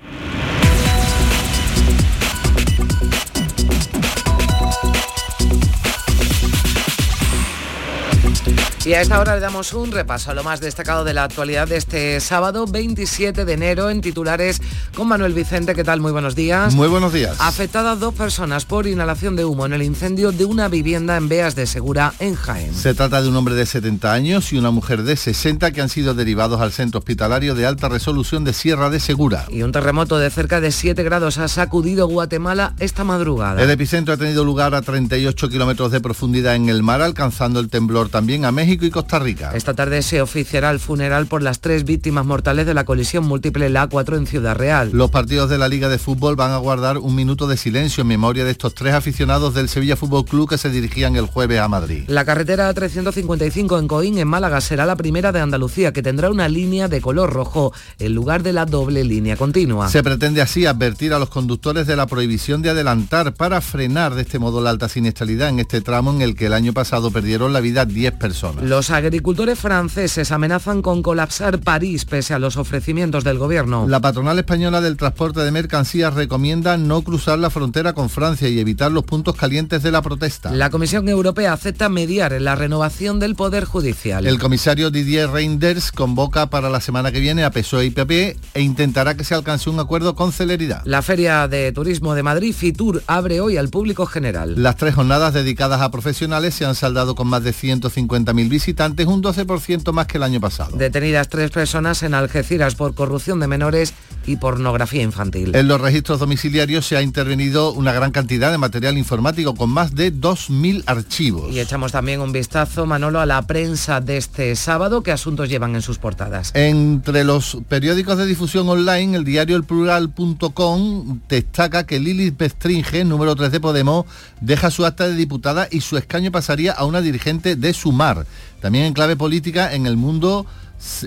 Y 8.90 8.94
a 8.94 9.02
esta 9.02 9.20
hora 9.20 9.34
le 9.36 9.40
damos 9.40 9.72
un 9.74 9.92
repaso 9.92 10.32
a 10.32 10.34
lo 10.34 10.42
más 10.42 10.60
destacado 10.60 11.04
de 11.04 11.14
la 11.14 11.22
actualidad 11.22 11.68
de 11.68 11.76
este 11.76 12.18
sábado 12.18 12.66
27 12.66 13.44
de 13.44 13.52
enero 13.52 13.88
en 13.90 14.00
titulares 14.00 14.60
con 14.94 15.08
Manuel 15.08 15.32
Vicente. 15.32 15.74
¿Qué 15.74 15.84
tal? 15.84 16.00
Muy 16.00 16.12
buenos 16.12 16.34
días. 16.34 16.74
Muy 16.74 16.88
buenos 16.88 17.12
días. 17.12 17.36
Afectadas 17.40 18.00
dos 18.00 18.14
personas 18.14 18.64
por 18.64 18.86
inhalación 18.86 19.36
de 19.36 19.44
humo 19.44 19.66
en 19.66 19.72
el 19.72 19.82
incendio 19.82 20.32
de 20.32 20.44
una 20.44 20.68
vivienda 20.68 21.16
en 21.16 21.28
Beas 21.28 21.54
de 21.54 21.66
Segura, 21.66 22.14
en 22.18 22.34
Jaén. 22.34 22.74
Se 22.74 22.94
trata 22.94 23.22
de 23.22 23.28
un 23.28 23.36
hombre 23.36 23.54
de 23.54 23.66
70 23.66 24.12
años 24.12 24.52
y 24.52 24.58
una 24.58 24.70
mujer 24.70 25.02
de 25.02 25.16
60 25.16 25.70
que 25.72 25.80
han 25.80 25.88
sido 25.88 26.14
derivados 26.14 26.60
al 26.60 26.72
centro 26.72 26.98
hospitalario 26.98 27.54
de 27.54 27.66
alta 27.66 27.88
resolución 27.88 28.44
de 28.44 28.52
Sierra 28.52 28.90
de 28.90 29.00
Segura. 29.00 29.46
Y 29.48 29.62
un 29.62 29.72
terremoto 29.72 30.18
de 30.18 30.30
cerca 30.30 30.60
de 30.60 30.72
7 30.72 31.02
grados 31.02 31.38
ha 31.38 31.48
sacudido 31.48 32.06
Guatemala 32.06 32.74
esta 32.78 33.04
madrugada. 33.04 33.62
El 33.62 33.70
epicentro 33.70 34.14
ha 34.14 34.16
tenido 34.16 34.44
lugar 34.44 34.74
a 34.74 34.82
38 34.82 35.48
kilómetros 35.48 35.92
de 35.92 36.00
profundidad 36.00 36.54
en 36.54 36.68
el 36.68 36.82
mar, 36.82 37.02
alcanzando 37.02 37.60
el 37.60 37.68
temblor 37.68 38.08
también 38.08 38.44
a 38.44 38.52
México 38.52 38.84
y 38.84 38.90
Costa 38.90 39.18
Rica. 39.18 39.52
Esta 39.54 39.74
tarde 39.74 40.02
se 40.02 40.22
oficiará 40.22 40.70
el 40.70 40.80
funeral 40.80 41.26
por 41.26 41.42
las 41.42 41.60
tres 41.60 41.84
víctimas 41.84 42.26
mortales 42.26 42.66
de 42.66 42.74
la 42.74 42.84
colisión 42.84 43.24
múltiple 43.24 43.68
la 43.70 43.88
A4 43.88 44.16
en 44.16 44.26
Ciudad 44.26 44.56
Real. 44.56 44.79
Los 44.92 45.10
partidos 45.10 45.50
de 45.50 45.58
la 45.58 45.68
Liga 45.68 45.88
de 45.88 45.98
Fútbol 45.98 46.36
van 46.36 46.52
a 46.52 46.56
guardar 46.56 46.98
un 46.98 47.14
minuto 47.14 47.46
de 47.46 47.56
silencio 47.56 48.02
en 48.02 48.08
memoria 48.08 48.44
de 48.44 48.50
estos 48.50 48.74
tres 48.74 48.94
aficionados 48.94 49.54
del 49.54 49.68
Sevilla 49.68 49.96
Fútbol 49.96 50.24
Club 50.24 50.48
que 50.48 50.58
se 50.58 50.70
dirigían 50.70 51.16
el 51.16 51.26
jueves 51.26 51.60
a 51.60 51.68
Madrid. 51.68 52.04
La 52.08 52.24
carretera 52.24 52.72
355 52.72 53.78
en 53.78 53.88
Coín, 53.88 54.18
en 54.18 54.28
Málaga, 54.28 54.60
será 54.60 54.86
la 54.86 54.96
primera 54.96 55.32
de 55.32 55.40
Andalucía 55.40 55.92
que 55.92 56.02
tendrá 56.02 56.30
una 56.30 56.48
línea 56.48 56.88
de 56.88 57.00
color 57.00 57.32
rojo 57.32 57.72
en 57.98 58.14
lugar 58.14 58.42
de 58.42 58.52
la 58.52 58.66
doble 58.66 59.04
línea 59.04 59.36
continua. 59.36 59.88
Se 59.88 60.02
pretende 60.02 60.40
así 60.40 60.66
advertir 60.66 61.12
a 61.12 61.18
los 61.18 61.28
conductores 61.28 61.86
de 61.86 61.96
la 61.96 62.06
prohibición 62.06 62.62
de 62.62 62.70
adelantar 62.70 63.34
para 63.34 63.60
frenar 63.60 64.14
de 64.14 64.22
este 64.22 64.38
modo 64.38 64.60
la 64.60 64.70
alta 64.70 64.88
siniestralidad 64.88 65.48
en 65.48 65.60
este 65.60 65.80
tramo 65.80 66.12
en 66.12 66.22
el 66.22 66.34
que 66.34 66.46
el 66.46 66.54
año 66.54 66.72
pasado 66.72 67.10
perdieron 67.10 67.52
la 67.52 67.60
vida 67.60 67.84
10 67.84 68.14
personas. 68.14 68.64
Los 68.64 68.90
agricultores 68.90 69.58
franceses 69.58 70.32
amenazan 70.32 70.82
con 70.82 71.02
colapsar 71.02 71.58
París 71.60 72.04
pese 72.04 72.34
a 72.34 72.38
los 72.38 72.56
ofrecimientos 72.56 73.24
del 73.24 73.38
gobierno. 73.38 73.86
La 73.88 74.00
patronal 74.00 74.38
española 74.38 74.69
del 74.78 74.96
transporte 74.96 75.40
de 75.40 75.50
mercancías 75.50 76.14
recomienda 76.14 76.76
no 76.76 77.02
cruzar 77.02 77.40
la 77.40 77.50
frontera 77.50 77.92
con 77.92 78.08
Francia 78.08 78.48
y 78.48 78.60
evitar 78.60 78.92
los 78.92 79.02
puntos 79.02 79.34
calientes 79.34 79.82
de 79.82 79.90
la 79.90 80.02
protesta. 80.02 80.52
La 80.52 80.70
Comisión 80.70 81.08
Europea 81.08 81.52
acepta 81.52 81.88
mediar 81.88 82.32
en 82.32 82.44
la 82.44 82.54
renovación 82.54 83.18
del 83.18 83.34
Poder 83.34 83.64
Judicial. 83.64 84.26
El 84.26 84.38
comisario 84.38 84.90
Didier 84.90 85.30
Reinders 85.30 85.90
convoca 85.90 86.46
para 86.50 86.70
la 86.70 86.80
semana 86.80 87.10
que 87.10 87.18
viene 87.18 87.42
a 87.42 87.50
PSOE 87.50 87.86
y 87.86 87.90
PP 87.90 88.36
e 88.54 88.60
intentará 88.60 89.16
que 89.16 89.24
se 89.24 89.34
alcance 89.34 89.68
un 89.70 89.80
acuerdo 89.80 90.14
con 90.14 90.32
celeridad. 90.32 90.82
La 90.84 91.02
Feria 91.02 91.48
de 91.48 91.72
Turismo 91.72 92.14
de 92.14 92.22
Madrid, 92.22 92.54
Fitur, 92.54 93.02
abre 93.06 93.40
hoy 93.40 93.56
al 93.56 93.70
público 93.70 94.06
general. 94.06 94.62
Las 94.62 94.76
tres 94.76 94.94
jornadas 94.94 95.34
dedicadas 95.34 95.80
a 95.80 95.90
profesionales 95.90 96.54
se 96.54 96.64
han 96.64 96.74
saldado 96.74 97.14
con 97.14 97.26
más 97.26 97.42
de 97.42 97.52
150.000 97.52 98.48
visitantes, 98.48 99.06
un 99.06 99.22
12% 99.22 99.92
más 99.92 100.06
que 100.06 100.18
el 100.18 100.22
año 100.22 100.40
pasado. 100.40 100.76
Detenidas 100.76 101.28
tres 101.28 101.50
personas 101.50 102.02
en 102.02 102.14
Algeciras 102.14 102.74
por 102.74 102.94
corrupción 102.94 103.40
de 103.40 103.46
menores 103.46 103.94
y 104.26 104.36
pornografía 104.60 105.02
infantil. 105.02 105.56
En 105.56 105.68
los 105.68 105.80
registros 105.80 106.18
domiciliarios 106.20 106.86
se 106.86 106.94
ha 106.94 107.00
intervenido 107.00 107.72
una 107.72 107.94
gran 107.94 108.10
cantidad 108.10 108.50
de 108.50 108.58
material 108.58 108.98
informático 108.98 109.54
con 109.54 109.70
más 109.70 109.94
de 109.94 110.12
2.000 110.12 110.82
archivos. 110.84 111.50
Y 111.50 111.60
echamos 111.60 111.92
también 111.92 112.20
un 112.20 112.30
vistazo, 112.30 112.84
Manolo, 112.84 113.20
a 113.20 113.26
la 113.26 113.40
prensa 113.46 114.02
de 114.02 114.18
este 114.18 114.54
sábado. 114.56 115.02
¿Qué 115.02 115.12
asuntos 115.12 115.48
llevan 115.48 115.74
en 115.76 115.80
sus 115.80 115.96
portadas? 115.96 116.52
Entre 116.54 117.24
los 117.24 117.56
periódicos 117.68 118.18
de 118.18 118.26
difusión 118.26 118.68
online, 118.68 119.16
el 119.16 119.24
diario 119.24 119.56
elplural.com 119.56 121.20
destaca 121.26 121.86
que 121.86 121.98
Lili 121.98 122.28
Bestringe, 122.30 123.06
número 123.06 123.34
3 123.34 123.52
de 123.52 123.60
Podemos, 123.60 124.04
deja 124.42 124.70
su 124.70 124.84
acta 124.84 125.08
de 125.08 125.14
diputada 125.14 125.68
y 125.70 125.80
su 125.80 125.96
escaño 125.96 126.30
pasaría 126.30 126.72
a 126.72 126.84
una 126.84 127.00
dirigente 127.00 127.56
de 127.56 127.72
Sumar. 127.72 128.26
También 128.60 128.84
en 128.84 128.92
clave 128.92 129.16
política, 129.16 129.72
en 129.72 129.86
el 129.86 129.96
mundo, 129.96 130.44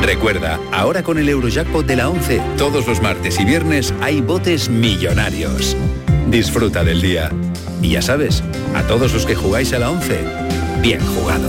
Recuerda, 0.03 0.61
ahora 0.71 1.03
con 1.03 1.17
el 1.17 1.31
Eurojackpot 1.31 1.87
de 1.87 1.97
la 1.97 2.11
11, 2.11 2.43
todos 2.59 2.87
los 2.87 3.01
martes 3.01 3.41
y 3.41 3.47
viernes 3.47 3.95
hay 4.03 4.21
botes 4.21 4.69
millonarios. 4.69 5.79
Disfruta 6.29 6.85
del 6.85 7.01
día. 7.01 7.31
Y 7.81 7.93
ya 7.93 8.03
sabes, 8.03 8.45
a 8.75 8.83
todos 8.83 9.15
los 9.15 9.25
que 9.25 9.35
jugáis 9.35 9.73
a 9.73 9.79
la 9.79 9.91
11, 9.91 10.25
bien 10.83 11.01
jugado. 11.01 11.49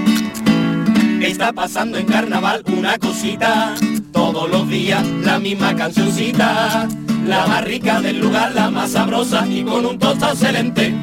Está 1.31 1.53
pasando 1.53 1.97
en 1.97 2.05
carnaval 2.07 2.61
una 2.67 2.97
cosita, 2.97 3.73
todos 4.11 4.49
los 4.49 4.67
días 4.67 5.01
la 5.23 5.39
misma 5.39 5.73
cancioncita, 5.73 6.89
la 7.25 7.47
más 7.47 7.63
rica 7.63 8.01
del 8.01 8.19
lugar, 8.19 8.53
la 8.53 8.69
más 8.69 8.91
sabrosa 8.91 9.47
y 9.47 9.63
con 9.63 9.85
un 9.85 9.97
tostado 9.97 10.33
excelente. 10.33 10.93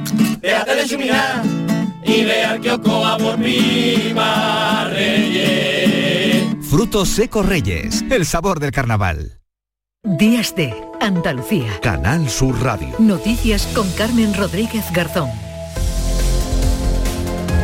Déjate 0.42 0.74
de 0.74 0.84
chuminar 0.86 1.42
y 2.04 2.24
ve 2.24 2.44
al 2.44 2.60
kiosco 2.60 3.06
a 3.06 3.16
por 3.16 3.36
Prima 3.36 4.84
Reyes. 4.90 6.44
Frutos 6.60 7.08
secos 7.08 7.46
Reyes, 7.46 8.04
el 8.10 8.26
sabor 8.26 8.60
del 8.60 8.70
carnaval. 8.70 9.40
Días 10.04 10.54
de 10.54 10.74
Andalucía. 11.00 11.80
Canal 11.80 12.28
Sur 12.28 12.62
Radio. 12.62 12.94
Noticias 12.98 13.66
con 13.74 13.90
Carmen 13.92 14.34
Rodríguez 14.34 14.84
Garzón. 14.92 15.47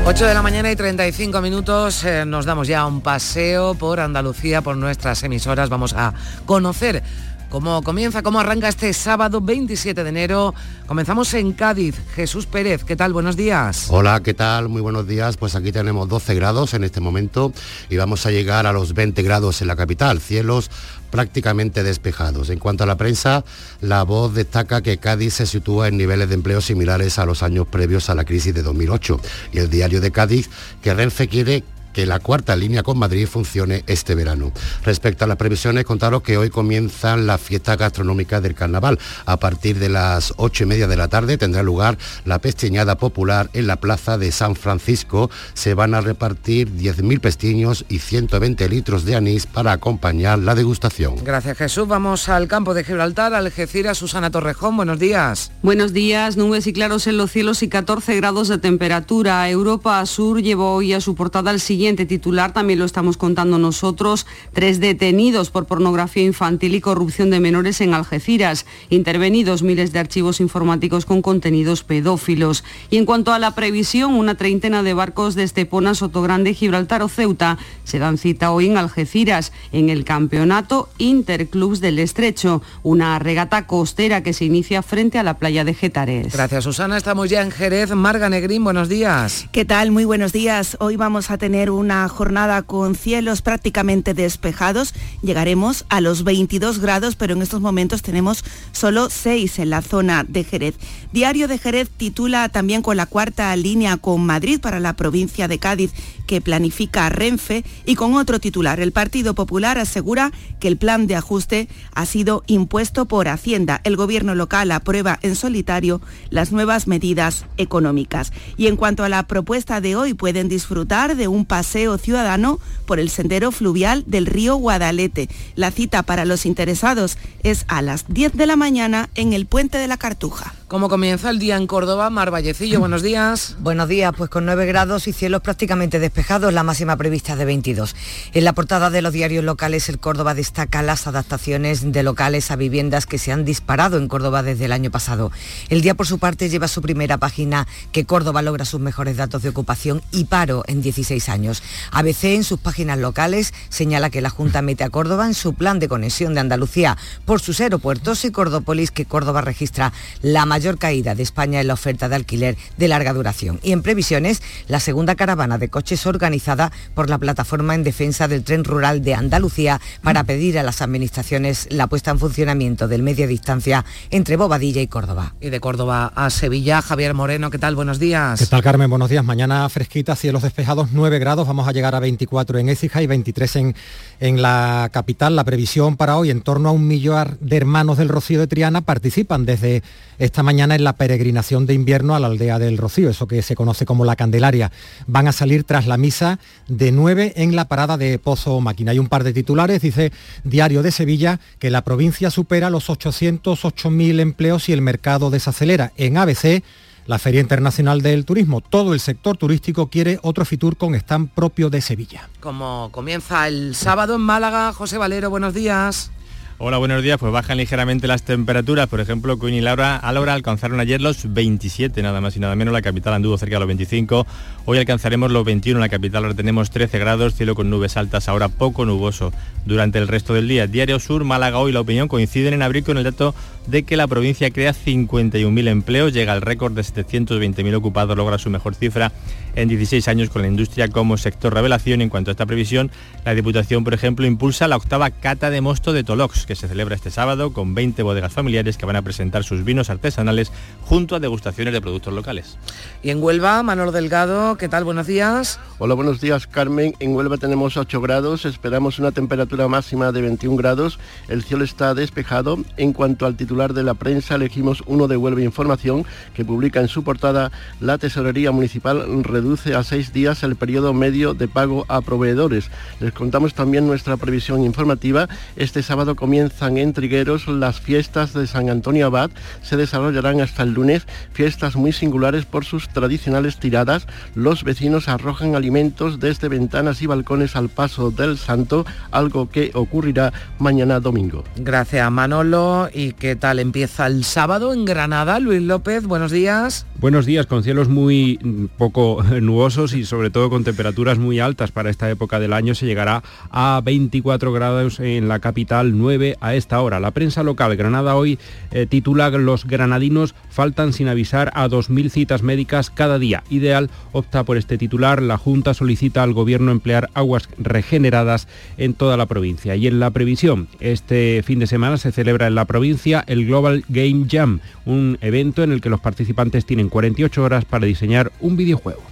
8 0.07 0.27
de 0.27 0.35
la 0.35 0.43
mañana 0.43 0.71
y 0.71 0.77
35 0.77 1.41
minutos, 1.41 2.05
eh, 2.05 2.27
nos 2.27 2.45
damos 2.45 2.69
ya 2.69 2.85
un 2.85 3.01
paseo 3.01 3.75
por 3.75 4.01
Andalucía, 4.01 4.61
por 4.61 4.77
nuestras 4.77 5.23
emisoras. 5.23 5.71
Vamos 5.71 5.95
a 5.95 6.13
conocer 6.45 7.03
cómo 7.51 7.83
comienza, 7.83 8.23
cómo 8.23 8.41
arranca 8.41 8.69
este 8.69 8.93
sábado 8.93 9.41
27 9.41 10.03
de 10.03 10.09
enero. 10.09 10.55
Comenzamos 10.87 11.33
en 11.35 11.53
Cádiz. 11.53 11.97
Jesús 12.15 12.47
Pérez, 12.47 12.85
¿qué 12.85 12.97
tal? 12.97 13.13
Buenos 13.13 13.37
días. 13.37 13.87
Hola, 13.91 14.21
¿qué 14.23 14.35
tal? 14.35 14.69
Muy 14.69 14.83
buenos 14.83 15.07
días. 15.07 15.37
Pues 15.37 15.55
aquí 15.55 15.73
tenemos 15.73 16.09
12 16.09 16.35
grados 16.35 16.75
en 16.75 16.85
este 16.85 17.01
momento 17.01 17.53
y 17.89 17.97
vamos 17.97 18.27
a 18.27 18.31
llegar 18.31 18.67
a 18.67 18.73
los 18.73 18.95
20 18.95 19.23
grados 19.23 19.63
en 19.63 19.69
la 19.69 19.77
capital. 19.77 20.21
Cielos 20.21 20.71
prácticamente 21.11 21.85
despejados. 21.85 22.51
En 22.51 22.59
cuanto 22.59 22.83
a 22.83 22.89
la 22.89 22.97
prensa, 22.97 23.45
la 23.81 24.03
voz 24.03 24.35
destaca 24.35 24.83
que 24.83 24.99
Cádiz 24.99 25.35
se 25.35 25.47
sitúa 25.47 25.87
en 25.87 25.97
niveles 25.97 26.29
de 26.29 26.35
empleo 26.35 26.61
similares 26.61 27.21
a 27.21 27.25
los 27.25 27.45
años 27.45 27.69
previos 27.69 28.11
a 28.11 28.17
la 28.17 28.25
crisis 28.25 28.53
de 28.53 28.65
2008 28.65 29.21
y 29.53 29.59
el 29.59 29.71
diario 29.71 30.01
de 30.01 30.11
Cádiz 30.11 30.51
que 30.83 30.93
Renfe 30.93 31.29
quiere 31.29 31.63
que 31.95 32.05
la 32.05 32.19
cuarta 32.19 32.57
línea 32.57 32.83
con 32.83 32.99
Madrid 32.99 33.27
funcione 33.27 33.85
este 33.87 34.15
verano. 34.15 34.53
Respecto 34.83 35.25
a 35.25 35.29
las 35.29 35.39
previsiones, 35.39 35.85
contaros 35.85 36.23
que 36.23 36.37
hoy 36.37 36.51
comienzan 36.51 37.27
las 37.27 37.41
fiestas 37.41 37.79
gastronómicas 37.79 38.43
del 38.43 38.55
carnaval. 38.55 38.99
A 39.25 39.39
partir 39.39 39.79
de 39.79 39.89
las 39.89 40.35
ocho 40.37 40.65
y 40.65 40.67
media 40.67 40.89
de 40.89 40.97
la 40.97 41.09
tarde 41.09 41.39
tendrá 41.39 41.63
lugar 41.63 41.97
la 42.25 42.41
pesteñada 42.41 42.99
popular 42.99 43.49
en 43.55 43.69
la 43.69 43.77
plaza 43.77 44.19
de 44.19 44.33
San 44.33 44.57
Francisco. 44.57 45.31
Se 45.55 45.75
van 45.75 45.95
a 45.95 46.01
repartir 46.01 46.69
10.000 46.69 47.21
pestiños 47.21 47.87
y 47.89 48.01
120 48.01 48.69
litros 48.69 49.05
de 49.05 49.15
anís 49.15 49.47
para 49.47 49.73
acompañar 49.73 50.41
la 50.41 50.55
degustación. 50.55 51.15
Gracias 51.23 51.57
Jesús. 51.57 51.87
Vamos 51.87 52.29
al 52.29 52.49
campo 52.49 52.75
de 52.75 52.83
Gibraltar, 52.83 53.35
Algeciras, 53.35 53.99
Susana 53.99 54.33
Torrejón. 54.33 54.77
Buenos 54.77 54.99
días. 54.99 55.53
Buenos 55.63 55.93
días. 55.93 56.37
Nubes 56.37 56.67
y 56.67 56.73
claros 56.73 57.07
en 57.07 57.17
los 57.17 57.31
cielos 57.31 57.63
y 57.63 57.69
14 57.69 58.17
grados 58.17 58.49
de 58.49 58.59
temperatura. 58.59 59.49
Europa 59.49 60.05
Sur 60.07 60.43
llevó 60.43 60.75
hoy 60.75 60.93
a 60.93 61.01
su 61.01 61.15
portada 61.15 61.53
el 61.53 61.61
siguiente 61.61 61.84
titular, 61.93 62.53
también 62.53 62.79
lo 62.79 62.87
estamos 62.87 63.19
contando 63.19 63.59
nosotros, 63.59 64.27
tres 64.53 64.81
detenidos 64.81 65.51
por 65.51 65.67
pornografía 65.67 66.23
infantil 66.23 66.75
y 66.75 66.81
corrupción 66.81 67.31
de 67.31 67.41
menores 67.41 67.81
en 67.83 67.93
Algeciras, 67.93 68.65
intervenidos 68.89 69.63
miles 69.63 69.93
de 69.93 69.99
archivos 69.99 70.41
informáticos 70.41 71.05
con 71.05 71.21
contenidos 71.21 71.85
pedófilos. 71.85 72.65
Y 72.91 72.97
en 72.97 73.05
cuanto 73.05 73.33
a 73.33 73.39
la 73.39 73.55
previsión, 73.55 74.15
una 74.15 74.35
treintena 74.37 74.83
de 74.83 74.95
barcos 74.95 75.35
de 75.35 75.43
Estepona, 75.43 75.95
Sotogrande, 75.95 76.55
Gibraltar 76.55 77.03
o 77.03 77.09
Ceuta 77.09 77.59
se 77.85 77.99
dan 77.99 78.17
cita 78.17 78.51
hoy 78.51 78.67
en 78.67 78.79
Algeciras, 78.79 79.53
en 79.71 79.91
el 79.91 80.05
campeonato 80.05 80.89
Interclubs 80.97 81.81
del 81.81 81.99
Estrecho, 81.99 82.63
una 82.83 83.19
regata 83.19 83.67
costera 83.67 84.23
que 84.23 84.33
se 84.33 84.47
inicia 84.47 84.83
frente 84.83 85.19
a 85.19 85.23
la 85.23 85.35
playa 85.35 85.65
de 85.65 85.75
Getares. 85.75 86.33
Gracias 86.33 86.65
Susana, 86.65 86.97
estamos 86.97 87.29
ya 87.29 87.43
en 87.43 87.51
Jerez. 87.51 87.91
Marga 87.91 88.31
Negrín, 88.31 88.65
buenos 88.65 88.89
días. 88.89 89.47
¿Qué 89.53 89.65
tal? 89.65 89.91
Muy 89.91 90.05
buenos 90.05 90.33
días. 90.33 90.77
Hoy 90.81 90.97
vamos 90.97 91.31
a 91.31 91.39
tener 91.39 91.71
una 91.75 92.09
jornada 92.09 92.63
con 92.63 92.95
cielos 92.95 93.43
prácticamente 93.43 94.15
despejados. 94.15 94.95
Llegaremos 95.23 95.85
a 95.89 96.01
los 96.01 96.25
22 96.25 96.79
grados, 96.79 97.17
pero 97.17 97.35
en 97.35 97.43
estos 97.43 97.61
momentos 97.61 98.03
tenemos 98.03 98.45
solo 98.73 99.11
6 99.11 99.59
en 99.59 99.71
la 99.71 99.83
zona 99.83 100.25
de 100.27 100.45
Jerez. 100.45 100.75
Diario 101.15 101.47
de 101.47 101.59
Jerez 101.59 101.91
titula 101.97 102.49
también 102.49 102.83
con 102.83 102.97
la 102.97 103.07
cuarta 103.07 103.55
línea 103.55 103.99
con 103.99 104.27
Madrid 104.27 104.59
para 104.59 104.81
la 104.81 104.95
provincia 104.95 105.47
de 105.47 105.61
Cádiz 105.61 105.93
que 106.27 106.41
planifica 106.41 107.09
Renfe 107.09 107.65
y 107.87 107.95
con 107.95 108.15
otro 108.15 108.41
titular. 108.41 108.81
El 108.81 108.91
Partido 108.91 109.33
Popular 109.37 109.79
asegura 109.79 110.33
que 110.59 110.67
el 110.67 110.77
plan 110.77 111.07
de 111.07 111.15
ajuste 111.15 111.69
ha 111.95 112.05
sido 112.05 112.43
impuesto 112.49 113.05
por 113.05 113.29
Hacienda. 113.29 113.81
El 113.85 113.95
gobierno 113.95 114.35
local 114.35 114.73
aprueba 114.73 115.21
en 115.23 115.37
solitario 115.37 116.01
las 116.31 116.51
nuevas 116.51 116.89
medidas 116.89 117.47
económicas. 117.59 118.33
Y 118.57 118.67
en 118.67 118.75
cuanto 118.75 119.05
a 119.05 119.09
la 119.09 119.29
propuesta 119.29 119.81
de 119.81 119.95
hoy, 119.95 120.15
pueden 120.15 120.49
disfrutar 120.49 121.15
de 121.15 121.29
un 121.29 121.45
paseo 121.45 121.97
ciudadano 121.97 122.59
por 122.87 122.99
el 122.99 123.09
sendero 123.09 123.53
fluvial 123.53 124.03
del 124.09 124.27
río 124.27 124.57
Guadalete. 124.57 125.29
La 125.55 125.71
cita 125.71 126.03
para 126.03 126.25
los 126.25 126.45
interesados 126.45 127.19
es 127.45 127.67
a 127.69 127.83
las 127.83 128.13
10 128.13 128.33
de 128.33 128.47
la 128.47 128.57
mañana 128.57 129.11
en 129.15 129.33
el 129.33 129.47
puente 129.47 129.79
de 129.79 129.87
la 129.87 129.97
Cartuja. 129.97 130.55
¿Cómo 130.75 130.89
comienza 130.89 131.31
el 131.31 131.39
día 131.39 131.55
en 131.55 131.69
Córdoba? 131.69 132.11
Mar 132.11 132.33
Vallecillo, 132.33 132.81
buenos 132.81 133.01
días. 133.01 133.55
Buenos 133.61 133.89
días, 133.89 134.13
pues 134.17 134.29
con 134.29 134.45
9 134.45 134.67
grados 134.67 135.07
y 135.07 135.13
cielos 135.13 135.41
prácticamente 135.41 136.01
despejados, 136.01 136.53
la 136.53 136.65
máxima 136.65 136.97
prevista 136.97 137.37
de 137.37 137.45
22. 137.45 137.95
En 138.33 138.43
la 138.43 138.55
portada 138.55 138.91
de 138.91 139.01
los 139.01 139.13
diarios 139.13 139.45
locales, 139.45 139.89
el 139.89 140.01
Córdoba 140.01 140.35
destaca 140.35 140.83
las 140.83 141.07
adaptaciones 141.07 141.93
de 141.93 142.03
locales 142.03 142.51
a 142.51 142.57
viviendas 142.57 143.07
que 143.07 143.19
se 143.19 143.31
han 143.31 143.45
disparado 143.45 143.99
en 143.99 144.09
Córdoba 144.09 144.43
desde 144.43 144.65
el 144.65 144.73
año 144.73 144.91
pasado. 144.91 145.31
El 145.69 145.81
día, 145.81 145.95
por 145.95 146.09
su 146.09 146.19
parte, 146.19 146.49
lleva 146.49 146.67
su 146.67 146.83
primera 146.83 147.19
página 147.19 147.69
que 147.93 148.05
Córdoba 148.05 148.43
logra 148.43 148.65
sus 148.65 148.81
mejores 148.81 149.17
datos 149.17 149.43
de 149.43 149.51
ocupación 149.51 150.03
y 150.11 150.25
paro 150.25 150.65
en 150.67 150.83
16 150.83 151.29
años. 151.29 151.63
ABC, 151.93 152.25
en 152.25 152.43
sus 152.43 152.59
páginas 152.59 152.99
locales, 152.99 153.55
señala 153.69 154.11
que 154.11 154.21
la 154.21 154.31
Junta 154.31 154.61
mete 154.61 154.83
a 154.83 154.91
Córdoba 154.91 155.27
en 155.27 155.35
su 155.35 155.55
plan 155.55 155.79
de 155.79 155.87
conexión 155.87 156.35
de 156.35 156.41
Andalucía 156.41 156.99
por 157.25 157.41
sus 157.41 157.61
aeropuertos 157.61 158.25
y 158.25 158.33
Cordópolis, 158.33 158.91
que 158.91 159.05
Córdoba 159.05 159.41
registra 159.41 159.93
la 160.21 160.47
mayor 160.47 160.64
caída 160.73 161.15
de 161.15 161.23
España 161.23 161.61
en 161.61 161.69
la 161.69 161.75
oferta 161.75 162.09
de 162.09 162.17
alquiler 162.17 162.57
de 162.77 162.89
larga 162.89 163.13
duración. 163.13 163.61
Y 163.63 163.73
en 163.73 163.83
previsiones, 163.83 164.43
la 164.67 164.81
segunda 164.81 165.15
caravana 165.15 165.59
de 165.59 165.69
coches 165.69 166.07
organizada 166.07 166.73
por 166.95 167.09
la 167.09 167.19
Plataforma 167.19 167.75
en 167.75 167.85
Defensa 167.85 168.27
del 168.29 168.43
Tren 168.43 168.65
Rural 168.65 169.05
de 169.05 169.15
Andalucía 169.15 169.81
para 170.03 170.25
pedir 170.25 170.59
a 170.59 170.63
las 170.63 170.83
administraciones 170.83 171.69
la 171.71 171.87
puesta 171.87 172.11
en 172.11 172.19
funcionamiento 172.19 172.89
del 172.89 173.03
media 173.03 173.27
distancia 173.27 173.85
entre 174.11 174.37
Bobadilla 174.37 174.83
y 174.83 174.89
Córdoba. 174.89 175.35
Y 175.41 175.51
de 175.51 175.61
Córdoba 175.61 176.13
a 176.15 176.31
Sevilla, 176.31 176.83
Javier 176.83 177.15
Moreno, 177.15 177.51
¿qué 177.51 177.59
tal? 177.59 177.77
Buenos 177.77 177.99
días. 177.99 178.41
¿Qué 178.41 178.47
tal, 178.47 178.63
Carmen? 178.63 178.91
Buenos 178.91 179.11
días. 179.11 179.25
Mañana 179.25 179.69
fresquita, 179.69 180.17
cielos 180.17 180.43
despejados, 180.43 180.89
9 180.93 181.19
grados, 181.19 181.47
vamos 181.47 181.69
a 181.69 181.73
llegar 181.73 181.95
a 181.95 182.01
24 182.01 182.59
en 182.59 182.69
Écija 182.71 183.03
y 183.03 183.07
23 183.07 183.57
en, 183.57 183.75
en 184.21 184.43
la 184.43 184.91
capital. 184.93 185.37
La 185.37 185.45
previsión 185.45 185.97
para 185.97 186.17
hoy, 186.17 186.31
en 186.31 186.41
torno 186.41 186.71
a 186.71 186.73
un 186.73 186.87
millón 186.87 187.05
de 187.41 187.57
hermanos 187.57 187.99
del 187.99 188.09
Rocío 188.09 188.41
de 188.41 188.47
Triana 188.47 188.81
participan 188.81 189.45
desde 189.45 189.83
esta 190.19 190.43
mañana 190.45 190.77
en 190.77 190.85
la 190.85 190.93
peregrinación 190.93 191.67
de 191.67 191.75
invierno 191.75 192.15
a 192.15 192.21
la 192.21 192.29
aldea 192.29 192.61
del 192.61 192.79
Rocío, 192.79 193.11
eso 193.11 193.27
que 193.27 193.43
se 193.43 193.57
conoce 193.57 193.85
como 193.85 194.05
la 194.05 194.15
Candelaria. 194.15 194.71
Van 195.09 195.27
a 195.27 195.33
salir 195.33 195.65
tras 195.65 195.87
la 195.89 195.97
misa 195.97 196.39
de 196.69 196.93
9 196.93 197.33
en 197.37 197.57
la 197.57 197.65
parada 197.67 197.97
de 197.97 198.19
Pozo 198.21 198.61
Máquina. 198.61 198.93
Hay 198.93 199.01
un 199.01 199.09
par 199.09 199.25
de 199.25 199.33
titulares, 199.33 199.83
dice 199.83 200.13
Diario 200.45 200.83
de 200.83 200.93
Sevilla, 200.93 201.41
que 201.59 201.71
la 201.71 201.83
provincia 201.83 202.31
supera 202.31 202.71
los 202.71 202.89
808.000 202.89 204.21
empleos 204.21 204.69
y 204.69 204.73
el 204.73 204.83
mercado 204.83 205.31
desacelera. 205.31 205.93
En 205.97 206.17
ABC, 206.17 206.63
la 207.07 207.19
Feria 207.19 207.41
Internacional 207.41 208.03
del 208.03 208.25
Turismo. 208.25 208.61
Todo 208.61 208.95
el 208.95 209.01
sector 209.01 209.37
turístico 209.37 209.89
quiere 209.89 210.19
otro 210.23 210.45
Fitur 210.45 210.77
con 210.77 210.95
stand 210.95 211.31
propio 211.31 211.71
de 211.71 211.81
Sevilla. 211.81 212.29
Como 212.41 212.89
comienza 212.93 213.49
el 213.49 213.75
sábado 213.75 214.17
en 214.17 214.23
Málaga, 214.23 214.73
José 214.73 214.99
Valero, 214.99 215.31
buenos 215.31 215.55
días. 215.55 216.11
Hola, 216.57 216.79
buenos 216.79 217.03
días. 217.03 217.19
Pues 217.19 217.33
bajan 217.33 217.57
ligeramente 217.57 218.07
las 218.07 218.23
temperaturas. 218.23 218.87
Por 218.87 219.01
ejemplo, 219.01 219.41
Queen 219.41 219.55
y 219.55 219.61
Laura, 219.61 220.01
Laura 220.13 220.35
alcanzaron 220.35 220.79
ayer 220.79 221.01
los 221.01 221.35
27, 221.35 222.01
nada 222.01 222.21
más 222.21 222.37
y 222.37 222.39
nada 222.39 222.55
menos. 222.55 222.73
La 222.73 222.81
capital 222.81 223.13
anduvo 223.13 223.37
cerca 223.37 223.57
de 223.57 223.59
los 223.59 223.67
25. 223.67 224.25
Hoy 224.67 224.79
alcanzaremos 224.79 225.31
los 225.31 225.45
21 225.45 225.77
en 225.77 225.81
la 225.83 225.91
capital. 225.91 226.25
Ahora 226.25 226.35
tenemos 226.35 226.71
13 226.71 226.99
grados, 226.99 227.35
cielo 227.35 227.55
con 227.55 227.69
nubes 227.69 227.99
altas, 227.99 228.29
ahora 228.31 228.49
poco 228.49 228.87
nuboso 228.87 229.31
durante 229.67 229.99
el 229.99 230.09
resto 230.09 230.33
del 230.33 230.49
día. 230.49 230.67
Diario 230.67 230.99
Sur, 231.01 231.25
Málaga 231.25 231.59
hoy 231.59 231.71
la 231.71 231.81
opinión 231.81 232.09
coinciden 232.09 232.55
en 232.55 232.63
abril 232.63 232.83
con 232.83 232.97
el 232.97 233.05
dato 233.05 233.35
de 233.67 233.83
que 233.83 233.97
la 233.97 234.07
provincia 234.07 234.51
crea 234.51 234.73
51.000 234.73 235.69
empleos, 235.69 236.13
llega 236.13 236.33
al 236.33 236.43
récord 236.43 236.73
de 236.73 236.83
720.000 236.83 237.75
ocupados, 237.75 238.17
logra 238.17 238.39
su 238.39 238.51
mejor 238.51 238.75
cifra 238.75 239.13
en 239.55 239.69
16 239.69 240.09
años 240.09 240.31
con 240.31 240.43
la 240.43 240.49
industria 240.49 240.89
como 240.89 241.17
sector 241.17 241.55
revelación. 241.55 242.01
En 242.01 242.09
cuanto 242.09 242.31
a 242.31 242.33
esta 242.33 242.47
previsión, 242.47 242.91
la 243.25 243.35
Diputación, 243.35 243.85
por 243.85 243.95
ejemplo, 243.95 244.27
impulsa 244.27 244.69
la 244.69 244.77
octava 244.77 245.11
cata 245.11 245.51
de 245.51 245.61
mosto 245.61 245.93
de 245.93 246.05
Tolox, 246.05 246.47
que 246.47 246.57
se 246.57 246.69
celebra 246.69 246.95
este 246.95 247.11
sábado 247.11 247.53
con 247.53 247.75
20 247.75 248.03
bodegas 248.03 248.33
familiares 248.33 248.77
que 248.77 248.87
van 248.87 248.97
a 248.97 249.03
presentar 249.03 249.45
sus 249.45 249.65
vinos 249.65 249.91
artesanales 249.91 250.53
junto 250.83 251.17
a 251.17 251.21
degustaciones 251.21 251.73
de 251.73 251.81
productos 251.81 252.13
locales. 252.13 252.59
Y 253.03 253.11
en 253.11 253.23
Huelva, 253.23 253.63
Manolo 253.63 253.93
Delgado, 253.93 254.54
¿qué 254.57 254.69
tal? 254.69 254.85
Buenos 254.85 255.07
días. 255.07 255.59
Hola, 255.79 255.95
buenos 255.95 256.21
días, 256.21 256.47
Carmen. 256.47 256.95
En 257.01 257.15
Huelva 257.15 257.39
tenemos 257.39 257.77
8 257.77 258.01
grados, 258.01 258.45
esperamos 258.45 258.99
una 258.99 259.11
temperatura 259.11 259.67
máxima 259.67 260.13
de 260.13 260.23
21 260.23 260.57
grados, 260.57 260.99
el 261.29 261.43
cielo 261.43 261.65
está 261.65 261.95
despejado. 261.95 262.59
En 262.77 262.93
cuanto 262.93 263.27
al 263.27 263.37
titular 263.37 263.75
de 263.75 263.83
la 263.83 263.95
prensa, 263.95 264.37
elegimos 264.37 264.83
uno 264.87 265.09
de 265.09 265.17
Huelva 265.17 265.43
Información, 265.43 266.05
que 266.35 266.45
publica 266.45 266.81
en 266.81 266.89
su 266.89 267.03
portada 267.03 267.51
la 267.81 267.99
Tesorería 267.99 268.53
Municipal 268.53 269.25
reduce 269.25 269.75
a 269.75 269.83
seis 269.83 270.13
días 270.13 270.43
el 270.43 270.57
periodo 270.57 270.93
medio 270.93 271.35
de 271.35 271.49
pago 271.49 271.85
a 271.89 272.01
proveedores. 272.01 272.71
Les 273.01 273.13
contamos 273.13 273.55
también 273.55 273.87
nuestra 273.87 274.17
previsión 274.17 274.63
informativa. 274.63 275.29
Este 275.57 275.83
sábado 275.83 276.15
comienzan 276.15 276.77
en 276.79 276.93
Trigueros 276.93 277.49
las 277.49 277.81
fiestas 277.81 278.33
de 278.35 278.47
San 278.47 278.71
Antonio 278.71 279.07
Abad. 279.07 279.31
Se 279.63 279.77
desarrollarán 279.77 280.41
hasta 280.41 280.63
el 280.63 280.75
lunes 280.75 281.07
fiestas 281.33 281.77
muy 281.77 281.93
singulares 281.93 282.45
por 282.45 282.65
sus 282.65 282.89
tradicionales 282.89 283.59
tiradas. 283.59 284.07
Los 284.45 284.63
vecinos 284.63 285.09
arrojan 285.09 285.55
alimentos 285.55 286.21
desde 286.21 286.51
ventanas 286.51 287.01
y 287.01 287.07
balcones 287.07 287.57
al 287.57 287.71
paso 287.71 288.11
del 288.11 288.37
santo, 288.37 288.85
algo 289.11 289.49
que 289.49 289.71
ocurrirá 289.73 290.35
mañana 290.59 291.01
domingo. 291.01 291.45
Gracias 291.57 292.11
Manolo. 292.11 292.91
¿Y 292.93 293.15
qué 293.15 293.37
tal 293.37 293.59
empieza 293.59 294.07
el 294.07 294.23
sábado 294.23 294.75
en 294.75 294.85
Granada? 294.85 295.41
Luis 295.41 295.63
López, 295.63 296.05
buenos 296.05 296.31
días. 296.31 296.85
Buenos 297.05 297.27
días, 297.27 297.45
con 297.45 297.63
cielos 297.63 297.91
muy 297.91 298.39
poco 298.79 299.23
nubosos 299.43 299.93
y 299.93 300.07
sobre 300.07 300.31
todo 300.31 300.49
con 300.49 300.65
temperaturas 300.65 301.19
muy 301.19 301.39
altas 301.39 301.71
para 301.71 301.91
esta 301.91 302.11
época 302.11 302.41
del 302.41 302.55
año. 302.55 302.75
Se 302.75 302.87
llegará 302.87 303.23
a 303.51 303.83
24 303.85 304.51
grados 304.55 305.01
en 305.01 305.29
la 305.29 305.39
capital, 305.39 305.99
9 305.99 306.39
a 306.41 306.55
esta 306.55 306.81
hora. 306.81 307.01
La 307.01 307.11
prensa 307.11 307.43
local 307.43 307.77
Granada 307.77 308.17
hoy 308.17 308.39
eh, 308.71 308.87
titula 308.87 309.29
Los 309.29 309.67
granadinos 309.67 310.35
faltan 310.49 310.95
sin 310.95 311.09
avisar 311.09 311.51
a 311.53 311.69
2.000 311.69 312.09
citas 312.09 312.43
médicas 312.43 312.89
cada 312.89 313.19
día. 313.19 313.45
Ideal 313.51 313.91
opta 314.13 314.45
por 314.45 314.57
este 314.57 314.79
titular. 314.79 315.21
La 315.21 315.37
Junta 315.37 315.75
solicita 315.75 316.23
al 316.23 316.33
Gobierno 316.33 316.73
emplear 316.73 317.11
aguas 317.13 317.51
regeneradas 317.59 318.49
en 318.79 318.95
toda 318.95 319.19
la 319.19 319.27
provincia. 319.27 319.77
Y 319.77 319.89
en 319.89 320.01
la 320.01 320.09
previsión, 320.09 320.69
este 320.81 321.43
fin 321.45 321.59
de 321.59 321.67
semana 321.67 321.99
se 321.99 322.13
celebra 322.13 322.47
en 322.47 322.55
la 322.55 322.65
provincia 322.65 323.23
el 323.27 323.45
Global 323.45 323.85
Game 323.91 324.25
Jam, 324.27 324.61
un 324.87 325.19
evento 325.21 325.63
en 325.63 325.71
el 325.71 325.83
que 325.83 325.91
los 325.91 326.01
participantes 326.01 326.65
tienen 326.65 326.89
48 326.95 327.43
horas 327.43 327.65
para 327.65 327.87
diseñar 327.87 328.31
un 328.39 328.57
videojuego. 328.57 329.03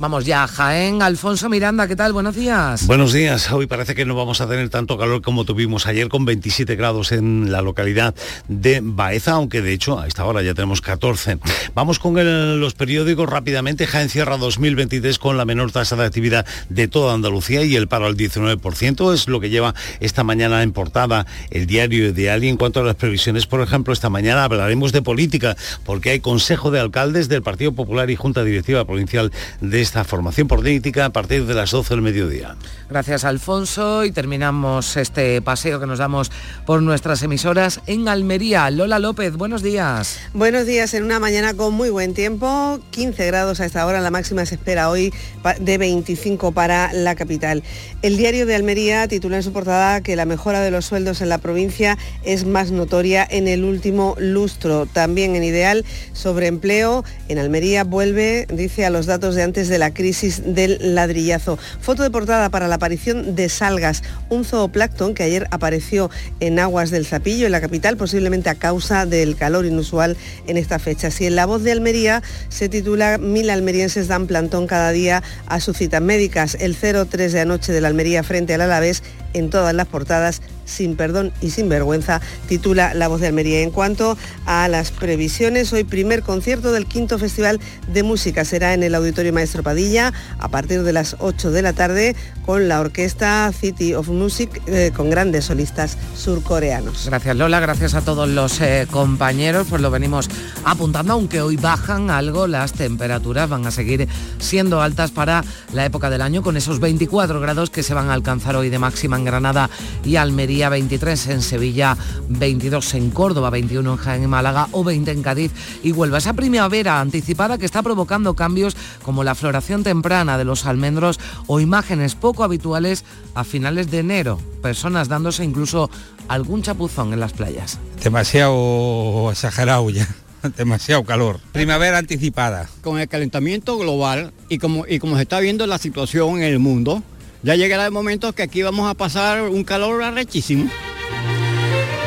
Vamos 0.00 0.26
ya 0.26 0.46
Jaén. 0.48 1.02
Alfonso 1.02 1.48
Miranda, 1.48 1.86
¿qué 1.86 1.94
tal? 1.94 2.12
Buenos 2.12 2.34
días. 2.34 2.86
Buenos 2.88 3.12
días. 3.12 3.52
Hoy 3.52 3.66
parece 3.66 3.94
que 3.94 4.04
no 4.04 4.16
vamos 4.16 4.40
a 4.40 4.48
tener 4.48 4.68
tanto 4.68 4.98
calor 4.98 5.22
como 5.22 5.44
tuvimos 5.44 5.86
ayer 5.86 6.08
con 6.08 6.24
27 6.24 6.74
grados 6.74 7.12
en 7.12 7.52
la 7.52 7.62
localidad 7.62 8.12
de 8.48 8.80
Baeza, 8.82 9.32
aunque 9.32 9.62
de 9.62 9.72
hecho 9.72 10.00
a 10.00 10.08
esta 10.08 10.24
hora 10.24 10.42
ya 10.42 10.52
tenemos 10.52 10.80
14. 10.80 11.38
Vamos 11.74 12.00
con 12.00 12.14
los 12.60 12.74
periódicos 12.74 13.28
rápidamente. 13.28 13.86
Jaén 13.86 14.08
cierra 14.08 14.36
2023 14.36 15.18
con 15.20 15.36
la 15.36 15.44
menor 15.44 15.70
tasa 15.70 15.94
de 15.94 16.04
actividad 16.04 16.44
de 16.68 16.88
toda 16.88 17.14
Andalucía 17.14 17.62
y 17.62 17.76
el 17.76 17.86
paro 17.86 18.06
al 18.06 18.16
19%. 18.16 19.14
Es 19.14 19.28
lo 19.28 19.38
que 19.38 19.50
lleva 19.50 19.74
esta 20.00 20.24
mañana 20.24 20.64
en 20.64 20.72
portada 20.72 21.24
el 21.50 21.66
diario 21.66 22.12
de 22.12 22.38
Y 22.42 22.48
en 22.48 22.56
cuanto 22.56 22.80
a 22.80 22.82
las 22.82 22.96
previsiones, 22.96 23.46
por 23.46 23.60
ejemplo, 23.60 23.92
esta 23.92 24.10
mañana 24.10 24.42
hablaremos 24.42 24.90
de 24.90 25.02
política 25.02 25.56
porque 25.84 26.10
hay 26.10 26.20
Consejo 26.20 26.72
de 26.72 26.80
Alcaldes 26.80 27.28
del 27.28 27.42
Partido 27.42 27.72
Popular 27.72 28.10
y 28.10 28.16
Junta 28.16 28.42
Directiva 28.42 28.84
Provincial 28.84 29.30
de 29.60 29.83
esta 29.84 30.02
formación 30.02 30.48
política 30.48 31.04
a 31.04 31.10
partir 31.10 31.44
de 31.44 31.52
las 31.52 31.70
12 31.70 31.94
del 31.94 32.02
mediodía. 32.02 32.56
Gracias 32.88 33.24
Alfonso 33.24 34.04
y 34.04 34.12
terminamos 34.12 34.96
este 34.96 35.40
paseo 35.42 35.78
que 35.78 35.86
nos 35.86 35.98
damos 35.98 36.32
por 36.64 36.82
nuestras 36.82 37.22
emisoras 37.22 37.80
en 37.86 38.08
Almería. 38.08 38.70
Lola 38.70 38.98
López, 38.98 39.34
buenos 39.34 39.62
días. 39.62 40.18
Buenos 40.32 40.66
días, 40.66 40.94
en 40.94 41.04
una 41.04 41.20
mañana 41.20 41.54
con 41.54 41.74
muy 41.74 41.90
buen 41.90 42.14
tiempo, 42.14 42.80
15 42.90 43.26
grados 43.26 43.60
a 43.60 43.66
esta 43.66 43.84
hora, 43.84 44.00
la 44.00 44.10
máxima 44.10 44.46
se 44.46 44.54
espera 44.54 44.88
hoy 44.88 45.12
de 45.60 45.78
25 45.78 46.52
para 46.52 46.92
la 46.94 47.14
capital. 47.14 47.62
El 48.00 48.16
diario 48.16 48.46
de 48.46 48.54
Almería 48.54 49.06
titula 49.06 49.36
en 49.36 49.42
su 49.42 49.52
portada 49.52 50.00
que 50.00 50.16
la 50.16 50.24
mejora 50.24 50.60
de 50.60 50.70
los 50.70 50.86
sueldos 50.86 51.20
en 51.20 51.28
la 51.28 51.38
provincia 51.38 51.98
es 52.24 52.46
más 52.46 52.70
notoria 52.70 53.26
en 53.28 53.48
el 53.48 53.64
último 53.64 54.16
lustro. 54.18 54.86
También 54.86 55.36
en 55.36 55.44
Ideal 55.44 55.84
sobre 56.14 56.46
empleo, 56.46 57.04
en 57.28 57.38
Almería 57.38 57.84
vuelve, 57.84 58.46
dice, 58.50 58.86
a 58.86 58.90
los 58.90 59.04
datos 59.04 59.34
de 59.34 59.42
antes 59.42 59.68
de 59.68 59.73
de 59.74 59.78
la 59.78 59.92
crisis 59.92 60.54
del 60.54 60.94
ladrillazo. 60.94 61.58
Foto 61.80 62.04
de 62.04 62.10
portada 62.12 62.48
para 62.48 62.68
la 62.68 62.76
aparición 62.76 63.34
de 63.34 63.48
salgas, 63.48 64.04
un 64.28 64.44
zooplancton 64.44 65.14
que 65.14 65.24
ayer 65.24 65.48
apareció 65.50 66.12
en 66.38 66.60
aguas 66.60 66.92
del 66.92 67.06
Zapillo, 67.06 67.46
en 67.46 67.50
la 67.50 67.60
capital, 67.60 67.96
posiblemente 67.96 68.50
a 68.50 68.54
causa 68.54 69.04
del 69.04 69.34
calor 69.34 69.66
inusual 69.66 70.16
en 70.46 70.58
esta 70.58 70.78
fecha. 70.78 71.10
Si 71.10 71.26
en 71.26 71.34
La 71.34 71.44
Voz 71.44 71.64
de 71.64 71.72
Almería 71.72 72.22
se 72.50 72.68
titula 72.68 73.18
Mil 73.18 73.50
almerienses 73.50 74.06
dan 74.06 74.28
plantón 74.28 74.68
cada 74.68 74.92
día 74.92 75.24
a 75.46 75.58
sus 75.58 75.76
citas 75.76 76.00
médicas. 76.00 76.56
El 76.60 76.78
0-3 76.78 77.30
de 77.30 77.40
anoche 77.40 77.72
de 77.72 77.80
la 77.80 77.88
Almería 77.88 78.22
frente 78.22 78.54
al 78.54 78.60
Alavés 78.60 79.02
en 79.32 79.50
todas 79.50 79.74
las 79.74 79.88
portadas 79.88 80.40
sin 80.64 80.96
perdón 80.96 81.32
y 81.40 81.50
sin 81.50 81.68
vergüenza, 81.68 82.20
titula 82.48 82.94
La 82.94 83.08
Voz 83.08 83.20
de 83.20 83.28
Almería. 83.28 83.60
En 83.60 83.70
cuanto 83.70 84.16
a 84.46 84.68
las 84.68 84.90
previsiones, 84.90 85.72
hoy 85.72 85.84
primer 85.84 86.22
concierto 86.22 86.72
del 86.72 86.86
quinto 86.86 87.18
Festival 87.18 87.60
de 87.92 88.02
Música 88.02 88.44
será 88.44 88.74
en 88.74 88.82
el 88.82 88.94
Auditorio 88.94 89.32
Maestro 89.32 89.62
Padilla 89.62 90.12
a 90.38 90.48
partir 90.48 90.82
de 90.82 90.92
las 90.92 91.16
8 91.18 91.50
de 91.50 91.62
la 91.62 91.72
tarde 91.72 92.16
con 92.46 92.68
la 92.68 92.80
orquesta 92.80 93.50
City 93.52 93.94
of 93.94 94.08
Music 94.08 94.62
eh, 94.66 94.92
con 94.94 95.10
grandes 95.10 95.46
solistas 95.46 95.96
surcoreanos. 96.16 97.06
Gracias 97.06 97.36
Lola, 97.36 97.60
gracias 97.60 97.94
a 97.94 98.02
todos 98.02 98.28
los 98.28 98.60
eh, 98.60 98.86
compañeros, 98.90 99.66
pues 99.68 99.80
lo 99.80 99.90
venimos 99.90 100.28
apuntando, 100.64 101.14
aunque 101.14 101.40
hoy 101.40 101.56
bajan 101.56 102.10
algo 102.10 102.46
las 102.46 102.72
temperaturas, 102.72 103.48
van 103.48 103.66
a 103.66 103.70
seguir 103.70 104.08
siendo 104.38 104.80
altas 104.80 105.10
para 105.10 105.44
la 105.72 105.84
época 105.84 106.10
del 106.10 106.22
año 106.22 106.42
con 106.42 106.56
esos 106.56 106.80
24 106.80 107.40
grados 107.40 107.70
que 107.70 107.82
se 107.82 107.94
van 107.94 108.10
a 108.10 108.14
alcanzar 108.14 108.56
hoy 108.56 108.70
de 108.70 108.78
máxima 108.78 109.16
en 109.16 109.24
Granada 109.24 109.70
y 110.04 110.16
Almería 110.16 110.53
23 110.54 111.26
en 111.28 111.42
Sevilla, 111.42 111.96
22 112.28 112.94
en 112.94 113.10
Córdoba, 113.10 113.50
21 113.50 113.92
en 113.92 113.96
Jaén 113.96 114.22
y 114.22 114.26
Málaga 114.26 114.68
o 114.72 114.84
20 114.84 115.10
en 115.10 115.22
Cádiz 115.22 115.52
y 115.82 115.92
Huelva. 115.92 116.18
Esa 116.18 116.32
primavera 116.32 117.00
anticipada 117.00 117.58
que 117.58 117.66
está 117.66 117.82
provocando 117.82 118.34
cambios 118.34 118.76
como 119.02 119.24
la 119.24 119.34
floración 119.34 119.82
temprana 119.82 120.38
de 120.38 120.44
los 120.44 120.66
almendros 120.66 121.18
o 121.46 121.60
imágenes 121.60 122.14
poco 122.14 122.44
habituales 122.44 123.04
a 123.34 123.44
finales 123.44 123.90
de 123.90 123.98
enero. 123.98 124.38
Personas 124.62 125.08
dándose 125.08 125.44
incluso 125.44 125.90
algún 126.28 126.62
chapuzón 126.62 127.12
en 127.12 127.20
las 127.20 127.32
playas. 127.32 127.78
Demasiado 128.02 129.30
exagerado 129.30 129.90
ya 129.90 130.08
demasiado 130.56 131.04
calor. 131.04 131.40
Primavera 131.52 131.98
anticipada. 131.98 132.68
Con 132.82 132.98
el 132.98 133.08
calentamiento 133.08 133.78
global 133.78 134.32
y 134.48 134.58
como, 134.58 134.86
y 134.86 134.98
como 134.98 135.16
se 135.16 135.22
está 135.22 135.40
viendo 135.40 135.66
la 135.66 135.78
situación 135.78 136.36
en 136.36 136.44
el 136.44 136.58
mundo, 136.58 137.02
ya 137.44 137.56
llegará 137.56 137.84
el 137.84 137.92
momento 137.92 138.32
que 138.32 138.42
aquí 138.42 138.62
vamos 138.62 138.90
a 138.90 138.94
pasar 138.94 139.42
un 139.42 139.64
calor 139.64 140.02
arrechísimo. 140.02 140.70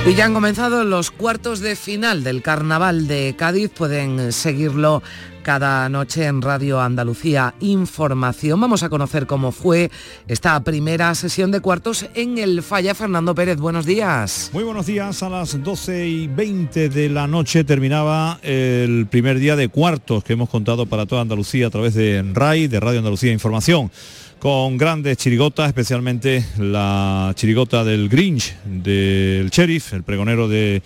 Y 0.08 0.16
ya 0.16 0.26
han 0.26 0.34
comenzado 0.34 0.84
los 0.84 1.12
cuartos 1.12 1.60
de 1.60 1.76
final 1.76 2.24
del 2.24 2.42
Carnaval 2.42 3.08
de 3.08 3.36
Cádiz. 3.38 3.70
Pueden 3.70 4.32
seguirlo 4.32 5.04
cada 5.44 5.88
noche 5.90 6.26
en 6.26 6.42
Radio 6.42 6.82
Andalucía 6.82 7.54
Información. 7.60 8.60
Vamos 8.60 8.84
a 8.84 8.90
conocer 8.90 9.28
cómo 9.28 9.52
fue 9.52 9.92
esta 10.28 10.60
primera 10.64 11.14
sesión 11.14 11.52
de 11.52 11.60
cuartos 11.60 12.06
en 12.16 12.38
el 12.38 12.64
Falla. 12.64 12.96
Fernando 12.96 13.36
Pérez, 13.36 13.58
buenos 13.58 13.86
días. 13.86 14.50
Muy 14.54 14.64
buenos 14.64 14.86
días. 14.86 15.22
A 15.24 15.30
las 15.30 15.62
12 15.62 16.08
y 16.08 16.28
20 16.28 16.90
de 16.90 17.10
la 17.10 17.28
noche 17.28 17.64
terminaba 17.64 18.40
el 18.44 19.08
primer 19.12 19.40
día 19.40 19.56
de 19.56 19.68
cuartos 19.70 20.24
que 20.24 20.34
hemos 20.34 20.50
contado 20.50 20.86
para 20.86 21.06
toda 21.06 21.22
Andalucía 21.22 21.68
a 21.68 21.70
través 21.70 21.94
de 21.94 22.24
RAI, 22.34 22.68
de 22.68 22.80
Radio 22.80 23.00
Andalucía 23.00 23.32
Información 23.32 23.92
con 24.40 24.78
grandes 24.78 25.18
chirigotas, 25.18 25.68
especialmente 25.68 26.46
la 26.60 27.32
chirigota 27.36 27.84
del 27.84 28.10
Grinch, 28.10 28.56
del 28.66 29.50
sheriff, 29.50 29.94
el 29.94 30.04
pregonero 30.04 30.48
de 30.48 30.82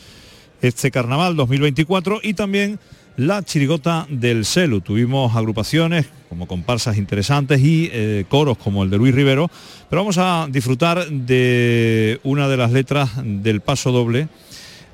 este 0.61 0.91
carnaval 0.91 1.35
2024 1.35 2.21
y 2.23 2.33
también 2.33 2.79
la 3.17 3.43
chirigota 3.43 4.07
del 4.09 4.45
Celu. 4.45 4.81
Tuvimos 4.81 5.35
agrupaciones 5.35 6.05
como 6.29 6.47
comparsas 6.47 6.97
interesantes 6.97 7.59
y 7.61 7.89
eh, 7.91 8.25
coros 8.29 8.57
como 8.57 8.83
el 8.83 8.89
de 8.89 8.97
Luis 8.97 9.13
Rivero, 9.13 9.49
pero 9.89 10.01
vamos 10.01 10.17
a 10.17 10.47
disfrutar 10.49 11.07
de 11.09 12.19
una 12.23 12.47
de 12.47 12.57
las 12.57 12.71
letras 12.71 13.09
del 13.23 13.59
paso 13.59 13.91
doble 13.91 14.29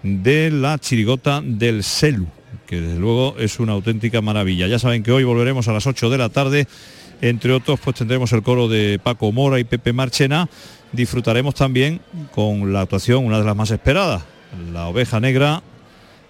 de 0.02 0.50
la 0.50 0.80
chirigota 0.80 1.42
del 1.44 1.84
Celu, 1.84 2.28
que 2.66 2.82
desde 2.82 3.00
luego 3.00 3.36
es 3.38 3.60
una 3.60 3.74
auténtica 3.74 4.22
maravilla. 4.22 4.68
Ya 4.68 4.80
saben 4.80 5.04
que 5.04 5.12
hoy 5.12 5.24
volveremos 5.24 5.68
a 5.68 5.74
las 5.74 5.86
8 5.86 6.10
de 6.10 6.18
la 6.18 6.30
tarde, 6.30 6.68
entre 7.22 7.52
otros 7.54 7.80
pues 7.80 7.96
tendremos 7.96 8.32
el 8.34 8.44
coro 8.44 8.68
de 8.68 9.00
Paco 9.02 9.32
Mora 9.32 9.60
y 9.60 9.64
Pepe 9.64 9.94
Marchena. 9.94 10.50
Disfrutaremos 10.92 11.56
también 11.56 12.00
con 12.34 12.72
la 12.74 12.82
actuación, 12.82 13.26
una 13.26 13.40
de 13.40 13.46
las 13.46 13.56
más 13.56 13.72
esperadas, 13.72 14.24
la 14.72 14.88
oveja 14.88 15.20
negra 15.20 15.62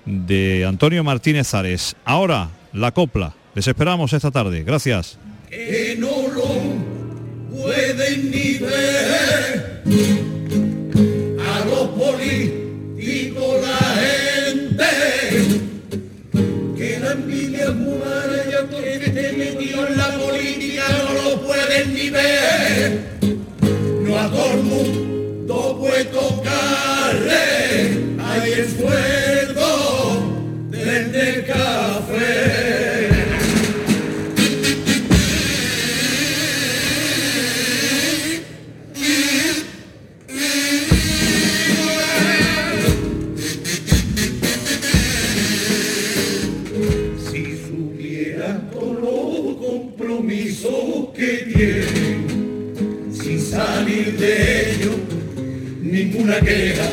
de 0.06 0.66
Antonio 0.66 1.04
Martínez 1.04 1.54
Ares. 1.54 1.96
Ahora, 2.06 2.50
la 2.74 2.92
copla. 2.92 3.34
Les 3.54 3.68
esperamos 3.68 4.14
esta 4.14 4.32
tarde. 4.32 4.64
Gracias. 4.64 5.18
A 24.28 24.30
todo 24.30 24.52
el 24.54 24.64
mundo 24.64 25.78
puede 25.80 26.06
tocarle 26.06 27.38
hay 28.20 28.52
esfuerzo 28.52 29.27
ninguna 56.28 56.40
queja. 56.42 56.84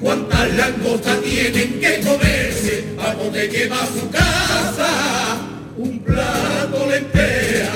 ¿Cuántas 0.00 0.54
langostas 0.56 1.20
tienen 1.22 1.80
que 1.80 2.00
comerse 2.00 2.84
para 2.96 3.14
poder 3.14 3.50
llevar 3.50 3.82
a 3.82 3.86
su 3.86 4.10
casa 4.10 5.38
un 5.76 5.98
plato 6.00 6.86
lenteja? 6.90 7.72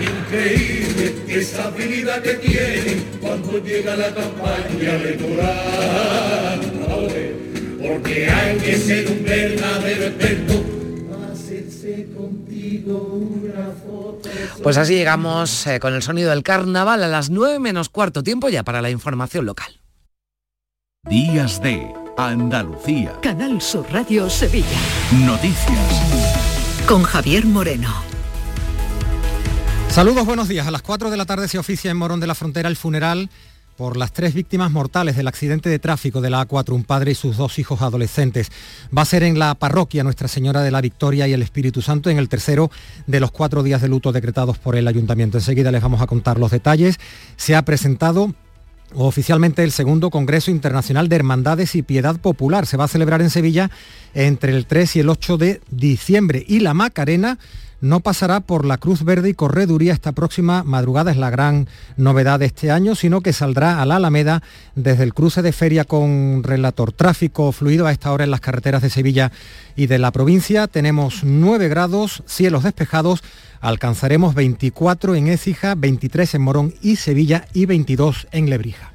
Increíble 0.00 1.14
esa 1.28 1.64
habilidad 1.64 2.22
que 2.22 2.34
tienen 2.34 3.04
cuando 3.20 3.62
llega 3.62 3.96
la 3.96 4.14
campaña 4.14 4.96
electoral. 4.96 6.60
Porque 7.82 8.28
hay 8.28 8.56
que 8.56 8.76
ser 8.78 9.06
un 9.08 9.24
verdadero 9.24 10.04
experto 10.04 10.73
Pues 14.62 14.76
así 14.78 14.94
llegamos 14.94 15.66
eh, 15.66 15.80
con 15.80 15.94
el 15.94 16.02
sonido 16.02 16.30
del 16.30 16.42
carnaval 16.42 17.02
a 17.02 17.08
las 17.08 17.30
9 17.30 17.58
menos 17.58 17.88
cuarto 17.88 18.22
tiempo 18.22 18.48
ya 18.48 18.62
para 18.62 18.80
la 18.82 18.90
información 18.90 19.46
local. 19.46 19.80
Días 21.08 21.60
de 21.62 21.92
Andalucía. 22.16 23.18
Canal 23.20 23.60
Sur 23.60 23.86
Radio 23.92 24.30
Sevilla. 24.30 24.66
Noticias. 25.12 26.84
Con 26.88 27.02
Javier 27.02 27.44
Moreno. 27.44 27.92
Saludos, 29.88 30.26
buenos 30.26 30.48
días. 30.48 30.66
A 30.66 30.70
las 30.70 30.82
4 30.82 31.10
de 31.10 31.16
la 31.16 31.26
tarde 31.26 31.46
se 31.46 31.58
oficia 31.58 31.90
en 31.90 31.96
Morón 31.96 32.20
de 32.20 32.26
la 32.26 32.34
Frontera 32.34 32.68
el 32.68 32.76
funeral 32.76 33.30
por 33.76 33.96
las 33.96 34.12
tres 34.12 34.34
víctimas 34.34 34.70
mortales 34.70 35.16
del 35.16 35.28
accidente 35.28 35.68
de 35.68 35.78
tráfico 35.78 36.20
de 36.20 36.30
la 36.30 36.46
A4, 36.46 36.72
un 36.72 36.84
padre 36.84 37.12
y 37.12 37.14
sus 37.14 37.36
dos 37.36 37.58
hijos 37.58 37.82
adolescentes. 37.82 38.50
Va 38.96 39.02
a 39.02 39.06
ser 39.06 39.22
en 39.22 39.38
la 39.38 39.54
parroquia 39.54 40.04
Nuestra 40.04 40.28
Señora 40.28 40.62
de 40.62 40.70
la 40.70 40.80
Victoria 40.80 41.26
y 41.26 41.32
el 41.32 41.42
Espíritu 41.42 41.82
Santo 41.82 42.10
en 42.10 42.18
el 42.18 42.28
tercero 42.28 42.70
de 43.06 43.20
los 43.20 43.30
cuatro 43.30 43.62
días 43.62 43.82
de 43.82 43.88
luto 43.88 44.12
decretados 44.12 44.58
por 44.58 44.76
el 44.76 44.86
ayuntamiento. 44.86 45.38
Enseguida 45.38 45.72
les 45.72 45.82
vamos 45.82 46.00
a 46.00 46.06
contar 46.06 46.38
los 46.38 46.50
detalles. 46.50 46.98
Se 47.36 47.56
ha 47.56 47.64
presentado 47.64 48.34
oficialmente 48.94 49.64
el 49.64 49.72
segundo 49.72 50.10
Congreso 50.10 50.50
Internacional 50.50 51.08
de 51.08 51.16
Hermandades 51.16 51.74
y 51.74 51.82
Piedad 51.82 52.16
Popular. 52.20 52.66
Se 52.66 52.76
va 52.76 52.84
a 52.84 52.88
celebrar 52.88 53.22
en 53.22 53.30
Sevilla 53.30 53.70
entre 54.14 54.54
el 54.56 54.66
3 54.66 54.96
y 54.96 55.00
el 55.00 55.08
8 55.08 55.36
de 55.36 55.60
diciembre 55.70 56.44
y 56.46 56.60
la 56.60 56.74
Macarena 56.74 57.38
no 57.84 58.00
pasará 58.00 58.40
por 58.40 58.64
la 58.64 58.78
Cruz 58.78 59.04
Verde 59.04 59.28
y 59.28 59.34
Correduría 59.34 59.92
esta 59.92 60.12
próxima 60.12 60.64
madrugada, 60.64 61.10
es 61.10 61.18
la 61.18 61.28
gran 61.28 61.68
novedad 61.98 62.38
de 62.38 62.46
este 62.46 62.70
año, 62.70 62.94
sino 62.94 63.20
que 63.20 63.34
saldrá 63.34 63.82
a 63.82 63.84
la 63.84 63.96
Alameda 63.96 64.42
desde 64.74 65.04
el 65.04 65.12
cruce 65.12 65.42
de 65.42 65.52
feria 65.52 65.84
con 65.84 66.42
relator. 66.42 66.92
Tráfico 66.92 67.52
fluido 67.52 67.86
a 67.86 67.92
esta 67.92 68.10
hora 68.10 68.24
en 68.24 68.30
las 68.30 68.40
carreteras 68.40 68.80
de 68.80 68.88
Sevilla 68.88 69.32
y 69.76 69.86
de 69.86 69.98
la 69.98 70.12
provincia. 70.12 70.66
Tenemos 70.66 71.24
9 71.24 71.68
grados, 71.68 72.22
cielos 72.24 72.64
despejados, 72.64 73.22
alcanzaremos 73.60 74.34
24 74.34 75.14
en 75.14 75.28
Écija, 75.28 75.74
23 75.74 76.36
en 76.36 76.42
Morón 76.42 76.74
y 76.80 76.96
Sevilla 76.96 77.46
y 77.52 77.66
22 77.66 78.28
en 78.32 78.48
Lebrija. 78.48 78.94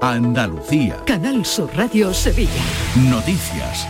Andalucía. 0.00 1.02
Canal 1.06 1.44
Sur 1.44 1.70
Radio 1.74 2.14
Sevilla. 2.14 2.62
Noticias. 3.10 3.84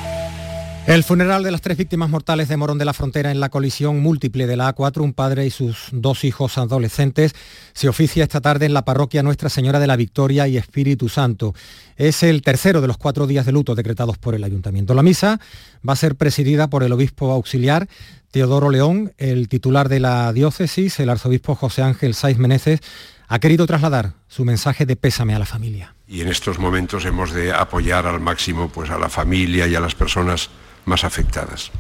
El 0.87 1.05
funeral 1.05 1.43
de 1.43 1.51
las 1.51 1.61
tres 1.61 1.77
víctimas 1.77 2.09
mortales 2.09 2.49
de 2.49 2.57
Morón 2.57 2.79
de 2.79 2.87
la 2.87 2.95
Frontera 2.95 3.31
en 3.31 3.41
la 3.41 3.51
colisión 3.51 4.01
múltiple 4.01 4.47
de 4.47 4.57
la 4.57 4.75
A4, 4.75 5.03
un 5.03 5.13
padre 5.13 5.45
y 5.45 5.51
sus 5.51 5.89
dos 5.93 6.25
hijos 6.25 6.57
adolescentes, 6.57 7.35
se 7.75 7.91
oficia 7.91 8.23
esta 8.23 8.41
tarde 8.41 8.65
en 8.65 8.73
la 8.73 8.87
parroquia 8.87 9.23
Nuestra 9.23 9.51
Señora 9.51 9.81
de 9.81 9.87
la 9.87 9.97
Victoria 9.97 10.49
y 10.49 10.57
Espíritu 10.57 11.11
Santo. 11.11 11.55
Es 11.99 12.23
el 12.23 12.41
tercero 12.41 12.81
de 12.81 12.87
los 12.87 12.97
cuatro 12.97 13.27
días 13.27 13.45
de 13.45 13.53
luto 13.53 13.75
decretados 13.75 14.17
por 14.17 14.35
el 14.35 14.45
ayuntamiento. 14.45 14.95
La 14.95 15.03
misa 15.03 15.41
va 15.87 15.93
a 15.93 15.97
ser 15.97 16.17
presidida 16.17 16.71
por 16.71 16.83
el 16.83 16.93
obispo 16.93 17.33
auxiliar 17.33 17.87
Teodoro 18.31 18.71
León, 18.71 19.13
el 19.19 19.49
titular 19.49 19.91
de 19.91 20.01
la 20.01 20.33
diócesis, 20.33 21.01
el 21.01 21.11
arzobispo 21.11 21.55
José 21.55 21.83
Ángel 21.83 22.15
Saiz 22.15 22.39
Meneses, 22.39 22.81
ha 23.29 23.39
querido 23.39 23.67
trasladar 23.67 24.15
su 24.29 24.45
mensaje 24.45 24.87
de 24.87 24.97
pésame 24.97 25.35
a 25.35 25.39
la 25.39 25.47
familia. 25.47 25.95
y 26.09 26.23
en 26.23 26.29
estos 26.29 26.59
momentos 26.59 27.05
hemos 27.05 27.33
de 27.33 27.53
apoyar 27.53 28.07
al 28.07 28.19
máximo 28.21 28.71
pues 28.71 28.89
a 28.91 28.99
la 28.99 29.11
familia 29.11 29.67
y 29.67 29.75
a 29.75 29.81
las 29.81 29.95
personas 29.95 30.49
más 30.87 31.05
afectadas. 31.05 31.71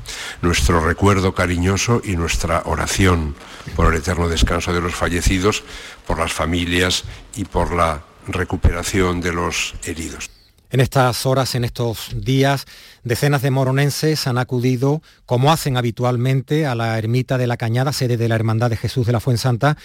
Nuestro 0.42 0.84
recuerdo 0.84 1.34
cariñoso 1.34 2.03
y 2.05 2.14
nuestra 2.14 2.62
oración 2.66 3.34
por 3.74 3.92
el 3.92 3.99
eterno 4.01 4.28
descanso 4.28 4.74
de 4.74 4.82
los 4.82 4.94
fallecidos, 4.94 5.64
por 6.07 6.18
las 6.18 6.32
familias 6.32 7.05
y 7.34 7.44
por 7.44 7.74
la 7.74 8.03
recuperación 8.26 9.22
de 9.22 9.32
los 9.32 9.74
heridos. 9.82 10.30
En 10.70 10.80
estas 10.80 11.24
horas, 11.24 11.55
en 11.55 11.64
estos 11.64 12.11
días, 12.14 12.66
decenas 13.03 13.40
de 13.40 13.51
moronenses 13.51 14.26
han 14.26 14.36
acudido, 14.36 15.01
como 15.24 15.51
hacen 15.51 15.78
habitualmente, 15.78 16.66
a 16.66 16.74
la 16.74 16.99
ermita 16.99 17.38
de 17.38 17.46
la 17.46 17.57
Cañada, 17.57 17.94
sede 17.94 18.18
de 18.18 18.28
la 18.28 18.34
Hermandad 18.34 18.68
de 18.68 18.76
Jesús 18.76 19.07
de 19.07 19.14
la 19.14 19.20
Fuensanta, 19.20 19.78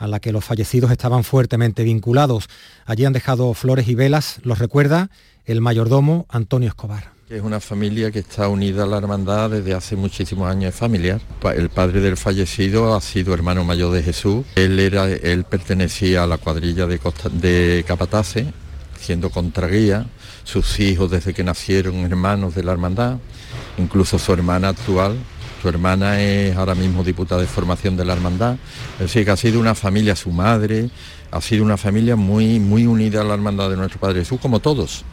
a 0.00 0.08
la 0.08 0.18
que 0.18 0.32
los 0.32 0.44
fallecidos 0.44 0.90
estaban 0.90 1.22
fuertemente 1.24 1.84
vinculados. 1.84 2.48
Allí 2.86 3.04
han 3.04 3.12
dejado 3.12 3.52
flores 3.52 3.86
y 3.86 3.94
velas, 3.94 4.40
los 4.42 4.58
recuerda 4.58 5.10
el 5.44 5.60
mayordomo 5.60 6.26
Antonio 6.30 6.68
Escobar. 6.68 7.12
Es 7.28 7.42
una 7.42 7.60
familia 7.60 8.10
que 8.10 8.20
está 8.20 8.48
unida 8.48 8.84
a 8.84 8.86
la 8.86 8.96
hermandad 8.96 9.50
desde 9.50 9.74
hace 9.74 9.96
muchísimos 9.96 10.50
años, 10.50 10.74
familiar. 10.74 11.20
El 11.54 11.68
padre 11.68 12.00
del 12.00 12.16
fallecido 12.16 12.94
ha 12.94 13.00
sido 13.00 13.34
hermano 13.34 13.62
mayor 13.62 13.92
de 13.92 14.02
Jesús. 14.02 14.46
Él, 14.56 14.80
era, 14.80 15.06
él 15.06 15.44
pertenecía 15.44 16.24
a 16.24 16.26
la 16.26 16.38
cuadrilla 16.38 16.86
de, 16.86 16.98
de 17.34 17.84
Capatace, 17.86 18.46
siendo 18.98 19.30
contraguía. 19.30 20.06
Sus 20.44 20.80
hijos 20.80 21.10
desde 21.10 21.34
que 21.34 21.44
nacieron 21.44 21.96
hermanos 21.96 22.54
de 22.54 22.64
la 22.64 22.72
hermandad, 22.72 23.18
incluso 23.76 24.18
su 24.18 24.32
hermana 24.32 24.70
actual. 24.70 25.16
Su 25.60 25.68
hermana 25.68 26.22
es 26.22 26.56
ahora 26.56 26.74
mismo 26.74 27.04
diputada 27.04 27.40
de 27.42 27.46
formación 27.46 27.96
de 27.96 28.04
la 28.04 28.14
hermandad. 28.14 28.56
Es 28.94 29.00
decir, 29.00 29.24
que 29.24 29.30
ha 29.30 29.36
sido 29.36 29.60
una 29.60 29.74
familia, 29.74 30.16
su 30.16 30.30
madre, 30.30 30.88
ha 31.30 31.40
sido 31.40 31.64
una 31.64 31.76
familia 31.76 32.16
muy, 32.16 32.58
muy 32.58 32.86
unida 32.86 33.20
a 33.20 33.24
la 33.24 33.34
hermandad 33.34 33.68
de 33.68 33.76
nuestro 33.76 34.00
Padre 34.00 34.20
Jesús, 34.20 34.40
como 34.40 34.60
todos. 34.60 35.04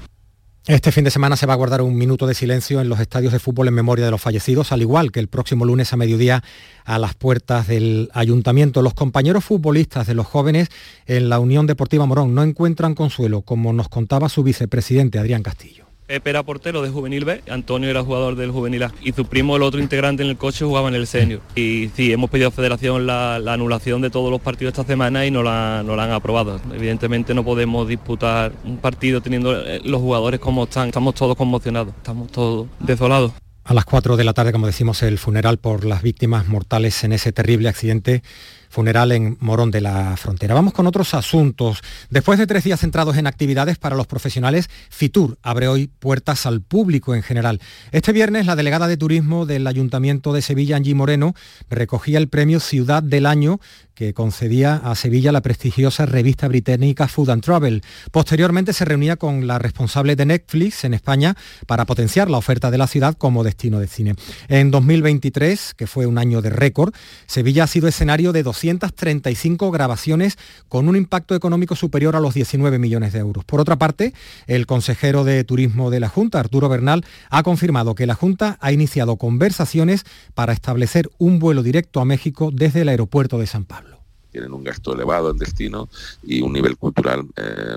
Este 0.68 0.92
fin 0.92 1.06
de 1.06 1.12
semana 1.12 1.38
se 1.38 1.46
va 1.46 1.54
a 1.54 1.56
guardar 1.58 1.82
un 1.82 1.98
minuto 1.98 2.28
de 2.28 2.34
silencio 2.34 2.82
en 2.82 2.90
los 2.90 3.00
estadios 3.00 3.32
de 3.32 3.40
fútbol 3.40 3.70
en 3.70 3.74
memoria 3.74 4.04
de 4.04 4.12
los 4.12 4.22
fallecidos, 4.22 4.74
al 4.74 4.82
igual 4.82 5.14
que 5.14 5.22
el 5.22 5.30
próximo 5.30 5.64
lunes 5.64 5.94
a 5.94 5.98
mediodía 5.98 6.44
a 6.84 7.00
las 7.00 7.14
puertas 7.14 7.68
del 7.68 8.10
ayuntamiento. 8.14 8.82
Los 8.82 8.94
compañeros 8.94 9.46
futbolistas 9.46 10.08
de 10.08 10.14
los 10.14 10.28
jóvenes 10.28 10.70
en 11.06 11.30
la 11.30 11.40
Unión 11.40 11.68
Deportiva 11.68 12.06
Morón 12.06 12.36
no 12.36 12.44
encuentran 12.44 12.96
consuelo, 12.96 13.44
como 13.44 13.72
nos 13.72 13.88
contaba 13.88 14.28
su 14.28 14.44
vicepresidente 14.44 15.20
Adrián 15.20 15.44
Castillo. 15.44 15.87
Pepe 16.08 16.30
era 16.30 16.42
portero 16.42 16.82
de 16.82 16.90
Juvenil 16.90 17.26
B, 17.26 17.42
Antonio 17.50 17.90
era 17.90 18.02
jugador 18.02 18.38
del 18.38 18.52
Juvenil 18.52 18.84
A 18.84 18.94
y 19.02 19.12
su 19.12 19.26
primo, 19.26 19.58
el 19.58 19.64
otro 19.64 19.82
integrante 19.82 20.24
en 20.24 20.30
el 20.30 20.38
coche, 20.38 20.64
jugaba 20.64 20.88
en 20.88 20.96
el 20.96 21.06
senior. 21.06 21.42
Y 21.54 21.90
sí, 21.96 22.14
hemos 22.14 22.30
pedido 22.30 22.48
a 22.48 22.52
Federación 22.52 23.06
la, 23.06 23.36
anulación 23.36 24.02
de 24.02 24.10
todos 24.10 24.32
los 24.32 24.40
partidos 24.40 24.72
esta 24.72 24.86
semana 24.86 25.26
y 25.26 25.32
no 25.32 25.44
la, 25.44 25.84
no 25.86 25.98
la 25.98 26.06
han 26.06 26.12
aprobado. 26.12 26.62
Evidentemente 26.74 27.34
no 27.34 27.44
podemos 27.44 27.90
disputar 27.90 28.54
un 28.64 28.78
partido 28.78 29.20
teniendo 29.20 29.54
eh, 29.62 29.82
los 29.84 30.00
jugadores 30.00 30.40
como 30.40 30.64
están. 30.64 30.88
Estamos 30.88 31.14
todos 31.14 31.36
conmocionados, 31.36 31.94
estamos 31.98 32.32
todos 32.32 32.68
desolados. 32.80 33.34
A 33.66 33.74
las 33.74 33.84
4 33.84 34.16
de 34.16 34.24
la 34.24 34.34
tarde, 34.34 34.54
como 34.54 34.66
decimos, 34.66 35.04
el 35.04 35.18
funeral 35.18 35.58
por 35.58 35.84
las 35.84 36.02
víctimas 36.02 36.48
mortales 36.48 37.04
en 37.04 37.12
ese 37.12 37.34
terrible 37.34 37.68
accidente 37.68 38.24
funeral 38.70 39.12
en 39.12 39.38
Morón 39.40 39.72
de 39.72 39.82
la 39.82 40.16
Frontera. 40.18 40.54
Vamos 40.54 40.74
con 40.74 40.88
otros 40.88 41.14
asuntos. 41.14 41.82
Después 42.10 42.40
de 42.40 42.48
tres 42.48 42.64
días 42.64 42.80
centrados 42.80 43.18
en 43.18 43.28
actividades 43.28 43.78
para 43.78 43.96
los 43.96 44.08
profesionales, 44.08 44.70
Fitur 44.90 45.38
abre 45.42 45.68
hoy 45.68 45.88
puertas 45.88 46.46
al 46.46 46.62
público 46.62 47.16
en 47.16 47.24
general. 47.24 47.60
Este 47.92 48.12
viernes 48.12 48.46
la 48.46 48.56
delegada 48.56 48.88
de 48.88 48.98
turismo 48.98 49.46
del 49.46 49.68
Ayuntamiento 49.68 50.34
de 50.34 50.42
Sevilla, 50.42 50.78
Angie 50.78 50.96
Moreno, 50.96 51.34
recogía 51.70 52.18
el 52.18 52.30
premio 52.30 52.60
Ciudad 52.60 53.04
del 53.04 53.26
Año 53.26 53.60
que 53.98 54.14
concedía 54.14 54.76
a 54.76 54.94
Sevilla 54.94 55.32
la 55.32 55.42
prestigiosa 55.42 56.06
revista 56.06 56.48
británica 56.48 57.08
Food 57.08 57.32
and 57.32 57.44
Travel. 57.44 57.82
Posteriormente 58.12 58.72
se 58.72 58.86
reunía 58.86 59.16
con 59.16 59.48
la 59.48 59.58
responsable 59.58 60.16
de 60.16 60.28
Netflix 60.28 60.84
en 60.84 60.94
España 60.94 61.36
para 61.66 61.86
potenciar 61.86 62.30
la 62.30 62.38
oferta 62.38 62.70
de 62.70 62.78
la 62.78 62.86
ciudad 62.86 63.16
como 63.16 63.44
destino 63.44 63.80
de 63.80 63.88
cine. 63.88 64.14
En 64.50 64.70
2023, 64.70 65.74
que 65.74 65.88
fue 65.88 66.06
un 66.06 66.20
año 66.20 66.44
de 66.44 66.52
récord, 66.52 66.94
Sevilla 67.26 67.64
ha 67.64 67.68
sido 67.68 67.88
escenario 67.88 68.34
de 68.34 68.44
235 68.62 69.72
grabaciones 69.72 70.38
con 70.68 70.90
un 70.90 70.96
impacto 70.96 71.36
económico 71.36 71.76
superior 71.76 72.16
a 72.16 72.20
los 72.20 72.34
19 72.34 72.80
millones 72.80 73.14
de 73.14 73.20
euros. 73.20 73.46
Por 73.46 73.60
otra 73.60 73.78
parte, 73.78 74.14
el 74.48 74.66
consejero 74.66 75.24
de 75.24 75.44
Turismo 75.44 75.90
de 75.90 76.00
la 76.00 76.10
Junta, 76.10 76.40
Arturo 76.40 76.70
Bernal, 76.70 77.06
ha 77.30 77.44
confirmado 77.44 77.96
que 77.96 78.08
la 78.08 78.16
Junta 78.16 78.58
ha 78.62 78.72
iniciado 78.72 79.18
conversaciones 79.18 80.06
para 80.34 80.54
establecer 80.54 81.10
un 81.18 81.40
vuelo 81.40 81.64
directo 81.64 82.02
a 82.02 82.06
México 82.06 82.50
desde 82.52 82.82
el 82.82 82.90
aeropuerto 82.90 83.38
de 83.38 83.48
San 83.48 83.66
Pablo 83.66 83.97
tienen 84.38 84.54
un 84.54 84.64
gasto 84.64 84.94
elevado 84.94 85.32
en 85.32 85.38
destino 85.38 85.90
y 86.22 86.42
un 86.42 86.54
nivel 86.54 86.78
cultural 86.78 87.26
eh, 87.36 87.76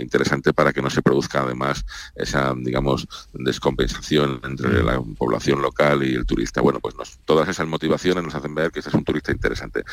interesante 0.00 0.52
para 0.52 0.72
que 0.72 0.82
no 0.82 0.90
se 0.90 1.00
produzca 1.00 1.42
además 1.42 1.84
esa, 2.16 2.54
digamos, 2.56 3.06
descompensación 3.32 4.40
entre 4.42 4.82
la 4.82 5.00
población 5.16 5.62
local 5.62 6.02
y 6.02 6.14
el 6.14 6.26
turista. 6.26 6.60
Bueno, 6.60 6.80
pues 6.80 6.96
todas 7.24 7.48
esas 7.48 7.68
motivaciones 7.68 8.24
nos 8.24 8.34
hacen 8.34 8.52
ver 8.52 8.72
que 8.72 8.80
este 8.80 8.90
es 8.90 8.96
un 8.96 9.04
turista 9.04 9.30
interesante. 9.30 9.84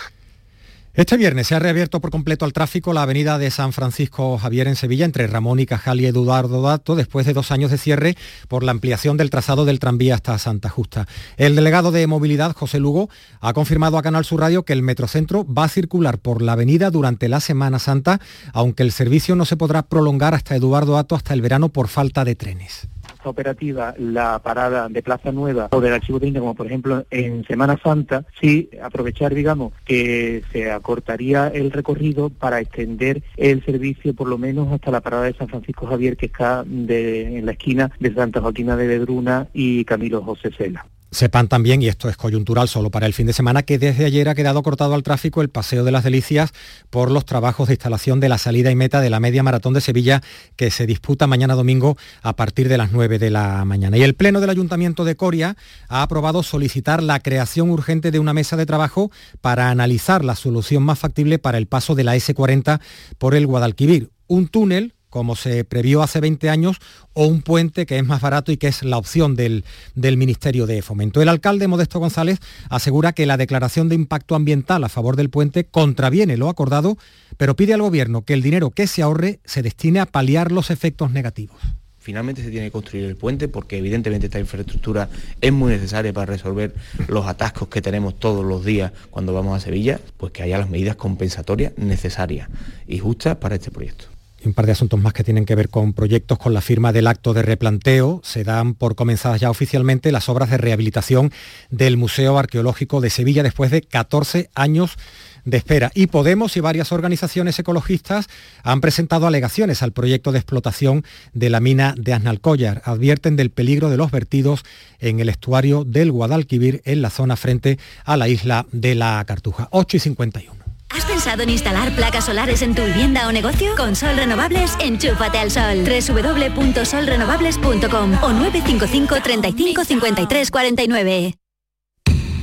Este 0.99 1.15
viernes 1.15 1.47
se 1.47 1.55
ha 1.55 1.59
reabierto 1.59 2.01
por 2.01 2.11
completo 2.11 2.43
al 2.43 2.51
tráfico 2.51 2.91
la 2.91 3.03
avenida 3.03 3.37
de 3.37 3.51
San 3.51 3.71
Francisco 3.71 4.37
Javier 4.37 4.67
en 4.67 4.75
Sevilla 4.75 5.05
entre 5.05 5.27
Ramón 5.27 5.61
y 5.61 5.65
Cajal 5.65 6.01
y 6.01 6.05
Eduardo 6.05 6.61
Dato 6.61 6.97
después 6.97 7.25
de 7.25 7.31
dos 7.31 7.51
años 7.51 7.71
de 7.71 7.77
cierre 7.77 8.17
por 8.49 8.65
la 8.65 8.71
ampliación 8.71 9.15
del 9.15 9.29
trazado 9.29 9.63
del 9.63 9.79
tranvía 9.79 10.15
hasta 10.15 10.37
Santa 10.37 10.67
Justa. 10.67 11.07
El 11.37 11.55
delegado 11.55 11.93
de 11.93 12.05
movilidad, 12.05 12.53
José 12.53 12.81
Lugo, 12.81 13.09
ha 13.39 13.53
confirmado 13.53 13.97
a 13.97 14.03
Canal 14.03 14.25
Sur 14.25 14.41
Radio 14.41 14.65
que 14.65 14.73
el 14.73 14.81
Metrocentro 14.83 15.45
va 15.45 15.63
a 15.63 15.69
circular 15.69 16.17
por 16.17 16.41
la 16.41 16.51
avenida 16.51 16.91
durante 16.91 17.29
la 17.29 17.39
Semana 17.39 17.79
Santa, 17.79 18.19
aunque 18.51 18.83
el 18.83 18.91
servicio 18.91 19.37
no 19.37 19.45
se 19.45 19.55
podrá 19.55 19.83
prolongar 19.83 20.33
hasta 20.33 20.57
Eduardo 20.57 20.95
Dato 20.95 21.15
hasta 21.15 21.33
el 21.33 21.41
verano 21.41 21.69
por 21.69 21.87
falta 21.87 22.25
de 22.25 22.35
trenes 22.35 22.89
operativa 23.29 23.93
la 23.97 24.39
parada 24.39 24.89
de 24.89 25.01
Plaza 25.01 25.31
Nueva 25.31 25.69
o 25.71 25.81
del 25.81 25.93
Archivo 25.93 26.19
técnico, 26.19 26.41
como 26.41 26.55
por 26.55 26.67
ejemplo 26.67 27.05
en 27.09 27.45
Semana 27.45 27.79
Santa, 27.81 28.25
sí 28.39 28.69
aprovechar, 28.81 29.33
digamos, 29.33 29.73
que 29.85 30.43
se 30.51 30.71
acortaría 30.71 31.47
el 31.47 31.71
recorrido 31.71 32.29
para 32.29 32.59
extender 32.59 33.23
el 33.37 33.63
servicio 33.63 34.13
por 34.13 34.27
lo 34.27 34.37
menos 34.37 34.71
hasta 34.71 34.91
la 34.91 35.01
parada 35.01 35.23
de 35.23 35.33
San 35.33 35.47
Francisco 35.47 35.87
Javier, 35.87 36.17
que 36.17 36.27
está 36.27 36.65
en 36.67 37.45
la 37.45 37.51
esquina 37.51 37.91
de 37.99 38.13
Santa 38.13 38.41
Joaquina 38.41 38.75
de 38.75 38.87
Vedruna 38.87 39.47
y 39.53 39.85
Camilo 39.85 40.21
José 40.21 40.51
Cela. 40.57 40.85
Sepan 41.11 41.47
también, 41.47 41.81
y 41.81 41.87
esto 41.87 42.07
es 42.07 42.17
coyuntural 42.17 42.67
solo 42.67 42.91
para 42.91 43.07
el 43.07 43.13
fin 43.13 43.25
de 43.25 43.33
semana, 43.33 43.63
que 43.63 43.79
desde 43.79 44.05
ayer 44.05 44.29
ha 44.29 44.35
quedado 44.35 44.61
cortado 44.61 44.93
al 44.93 45.01
tráfico 45.01 45.41
el 45.41 45.49
Paseo 45.49 45.83
de 45.83 45.91
las 45.91 46.03
Delicias 46.03 46.51
por 46.91 47.09
los 47.09 47.25
trabajos 47.25 47.67
de 47.67 47.73
instalación 47.73 48.19
de 48.19 48.29
la 48.29 48.37
salida 48.37 48.69
y 48.69 48.75
meta 48.75 49.01
de 49.01 49.09
la 49.09 49.19
media 49.19 49.41
maratón 49.41 49.73
de 49.73 49.81
Sevilla 49.81 50.21
que 50.55 50.69
se 50.69 50.85
disputa 50.85 51.25
mañana 51.25 51.55
domingo 51.55 51.97
a 52.21 52.35
partir 52.35 52.69
de 52.69 52.77
las 52.77 52.91
9 52.91 53.17
de 53.17 53.31
la 53.31 53.65
mañana. 53.65 53.97
Y 53.97 54.03
el 54.03 54.13
Pleno 54.13 54.39
del 54.39 54.51
Ayuntamiento 54.51 55.03
de 55.03 55.15
Coria 55.15 55.57
ha 55.87 56.03
aprobado 56.03 56.43
solicitar 56.43 57.01
la 57.01 57.19
creación 57.19 57.71
urgente 57.71 58.11
de 58.11 58.19
una 58.19 58.33
mesa 58.33 58.55
de 58.55 58.67
trabajo 58.67 59.11
para 59.41 59.71
analizar 59.71 60.23
la 60.23 60.35
solución 60.35 60.83
más 60.83 60.99
factible 60.99 61.39
para 61.39 61.57
el 61.57 61.65
paso 61.65 61.95
de 61.95 62.03
la 62.03 62.15
S40 62.15 62.81
por 63.17 63.33
el 63.33 63.47
Guadalquivir. 63.47 64.11
Un 64.27 64.47
túnel 64.47 64.93
como 65.09 65.35
se 65.35 65.63
previó 65.63 66.03
hace 66.03 66.19
20 66.19 66.49
años, 66.49 66.77
o 67.13 67.25
un 67.25 67.41
puente 67.41 67.85
que 67.85 67.97
es 67.97 68.05
más 68.05 68.21
barato 68.21 68.51
y 68.51 68.57
que 68.57 68.67
es 68.67 68.83
la 68.83 68.97
opción 68.97 69.35
del, 69.35 69.65
del, 69.95 70.17
Ministerio 70.17 70.65
de 70.65 70.81
Fomento. 70.81 71.21
El 71.21 71.29
alcalde 71.29 71.67
Modesto 71.67 71.99
González 71.99 72.39
asegura 72.69 73.13
que 73.13 73.25
la 73.25 73.37
declaración 73.37 73.89
de 73.89 73.95
impacto 73.95 74.35
ambiental 74.35 74.83
a 74.83 74.89
favor 74.89 75.15
del 75.15 75.29
puente 75.29 75.65
contraviene 75.65 76.37
lo 76.37 76.49
acordado, 76.49 76.97
pero 77.37 77.55
pide 77.55 77.73
al 77.73 77.81
Gobierno 77.81 78.23
que 78.23 78.33
el 78.33 78.41
dinero 78.41 78.69
que 78.69 78.87
se 78.87 79.01
ahorre 79.01 79.39
se 79.45 79.61
destine 79.61 79.99
a 79.99 80.05
paliar 80.05 80.51
los 80.51 80.69
efectos 80.69 81.11
negativos. 81.11 81.57
Finalmente 81.97 82.41
se 82.41 82.49
tiene 82.49 82.67
que 82.67 82.71
construir 82.71 83.05
el 83.05 83.17
puente 83.17 83.49
porque 83.49 83.77
evidentemente 83.77 84.27
esta 84.27 84.39
infraestructura 84.39 85.09
es 85.41 85.51
muy 85.51 85.73
necesaria 85.73 86.13
para 86.13 86.27
resolver 86.27 86.73
los 87.07 87.27
atascos 87.27 87.67
que 87.67 87.81
tenemos 87.81 88.17
todos 88.17 88.45
los 88.45 88.63
días 88.63 88.93
cuando 89.11 89.33
vamos 89.33 89.57
a 89.57 89.59
Sevilla, 89.59 89.99
pues 90.17 90.31
que 90.31 90.41
haya 90.41 90.57
las 90.57 90.69
medidas 90.69 90.95
compensatorias 90.95 91.73
necesarias 91.77 92.49
y 92.87 92.99
justas 92.99 93.35
para 93.35 93.55
este 93.55 93.69
proyecto 93.69 94.05
y 94.43 94.47
un 94.47 94.53
par 94.53 94.65
de 94.65 94.71
asuntos 94.71 94.99
más 94.99 95.13
que 95.13 95.23
tienen 95.23 95.45
que 95.45 95.55
ver 95.55 95.69
con 95.69 95.93
proyectos 95.93 96.37
con 96.37 96.53
la 96.53 96.61
firma 96.61 96.93
del 96.93 97.07
acto 97.07 97.33
de 97.33 97.41
replanteo. 97.41 98.21
Se 98.23 98.43
dan 98.43 98.73
por 98.73 98.95
comenzadas 98.95 99.41
ya 99.41 99.49
oficialmente 99.49 100.11
las 100.11 100.29
obras 100.29 100.49
de 100.49 100.57
rehabilitación 100.57 101.31
del 101.69 101.97
Museo 101.97 102.37
Arqueológico 102.37 103.01
de 103.01 103.09
Sevilla 103.09 103.43
después 103.43 103.71
de 103.71 103.81
14 103.81 104.49
años 104.55 104.97
de 105.45 105.57
espera. 105.57 105.91
Y 105.93 106.07
Podemos 106.07 106.57
y 106.57 106.59
varias 106.59 106.91
organizaciones 106.91 107.57
ecologistas 107.59 108.27
han 108.63 108.81
presentado 108.81 109.27
alegaciones 109.27 109.83
al 109.83 109.91
proyecto 109.91 110.31
de 110.31 110.39
explotación 110.39 111.03
de 111.33 111.49
la 111.49 111.59
mina 111.59 111.93
de 111.97 112.13
Aznalcóllar. 112.13 112.81
Advierten 112.85 113.35
del 113.35 113.49
peligro 113.49 113.89
de 113.89 113.97
los 113.97 114.11
vertidos 114.11 114.63
en 114.99 115.19
el 115.19 115.29
estuario 115.29 115.83
del 115.83 116.11
Guadalquivir 116.11 116.81
en 116.85 117.01
la 117.01 117.09
zona 117.09 117.35
frente 117.35 117.79
a 118.05 118.17
la 118.17 118.27
isla 118.27 118.65
de 118.71 118.95
la 118.95 119.23
Cartuja. 119.25 119.67
8 119.71 119.97
y 119.97 119.99
51. 119.99 120.58
¿Has 120.89 121.05
pensado 121.05 121.43
en 121.43 121.51
instalar 121.51 121.95
placas 121.95 122.25
solares 122.25 122.61
en 122.61 122.73
tu 122.73 122.83
vivienda 122.83 123.27
o 123.27 123.31
negocio? 123.31 123.75
Con 123.75 123.95
Sol 123.95 124.17
Renovables, 124.17 124.75
enchúfate 124.79 125.37
al 125.37 125.51
sol. 125.51 125.85
www.solrenovables.com 125.85 128.23
o 128.23 128.33
955 128.33 129.21
35 129.21 129.85
53 129.85 130.51
49. 130.51 131.35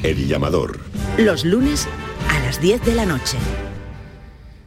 El 0.02 0.28
llamador. 0.28 0.80
Los 1.18 1.44
lunes 1.44 1.86
a 2.30 2.38
las 2.40 2.60
10 2.60 2.84
de 2.84 2.94
la 2.94 3.06
noche. 3.06 3.38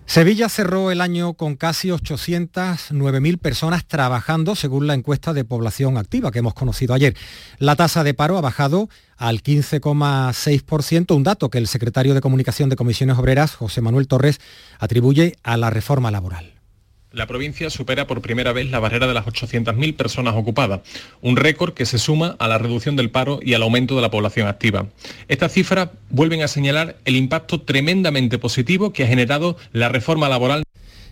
Sevilla 0.10 0.50
cerró 0.50 0.90
el 0.90 1.02
año 1.02 1.36
con 1.36 1.56
casi 1.56 1.90
809.000 1.90 3.38
personas 3.38 3.86
trabajando 3.86 4.56
según 4.56 4.88
la 4.88 4.96
encuesta 4.96 5.34
de 5.34 5.46
población 5.46 6.00
activa 6.00 6.32
que 6.32 6.40
hemos 6.40 6.56
conocido 6.56 6.96
ayer. 6.96 7.16
La 7.60 7.76
tasa 7.76 8.04
de 8.04 8.16
paro 8.16 8.36
ha 8.36 8.42
bajado 8.42 8.90
al 9.20 9.44
15,6%, 9.44 11.16
un 11.16 11.24
dato 11.24 11.50
que 11.50 11.58
el 11.58 11.68
secretario 11.68 12.14
de 12.14 12.22
Comunicación 12.22 12.70
de 12.70 12.78
Comisiones 12.78 13.18
Obreras, 13.18 13.54
José 13.54 13.82
Manuel 13.82 14.08
Torres, 14.08 14.40
atribuye 14.80 15.36
a 15.44 15.58
la 15.58 15.70
reforma 15.70 16.10
laboral. 16.10 16.54
La 17.12 17.28
provincia 17.28 17.70
supera 17.70 18.08
por 18.08 18.22
primera 18.22 18.54
vez 18.54 18.70
la 18.70 18.80
barrera 18.80 19.08
de 19.08 19.16
las 19.16 19.26
800.000 19.26 19.96
personas 19.96 20.36
ocupadas, 20.36 20.82
un 21.22 21.38
récord 21.38 21.74
que 21.74 21.88
se 21.88 21.98
suma 21.98 22.36
a 22.40 22.48
la 22.48 22.60
reducción 22.60 22.96
del 22.96 23.10
paro 23.10 23.40
y 23.42 23.56
al 23.56 23.64
aumento 23.64 23.96
de 23.96 24.04
la 24.04 24.12
población 24.12 24.48
activa. 24.48 24.86
Estas 25.28 25.52
cifras 25.52 25.90
vuelven 26.12 26.44
a 26.44 26.48
señalar 26.48 26.98
el 27.06 27.16
impacto 27.16 27.62
tremendamente 27.62 28.38
positivo 28.38 28.94
que 28.94 29.04
ha 29.04 29.08
generado 29.08 29.58
la 29.74 29.90
reforma 29.90 30.30
laboral. 30.30 30.64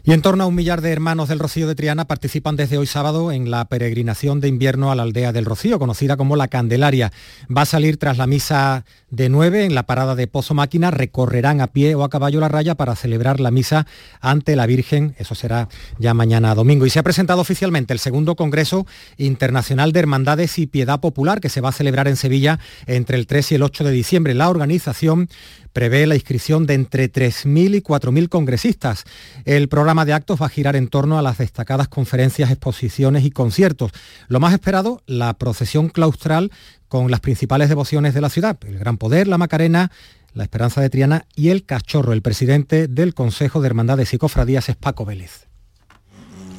Y 0.07 0.13
en 0.13 0.21
torno 0.21 0.45
a 0.45 0.47
un 0.47 0.55
millar 0.55 0.79
de 0.79 0.93
hermanos 0.93 1.27
del 1.27 1.37
Rocío 1.37 1.67
de 1.67 1.75
Triana 1.75 2.05
participan 2.05 2.55
desde 2.55 2.77
hoy 2.77 2.87
sábado 2.87 3.33
en 3.33 3.51
la 3.51 3.65
peregrinación 3.65 4.39
de 4.39 4.47
invierno 4.47 4.89
a 4.89 4.95
la 4.95 5.03
aldea 5.03 5.33
del 5.33 5.43
Rocío, 5.43 5.79
conocida 5.79 6.15
como 6.15 6.37
la 6.37 6.47
Candelaria. 6.47 7.11
Va 7.53 7.63
a 7.63 7.65
salir 7.65 7.97
tras 7.97 8.17
la 8.17 8.25
misa 8.25 8.85
de 9.09 9.27
9 9.27 9.65
en 9.65 9.75
la 9.75 9.83
parada 9.83 10.15
de 10.15 10.27
Pozo 10.27 10.53
Máquina, 10.53 10.91
recorrerán 10.91 11.59
a 11.59 11.67
pie 11.67 11.93
o 11.95 12.05
a 12.05 12.09
caballo 12.09 12.39
la 12.39 12.47
raya 12.47 12.75
para 12.75 12.95
celebrar 12.95 13.41
la 13.41 13.51
misa 13.51 13.85
ante 14.21 14.55
la 14.55 14.65
Virgen, 14.65 15.13
eso 15.17 15.35
será 15.35 15.67
ya 15.99 16.13
mañana 16.13 16.55
domingo. 16.55 16.85
Y 16.85 16.89
se 16.89 16.99
ha 16.99 17.03
presentado 17.03 17.41
oficialmente 17.41 17.91
el 17.91 17.99
segundo 17.99 18.37
Congreso 18.37 18.87
Internacional 19.17 19.91
de 19.91 19.99
Hermandades 19.99 20.57
y 20.57 20.67
Piedad 20.67 21.01
Popular, 21.01 21.41
que 21.41 21.49
se 21.49 21.59
va 21.59 21.67
a 21.67 21.73
celebrar 21.73 22.07
en 22.07 22.15
Sevilla 22.15 22.59
entre 22.85 23.17
el 23.17 23.27
3 23.27 23.51
y 23.51 23.55
el 23.55 23.63
8 23.63 23.83
de 23.83 23.91
diciembre. 23.91 24.33
La 24.35 24.49
organización 24.49 25.27
prevé 25.73 26.07
la 26.07 26.15
inscripción 26.15 26.65
de 26.65 26.73
entre 26.73 27.11
3.000 27.11 27.75
y 27.75 27.81
4.000 27.81 28.29
congresistas. 28.29 29.03
El 29.45 29.67
programa 29.67 29.96
de 30.05 30.13
actos 30.13 30.41
va 30.41 30.47
a 30.47 30.49
girar 30.49 30.75
en 30.75 30.87
torno 30.87 31.17
a 31.17 31.21
las 31.21 31.37
destacadas 31.37 31.87
conferencias, 31.87 32.51
exposiciones 32.51 33.23
y 33.25 33.31
conciertos. 33.31 33.91
Lo 34.27 34.39
más 34.39 34.53
esperado, 34.53 35.01
la 35.05 35.33
procesión 35.33 35.89
claustral 35.89 36.51
con 36.87 37.11
las 37.11 37.19
principales 37.19 37.69
devociones 37.69 38.13
de 38.13 38.21
la 38.21 38.29
ciudad, 38.29 38.57
el 38.65 38.79
Gran 38.79 38.97
Poder, 38.97 39.27
la 39.27 39.37
Macarena, 39.37 39.91
la 40.33 40.43
Esperanza 40.43 40.81
de 40.81 40.89
Triana 40.89 41.25
y 41.35 41.49
el 41.49 41.65
Cachorro. 41.65 42.13
El 42.13 42.21
presidente 42.21 42.87
del 42.87 43.13
Consejo 43.13 43.61
de 43.61 43.67
Hermandades 43.67 44.13
y 44.13 44.17
Cofradías 44.17 44.69
es 44.69 44.75
Paco 44.75 45.05
Vélez. 45.05 45.47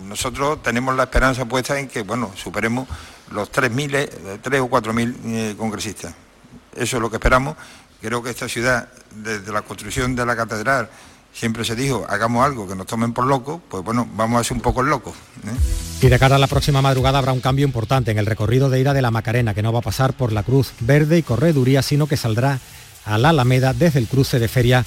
Nosotros 0.05 0.62
tenemos 0.62 0.97
la 0.97 1.05
esperanza 1.05 1.45
puesta 1.45 1.78
en 1.78 1.86
que, 1.86 2.03
bueno, 2.03 2.32
superemos 2.34 2.89
los 3.30 3.53
3.000, 3.53 4.41
3 4.43 4.61
o 4.61 4.70
4.000 4.70 5.14
eh, 5.24 5.55
congresistas. 5.57 6.14
Eso 6.74 6.97
es 6.97 7.03
lo 7.03 7.11
que 7.11 7.16
esperamos. 7.16 7.57
Creo 8.01 8.22
que 8.22 8.30
esta 8.30 8.49
ciudad, 8.49 8.89
desde 9.11 9.53
la 9.53 9.62
construcción 9.62 10.14
de 10.14 10.24
la 10.24 10.36
catedral, 10.36 10.89
siempre 11.39 11.64
se 11.64 11.76
dijo, 11.76 12.05
hagamos 12.09 12.45
algo 12.45 12.66
que 12.66 12.74
nos 12.74 12.86
tomen 12.86 13.12
por 13.12 13.24
locos, 13.24 13.61
pues 13.68 13.84
bueno, 13.84 14.09
vamos 14.16 14.41
a 14.41 14.45
ser 14.45 14.57
un 14.57 14.61
poco 14.61 14.82
locos. 14.82 15.14
¿eh? 15.45 16.07
Y 16.07 16.09
de 16.09 16.18
cara 16.18 16.34
a 16.34 16.39
la 16.39 16.49
próxima 16.49 16.82
madrugada 16.82 17.18
habrá 17.18 17.32
un 17.32 17.41
cambio 17.41 17.64
importante 17.64 18.11
en 18.11 18.18
el 18.18 18.26
recorrido 18.26 18.70
de 18.70 18.80
ida 18.80 18.93
de 18.93 19.03
la 19.03 19.12
Macarena, 19.12 19.55
que 19.55 19.62
no 19.62 19.72
va 19.72 19.78
a 19.78 19.82
pasar 19.82 20.14
por 20.14 20.32
la 20.32 20.43
Cruz 20.43 20.72
Verde 20.80 21.16
y 21.16 21.22
Correduría, 21.22 21.82
sino 21.82 22.09
que 22.09 22.16
saldrá 22.16 22.59
a 23.05 23.18
la 23.18 23.28
Alameda 23.28 23.72
desde 23.72 24.01
el 24.01 24.09
cruce 24.09 24.41
de 24.41 24.49
Feria 24.49 24.84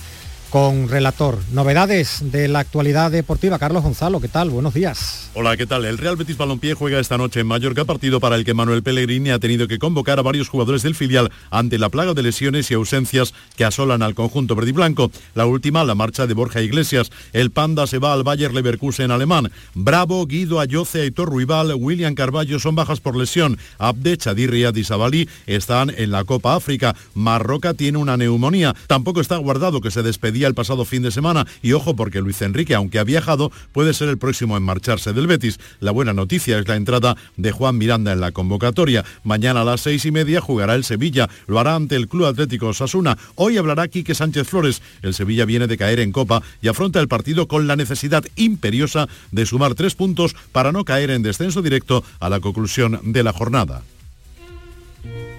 con 0.52 0.90
relator. 0.90 1.40
Novedades 1.54 2.20
de 2.30 2.50
la 2.50 2.60
actualidad 2.60 3.10
deportiva. 3.10 3.58
Carlos 3.58 3.84
Gonzalo, 3.84 4.20
¿qué 4.20 4.28
tal? 4.28 4.50
Buenos 4.50 4.74
días. 4.74 5.32
Hola, 5.34 5.56
¿qué 5.56 5.66
tal? 5.66 5.86
El 5.86 5.98
Real 5.98 6.18
Betis 6.18 6.36
Balompié 6.36 6.74
juega 6.74 7.00
esta 7.00 7.18
noche 7.18 7.40
en 7.40 7.48
Mallorca, 7.48 7.86
partido 7.86 8.20
para 8.20 8.36
el 8.36 8.44
que 8.44 8.54
Manuel 8.54 8.84
Pellegrini 8.84 9.30
ha 9.30 9.40
tenido 9.40 9.70
que 9.70 9.80
convocar 9.80 10.20
a 10.20 10.24
varios 10.24 10.50
jugadores 10.50 10.84
del 10.84 10.94
filial 10.94 11.32
ante 11.52 11.80
la 11.80 11.88
plaga 11.88 12.14
de 12.14 12.22
lesiones 12.22 12.70
y 12.70 12.74
ausencias 12.74 13.34
que 13.56 13.64
asolan 13.64 14.02
al 14.02 14.14
conjunto 14.14 14.54
verde 14.56 14.72
y 14.72 14.74
blanco. 14.74 15.10
La 15.36 15.46
última, 15.46 15.86
la 15.86 15.96
marcha 15.96 16.28
de 16.28 16.34
Borja 16.34 16.62
Iglesias. 16.62 17.12
El 17.32 17.52
Panda 17.52 17.88
se 17.88 18.00
va 18.00 18.12
al 18.12 18.24
Bayer 18.24 18.54
Leverkusen 18.54 19.10
alemán. 19.10 19.52
Bravo, 19.74 20.28
Guido 20.28 20.60
Ayoce, 20.60 21.04
Aitor 21.04 21.30
Ruibal, 21.30 21.74
William 21.78 22.14
Carballo 22.14 22.60
son 22.60 22.76
bajas 22.76 23.00
por 23.00 23.16
lesión. 23.16 23.58
Abde, 23.78 24.18
Chadir, 24.18 24.52
y 24.54 24.84
Sabali 24.84 25.30
están 25.48 25.92
en 25.96 26.12
la 26.12 26.26
Copa 26.26 26.56
África. 26.56 26.94
Marroca 27.14 27.74
tiene 27.74 27.98
una 28.00 28.18
neumonía. 28.18 28.76
Tampoco 28.88 29.22
está 29.22 29.38
guardado 29.38 29.80
que 29.80 29.92
se 29.92 30.04
despedía 30.04 30.41
el 30.48 30.54
pasado 30.54 30.86
fin 30.86 31.02
de 31.04 31.12
semana 31.12 31.48
y 31.62 31.74
ojo 31.74 31.96
porque 31.96 32.22
Luis 32.22 32.42
Enrique, 32.42 32.76
aunque 32.76 33.00
ha 33.00 33.04
viajado, 33.04 33.52
puede 33.72 33.94
ser 33.94 34.10
el 34.10 34.18
próximo 34.18 34.58
en 34.58 34.64
marcharse 34.64 35.14
del 35.14 35.28
Betis. 35.28 35.60
La 35.80 35.92
buena 35.92 36.14
noticia 36.14 36.58
es 36.60 36.68
la 36.68 36.76
entrada 36.76 37.18
de 37.38 37.52
Juan 37.52 37.78
Miranda 37.78 38.12
en 38.14 38.22
la 38.22 38.32
convocatoria. 38.32 39.06
Mañana 39.24 39.62
a 39.62 39.66
las 39.66 39.82
seis 39.82 40.06
y 40.06 40.12
media 40.12 40.42
jugará 40.42 40.76
el 40.76 40.84
Sevilla. 40.84 41.30
Lo 41.48 41.60
hará 41.60 41.76
ante 41.76 41.96
el 41.96 42.08
Club 42.08 42.26
Atlético 42.26 42.74
Sasuna. 42.74 43.18
Hoy 43.36 43.58
hablará 43.58 43.88
Quique 43.88 44.16
Sánchez 44.16 44.48
Flores. 44.48 44.82
El 45.02 45.14
Sevilla 45.14 45.46
viene 45.46 45.68
de 45.68 45.78
caer 45.78 46.00
en 46.00 46.12
Copa 46.12 46.42
y 46.62 46.68
afronta 46.68 47.00
el 47.00 47.08
partido 47.08 47.48
con 47.48 47.68
la 47.68 47.76
necesidad 47.76 48.24
imperiosa 48.36 49.08
de 49.32 49.46
sumar 49.46 49.76
tres 49.76 49.96
puntos 49.96 50.36
para 50.52 50.72
no 50.72 50.86
caer 50.86 51.12
en 51.12 51.24
descenso 51.24 51.62
directo 51.62 52.04
a 52.20 52.30
la 52.30 52.40
conclusión 52.40 53.00
de 53.04 53.24
la 53.24 53.34
jornada. 53.34 53.84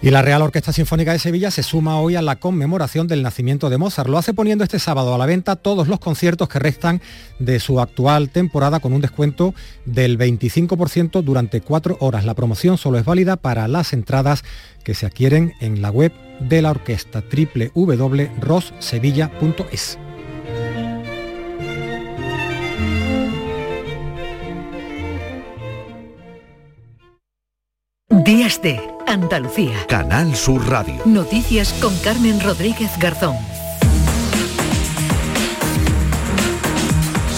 Y 0.02 0.10
la 0.10 0.20
Real 0.20 0.42
Orquesta 0.42 0.72
Sinfónica 0.72 1.12
de 1.12 1.20
Sevilla 1.20 1.52
se 1.52 1.62
suma 1.62 2.00
hoy 2.00 2.16
a 2.16 2.22
la 2.22 2.40
conmemoración 2.40 3.06
del 3.06 3.22
nacimiento 3.22 3.70
de 3.70 3.78
Mozart. 3.78 4.10
Lo 4.10 4.18
hace 4.18 4.34
poniendo 4.34 4.64
este 4.64 4.80
sábado 4.80 5.14
a 5.14 5.18
la 5.18 5.26
venta 5.26 5.54
todos 5.54 5.86
los 5.86 6.00
conciertos 6.00 6.48
que 6.48 6.58
restan 6.58 7.00
de 7.38 7.60
su 7.60 7.78
actual 7.78 8.30
temporada 8.30 8.80
con 8.80 8.94
un 8.94 9.00
descuento 9.00 9.54
del 9.84 10.18
25% 10.18 11.22
durante 11.22 11.60
cuatro 11.60 11.98
horas. 12.00 12.24
La 12.24 12.34
promoción 12.34 12.78
solo 12.78 12.98
es 12.98 13.04
válida 13.04 13.36
para 13.36 13.68
las 13.68 13.92
entradas 13.92 14.42
que 14.82 14.94
se 14.94 15.06
adquieren 15.06 15.52
en 15.60 15.82
la 15.82 15.92
web 15.92 16.10
de 16.40 16.62
la 16.62 16.72
orquesta 16.72 17.22
www.rossevilla.es. 17.22 19.98
Días 28.24 28.62
de 28.62 28.80
Andalucía. 29.06 29.86
Canal 29.88 30.34
Sur 30.36 30.68
Radio. 30.68 31.00
Noticias 31.04 31.72
con 31.80 31.96
Carmen 31.98 32.40
Rodríguez 32.40 32.90
Garzón. 32.98 33.36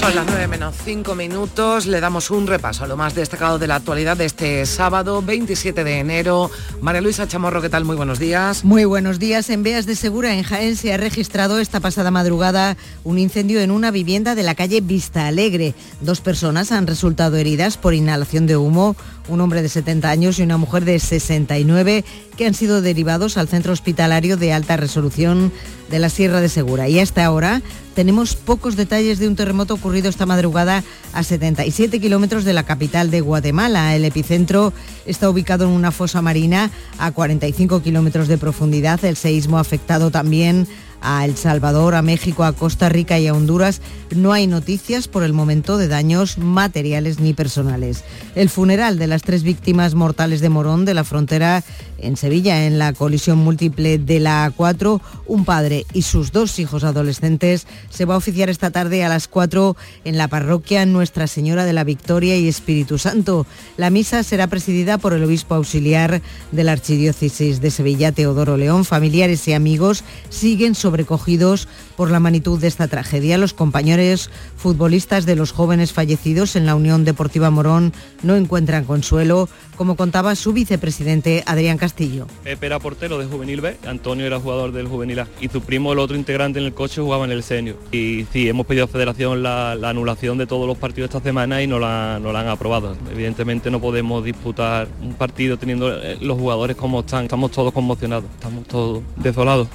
Son 0.05 0.15
las 0.15 0.27
9 0.27 0.49
menos 0.49 0.75
5 0.85 1.15
minutos. 1.15 1.87
Le 1.87 1.99
damos 1.99 2.31
un 2.31 2.47
repaso 2.47 2.85
a 2.85 2.87
lo 2.87 2.95
más 2.95 3.15
destacado 3.15 3.59
de 3.59 3.67
la 3.67 3.77
actualidad 3.77 4.19
de 4.19 4.27
este 4.27 4.67
sábado 4.67 5.23
27 5.23 5.83
de 5.83 5.99
enero. 5.99 6.51
María 6.83 7.01
Luisa 7.01 7.27
Chamorro, 7.27 7.63
¿qué 7.63 7.71
tal? 7.71 7.87
Muy 7.87 7.97
buenos 7.97 8.19
días. 8.19 8.67
Muy 8.67 8.85
buenos 8.85 9.19
días. 9.19 9.49
En 9.49 9.63
Beas 9.63 9.87
de 9.87 9.97
Segura, 9.97 10.35
en 10.35 10.43
Jaén, 10.43 10.77
se 10.77 10.93
ha 10.93 10.99
registrado 10.99 11.59
esta 11.59 11.81
pasada 11.81 12.11
madrugada 12.11 12.77
un 13.03 13.19
incendio 13.19 13.63
en 13.63 13.71
una 13.71 13.91
vivienda 13.91 14.35
de 14.35 14.43
la 14.43 14.55
calle 14.55 14.83
Vista 14.83 15.27
Alegre. 15.27 15.75
Dos 16.03 16.21
personas 16.21 16.71
han 16.71 16.87
resultado 16.87 17.39
heridas 17.39 17.79
por 17.79 17.95
inhalación 17.95 18.47
de 18.47 18.59
humo 18.59 18.97
un 19.29 19.41
hombre 19.41 19.63
de 19.63 19.69
70 19.69 20.09
años 20.09 20.39
y 20.39 20.43
una 20.43 20.57
mujer 20.57 20.85
de 20.85 20.99
69 20.99 22.05
que 22.37 22.47
han 22.47 22.55
sido 22.55 22.83
derivados 22.83 23.37
al 23.37 23.49
centro 23.49 23.73
hospitalario 23.73 24.37
de 24.37 24.53
alta 24.53 24.77
resolución 24.77 25.53
de 25.91 25.99
la 25.99 26.09
Sierra 26.09 26.41
de 26.41 26.49
Segura. 26.49 26.89
Y 26.89 26.99
hasta 26.99 27.25
ahora 27.25 27.63
tenemos 27.95 28.35
pocos 28.35 28.77
detalles 28.77 29.19
de 29.19 29.29
un 29.29 29.37
terremoto 29.37 29.75
ocurrido 29.75 30.09
esta 30.09 30.27
madrugada 30.27 30.83
a 31.13 31.23
77 31.23 32.01
kilómetros 32.01 32.45
de 32.45 32.53
la 32.53 32.65
capital 32.65 33.11
de 33.11 33.21
Guatemala. 33.21 33.95
El 33.95 34.05
epicentro 34.05 34.73
está 35.07 35.31
ubicado 35.31 35.65
en 35.65 35.71
una 35.71 35.93
fosa 35.93 36.21
marina 36.21 36.71
a 36.99 37.13
45 37.13 37.83
kilómetros 37.83 38.29
de 38.29 38.39
profundidad. 38.39 39.05
El 39.05 39.17
seísmo 39.17 39.59
ha 39.59 39.61
afectado 39.61 40.11
también 40.11 40.67
a 41.05 41.25
El 41.25 41.37
Salvador, 41.37 41.95
a 41.95 42.03
México, 42.03 42.43
a 42.43 42.53
Costa 42.53 42.89
Rica 42.89 43.19
y 43.21 43.29
a 43.29 43.35
Honduras. 43.35 43.81
No 44.15 44.33
hay 44.33 44.47
noticias 44.47 45.07
por 45.07 45.23
el 45.23 45.33
momento 45.33 45.77
de 45.77 45.87
daños 45.87 46.39
materiales 46.39 47.21
ni 47.21 47.35
personales. 47.35 48.03
El 48.35 48.49
funeral 48.49 48.99
de 48.99 49.07
las 49.07 49.23
tres 49.23 49.43
víctimas 49.43 49.95
mortales 49.95 50.41
de 50.41 50.49
Morón 50.49 50.85
de 50.85 50.95
la 50.95 51.05
frontera 51.05 51.63
en 52.05 52.17
Sevilla, 52.17 52.67
en 52.67 52.79
la 52.79 52.93
colisión 52.93 53.39
múltiple 53.39 53.99
de 53.99 54.21
la 54.21 54.51
A4, 54.51 55.01
un 55.27 55.45
padre 55.45 55.87
y 55.93 56.03
sus 56.03 56.33
dos 56.33 56.59
hijos 56.59 56.85
adolescentes 56.85 57.67
se 57.91 58.05
va 58.05 58.15
a 58.15 58.19
oficiar 58.19 58.51
esta 58.51 58.71
tarde 58.71 59.05
a 59.05 59.09
las 59.09 59.29
4 59.29 59.77
en 60.05 60.19
la 60.19 60.29
parroquia 60.29 60.87
Nuestra 60.87 61.27
Señora 61.27 61.65
de 61.65 61.73
la 61.73 61.85
Victoria 61.85 62.37
y 62.37 62.49
Espíritu 62.49 62.99
Santo. 62.99 63.47
La 63.77 63.91
misa 63.91 64.23
será 64.23 64.47
presidida 64.47 64.99
por 64.99 65.15
el 65.15 65.25
obispo 65.25 65.55
auxiliar 65.55 66.21
de 66.53 66.65
la 66.65 66.73
Archidiócesis 66.73 67.61
de 67.61 67.71
Sevilla, 67.71 68.13
Teodoro 68.13 68.57
León. 68.57 68.85
Familiares 68.85 69.47
y 69.49 69.53
amigos 69.53 70.05
siguen 70.29 70.75
sobrecogidos 70.75 71.69
por 71.97 72.11
la 72.11 72.21
magnitud 72.21 72.61
de 72.61 72.69
esta 72.69 72.89
tragedia. 72.89 73.39
Los 73.39 73.55
compañeros 73.55 74.31
futbolistas 74.57 75.27
de 75.27 75.37
los 75.37 75.53
jóvenes 75.53 75.93
fallecidos 75.93 76.57
en 76.57 76.67
la 76.67 76.75
Unión 76.75 77.05
Deportiva 77.05 77.51
Morón 77.51 77.93
no 78.23 78.37
encuentran 78.37 78.85
consuelo, 78.85 79.49
como 79.77 79.97
contaba 79.97 80.35
su 80.35 80.53
vicepresidente 80.53 81.43
Adrián 81.47 81.79
Castillo. 81.79 81.94
Pepe 82.43 82.67
era 82.67 82.79
portero 82.79 83.19
de 83.19 83.27
Juvenil 83.27 83.61
B, 83.61 83.77
Antonio 83.87 84.27
era 84.27 84.41
jugador 84.41 84.73
del 84.73 84.89
Juvenil 84.89 85.21
A 85.21 85.29
y 85.41 85.49
su 85.49 85.61
primo, 85.61 85.93
el 85.93 85.99
otro 85.99 86.17
integrante 86.17 86.59
en 86.59 86.67
el 86.67 86.75
coche, 86.75 87.01
jugaba 87.01 87.25
en 87.25 87.33
el 87.33 87.43
senior. 87.43 87.77
Y 87.93 88.27
sí, 88.33 88.49
hemos 88.49 88.67
pedido 88.67 88.85
a 88.85 88.89
Federación 88.89 89.43
la, 89.43 89.73
anulación 89.73 90.39
de 90.39 90.47
todos 90.47 90.67
los 90.67 90.79
partidos 90.79 91.09
esta 91.09 91.21
semana 91.21 91.63
y 91.63 91.67
no 91.67 91.79
la, 91.79 92.19
no 92.21 92.33
la 92.33 92.41
han 92.41 92.49
aprobado. 92.49 92.97
Evidentemente 93.11 93.71
no 93.71 93.81
podemos 93.81 94.25
disputar 94.25 94.89
un 95.03 95.15
partido 95.15 95.57
teniendo 95.57 95.93
eh, 95.93 96.19
los 96.21 96.39
jugadores 96.39 96.77
como 96.77 97.01
están. 97.01 97.25
Estamos 97.25 97.51
todos 97.51 97.73
conmocionados, 97.73 98.31
estamos 98.35 98.67
todos 98.67 99.03
desolados. 99.17 99.69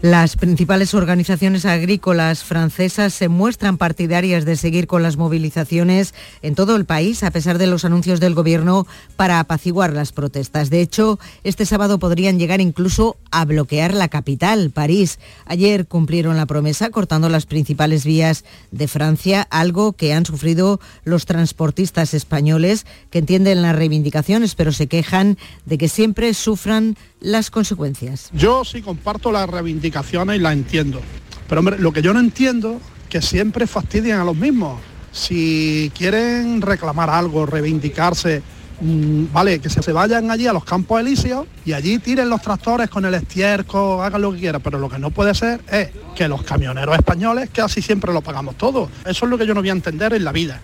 Las 0.00 0.36
principales 0.36 0.94
organizaciones 0.94 1.64
agrícolas 1.64 2.44
francesas 2.44 3.12
se 3.12 3.28
muestran 3.28 3.78
partidarias 3.78 4.44
de 4.44 4.54
seguir 4.54 4.86
con 4.86 5.02
las 5.02 5.16
movilizaciones 5.16 6.14
en 6.40 6.54
todo 6.54 6.76
el 6.76 6.84
país, 6.84 7.24
a 7.24 7.32
pesar 7.32 7.58
de 7.58 7.66
los 7.66 7.84
anuncios 7.84 8.20
del 8.20 8.36
Gobierno 8.36 8.86
para 9.16 9.40
apaciguar 9.40 9.92
las 9.92 10.12
protestas. 10.12 10.70
De 10.70 10.82
hecho, 10.82 11.18
este 11.42 11.66
sábado 11.66 11.98
podrían 11.98 12.38
llegar 12.38 12.60
incluso 12.60 13.16
a 13.32 13.44
bloquear 13.44 13.92
la 13.92 14.06
capital, 14.06 14.70
París. 14.70 15.18
Ayer 15.46 15.88
cumplieron 15.88 16.36
la 16.36 16.46
promesa 16.46 16.90
cortando 16.90 17.28
las 17.28 17.46
principales 17.46 18.04
vías 18.04 18.44
de 18.70 18.86
Francia, 18.86 19.48
algo 19.50 19.94
que 19.94 20.12
han 20.12 20.24
sufrido 20.24 20.78
los 21.02 21.26
transportistas 21.26 22.14
españoles, 22.14 22.86
que 23.10 23.18
entienden 23.18 23.62
las 23.62 23.74
reivindicaciones, 23.74 24.54
pero 24.54 24.70
se 24.70 24.86
quejan 24.86 25.38
de 25.66 25.76
que 25.76 25.88
siempre 25.88 26.34
sufran 26.34 26.96
las 27.20 27.50
consecuencias. 27.50 28.30
Yo 28.32 28.64
sí 28.64 28.82
comparto 28.82 29.32
las 29.32 29.48
reivindicaciones 29.48 30.36
y 30.36 30.40
las 30.40 30.52
entiendo. 30.52 31.00
Pero 31.48 31.60
hombre, 31.60 31.78
lo 31.78 31.92
que 31.92 32.02
yo 32.02 32.12
no 32.12 32.20
entiendo 32.20 32.80
que 33.08 33.22
siempre 33.22 33.66
fastidian 33.66 34.20
a 34.20 34.24
los 34.24 34.36
mismos. 34.36 34.80
Si 35.12 35.90
quieren 35.96 36.60
reclamar 36.60 37.08
algo, 37.08 37.46
reivindicarse, 37.46 38.42
mm, 38.80 39.32
vale, 39.32 39.58
que 39.58 39.70
se, 39.70 39.92
vayan 39.92 40.30
allí 40.30 40.46
a 40.46 40.52
los 40.52 40.64
campos 40.64 41.00
elíseos 41.00 41.46
y 41.64 41.72
allí 41.72 41.98
tiren 41.98 42.28
los 42.28 42.42
tractores 42.42 42.90
con 42.90 43.04
el 43.06 43.14
estiércol, 43.14 44.04
hagan 44.04 44.20
lo 44.20 44.32
que 44.32 44.40
quieran, 44.40 44.60
pero 44.60 44.78
lo 44.78 44.88
que 44.88 44.98
no 44.98 45.10
puede 45.10 45.34
ser 45.34 45.60
es 45.70 45.88
que 46.14 46.28
los 46.28 46.42
camioneros 46.42 46.94
españoles, 46.94 47.48
que 47.50 47.62
así 47.62 47.80
siempre 47.80 48.12
lo 48.12 48.20
pagamos 48.20 48.56
todo. 48.56 48.90
Eso 49.06 49.24
es 49.24 49.30
lo 49.30 49.38
que 49.38 49.46
yo 49.46 49.54
no 49.54 49.60
voy 49.60 49.70
a 49.70 49.72
entender 49.72 50.12
en 50.12 50.24
la 50.24 50.32
vida. 50.32 50.60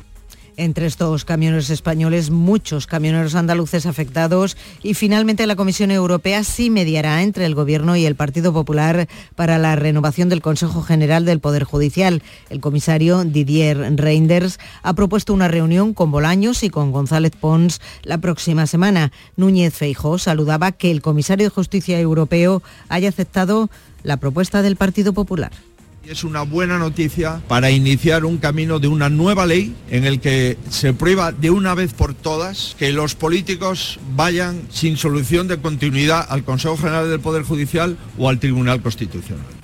Entre 0.56 0.86
estos 0.86 1.24
camioneros 1.24 1.68
españoles, 1.70 2.30
muchos 2.30 2.86
camioneros 2.86 3.34
andaluces 3.34 3.86
afectados 3.86 4.56
y 4.84 4.94
finalmente 4.94 5.48
la 5.48 5.56
Comisión 5.56 5.90
Europea 5.90 6.44
sí 6.44 6.70
mediará 6.70 7.22
entre 7.22 7.44
el 7.46 7.56
Gobierno 7.56 7.96
y 7.96 8.06
el 8.06 8.14
Partido 8.14 8.52
Popular 8.52 9.08
para 9.34 9.58
la 9.58 9.74
renovación 9.74 10.28
del 10.28 10.42
Consejo 10.42 10.82
General 10.82 11.24
del 11.24 11.40
Poder 11.40 11.64
Judicial. 11.64 12.22
El 12.50 12.60
comisario 12.60 13.24
Didier 13.24 13.78
Reinders 13.96 14.60
ha 14.84 14.94
propuesto 14.94 15.34
una 15.34 15.48
reunión 15.48 15.92
con 15.92 16.12
Bolaños 16.12 16.62
y 16.62 16.70
con 16.70 16.92
González 16.92 17.32
Pons 17.32 17.80
la 18.04 18.18
próxima 18.18 18.68
semana. 18.68 19.10
Núñez 19.36 19.74
Feijó 19.74 20.18
saludaba 20.18 20.70
que 20.70 20.92
el 20.92 21.02
comisario 21.02 21.46
de 21.46 21.54
Justicia 21.54 21.98
Europeo 21.98 22.62
haya 22.88 23.08
aceptado 23.08 23.70
la 24.04 24.18
propuesta 24.18 24.62
del 24.62 24.76
Partido 24.76 25.12
Popular. 25.12 25.50
Es 26.06 26.22
una 26.22 26.42
buena 26.42 26.78
noticia 26.78 27.40
para 27.48 27.70
iniciar 27.70 28.26
un 28.26 28.36
camino 28.36 28.78
de 28.78 28.88
una 28.88 29.08
nueva 29.08 29.46
ley 29.46 29.74
en 29.90 30.04
el 30.04 30.20
que 30.20 30.58
se 30.68 30.92
prueba 30.92 31.32
de 31.32 31.50
una 31.50 31.74
vez 31.74 31.94
por 31.94 32.12
todas 32.12 32.76
que 32.78 32.92
los 32.92 33.14
políticos 33.14 33.98
vayan 34.14 34.62
sin 34.70 34.98
solución 34.98 35.48
de 35.48 35.58
continuidad 35.58 36.26
al 36.28 36.44
Consejo 36.44 36.76
General 36.76 37.08
del 37.08 37.20
Poder 37.20 37.42
Judicial 37.42 37.96
o 38.18 38.28
al 38.28 38.38
Tribunal 38.38 38.82
Constitucional. 38.82 39.63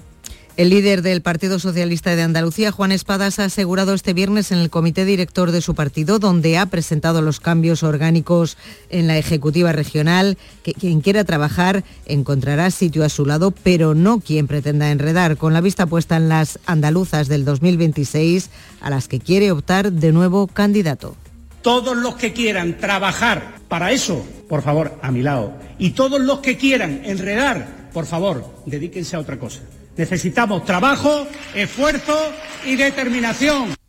El 0.60 0.68
líder 0.68 1.00
del 1.00 1.22
Partido 1.22 1.58
Socialista 1.58 2.14
de 2.14 2.20
Andalucía, 2.20 2.70
Juan 2.70 2.92
Espadas, 2.92 3.38
ha 3.38 3.44
asegurado 3.44 3.94
este 3.94 4.12
viernes 4.12 4.52
en 4.52 4.58
el 4.58 4.68
comité 4.68 5.06
director 5.06 5.52
de 5.52 5.62
su 5.62 5.74
partido, 5.74 6.18
donde 6.18 6.58
ha 6.58 6.66
presentado 6.66 7.22
los 7.22 7.40
cambios 7.40 7.82
orgánicos 7.82 8.58
en 8.90 9.06
la 9.06 9.16
Ejecutiva 9.16 9.72
Regional, 9.72 10.36
que 10.62 10.74
quien 10.74 11.00
quiera 11.00 11.24
trabajar 11.24 11.82
encontrará 12.04 12.70
sitio 12.70 13.06
a 13.06 13.08
su 13.08 13.24
lado, 13.24 13.52
pero 13.52 13.94
no 13.94 14.20
quien 14.20 14.46
pretenda 14.46 14.90
enredar, 14.90 15.38
con 15.38 15.54
la 15.54 15.62
vista 15.62 15.86
puesta 15.86 16.18
en 16.18 16.28
las 16.28 16.58
andaluzas 16.66 17.28
del 17.28 17.46
2026, 17.46 18.50
a 18.82 18.90
las 18.90 19.08
que 19.08 19.18
quiere 19.18 19.52
optar 19.52 19.90
de 19.90 20.12
nuevo 20.12 20.46
candidato. 20.46 21.16
Todos 21.62 21.96
los 21.96 22.16
que 22.16 22.34
quieran 22.34 22.76
trabajar 22.76 23.60
para 23.66 23.92
eso, 23.92 24.22
por 24.46 24.60
favor, 24.60 24.98
a 25.00 25.10
mi 25.10 25.22
lado. 25.22 25.54
Y 25.78 25.92
todos 25.92 26.20
los 26.20 26.40
que 26.40 26.58
quieran 26.58 27.00
enredar, 27.06 27.88
por 27.94 28.04
favor, 28.04 28.44
dedíquense 28.66 29.16
a 29.16 29.20
otra 29.20 29.38
cosa. 29.38 29.60
Necesitamos 29.96 30.64
trabajo, 30.64 31.26
esfuerzo 31.54 32.32
y 32.64 32.76
determinación. 32.76 33.79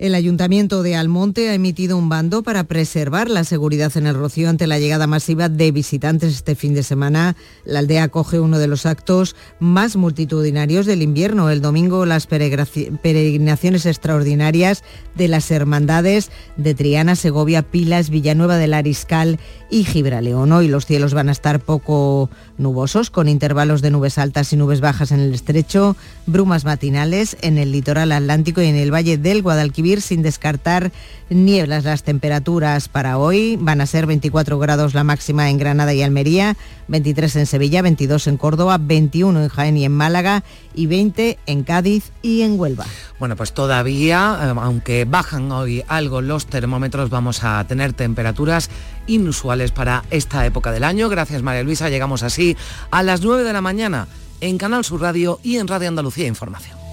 El 0.00 0.14
Ayuntamiento 0.14 0.82
de 0.82 0.96
Almonte 0.96 1.50
ha 1.50 1.54
emitido 1.54 1.98
un 1.98 2.08
bando 2.08 2.42
para 2.42 2.64
preservar 2.64 3.28
la 3.28 3.44
seguridad 3.44 3.94
en 3.98 4.06
el 4.06 4.14
Rocío 4.14 4.48
ante 4.48 4.66
la 4.66 4.78
llegada 4.78 5.06
masiva 5.06 5.50
de 5.50 5.70
visitantes 5.72 6.32
este 6.32 6.54
fin 6.54 6.72
de 6.72 6.82
semana. 6.82 7.36
La 7.66 7.80
aldea 7.80 8.04
acoge 8.04 8.40
uno 8.40 8.58
de 8.58 8.66
los 8.66 8.86
actos 8.86 9.36
más 9.58 9.96
multitudinarios 9.96 10.86
del 10.86 11.02
invierno. 11.02 11.50
El 11.50 11.60
domingo 11.60 12.06
las 12.06 12.26
peregrinaciones 12.26 13.84
extraordinarias 13.84 14.84
de 15.16 15.28
las 15.28 15.50
hermandades 15.50 16.30
de 16.56 16.74
Triana, 16.74 17.14
Segovia, 17.14 17.60
Pilas, 17.60 18.08
Villanueva 18.08 18.56
del 18.56 18.72
Ariscal 18.72 19.38
y 19.68 19.84
Gibraleón. 19.84 20.50
Hoy 20.52 20.68
los 20.68 20.86
cielos 20.86 21.12
van 21.12 21.28
a 21.28 21.32
estar 21.32 21.60
poco 21.60 22.30
nubosos, 22.56 23.10
con 23.10 23.28
intervalos 23.28 23.82
de 23.82 23.90
nubes 23.90 24.16
altas 24.16 24.50
y 24.54 24.56
nubes 24.56 24.80
bajas 24.80 25.12
en 25.12 25.20
el 25.20 25.34
estrecho, 25.34 25.94
brumas 26.24 26.64
matinales 26.64 27.36
en 27.42 27.58
el 27.58 27.70
litoral 27.70 28.12
atlántico 28.12 28.62
y 28.62 28.66
en 28.66 28.76
el 28.76 28.94
valle 28.94 29.18
del 29.18 29.42
Guadalquivir, 29.42 29.89
sin 29.98 30.22
descartar 30.22 30.92
nieblas. 31.30 31.84
Las 31.84 32.04
temperaturas 32.04 32.88
para 32.88 33.18
hoy 33.18 33.56
van 33.60 33.80
a 33.80 33.86
ser 33.86 34.06
24 34.06 34.58
grados 34.58 34.94
la 34.94 35.02
máxima 35.02 35.50
en 35.50 35.58
Granada 35.58 35.92
y 35.92 36.02
Almería, 36.02 36.56
23 36.86 37.34
en 37.36 37.46
Sevilla, 37.46 37.82
22 37.82 38.28
en 38.28 38.36
Córdoba, 38.36 38.78
21 38.78 39.42
en 39.42 39.48
Jaén 39.48 39.76
y 39.76 39.84
en 39.84 39.92
Málaga 39.92 40.44
y 40.74 40.86
20 40.86 41.38
en 41.46 41.64
Cádiz 41.64 42.12
y 42.22 42.42
en 42.42 42.58
Huelva. 42.58 42.86
Bueno, 43.18 43.34
pues 43.34 43.52
todavía, 43.52 44.38
eh, 44.40 44.54
aunque 44.60 45.04
bajan 45.04 45.50
hoy 45.50 45.82
algo 45.88 46.20
los 46.20 46.46
termómetros, 46.46 47.10
vamos 47.10 47.42
a 47.42 47.64
tener 47.66 47.92
temperaturas 47.92 48.70
inusuales 49.08 49.72
para 49.72 50.04
esta 50.10 50.46
época 50.46 50.70
del 50.70 50.84
año. 50.84 51.08
Gracias 51.08 51.42
María 51.42 51.64
Luisa, 51.64 51.88
llegamos 51.88 52.22
así 52.22 52.56
a 52.92 53.02
las 53.02 53.22
9 53.22 53.42
de 53.42 53.52
la 53.52 53.60
mañana 53.60 54.06
en 54.40 54.58
Canal 54.58 54.84
Sur 54.84 55.00
Radio 55.00 55.40
y 55.42 55.56
en 55.56 55.68
Radio 55.68 55.88
Andalucía 55.88 56.26
Información. 56.26 56.89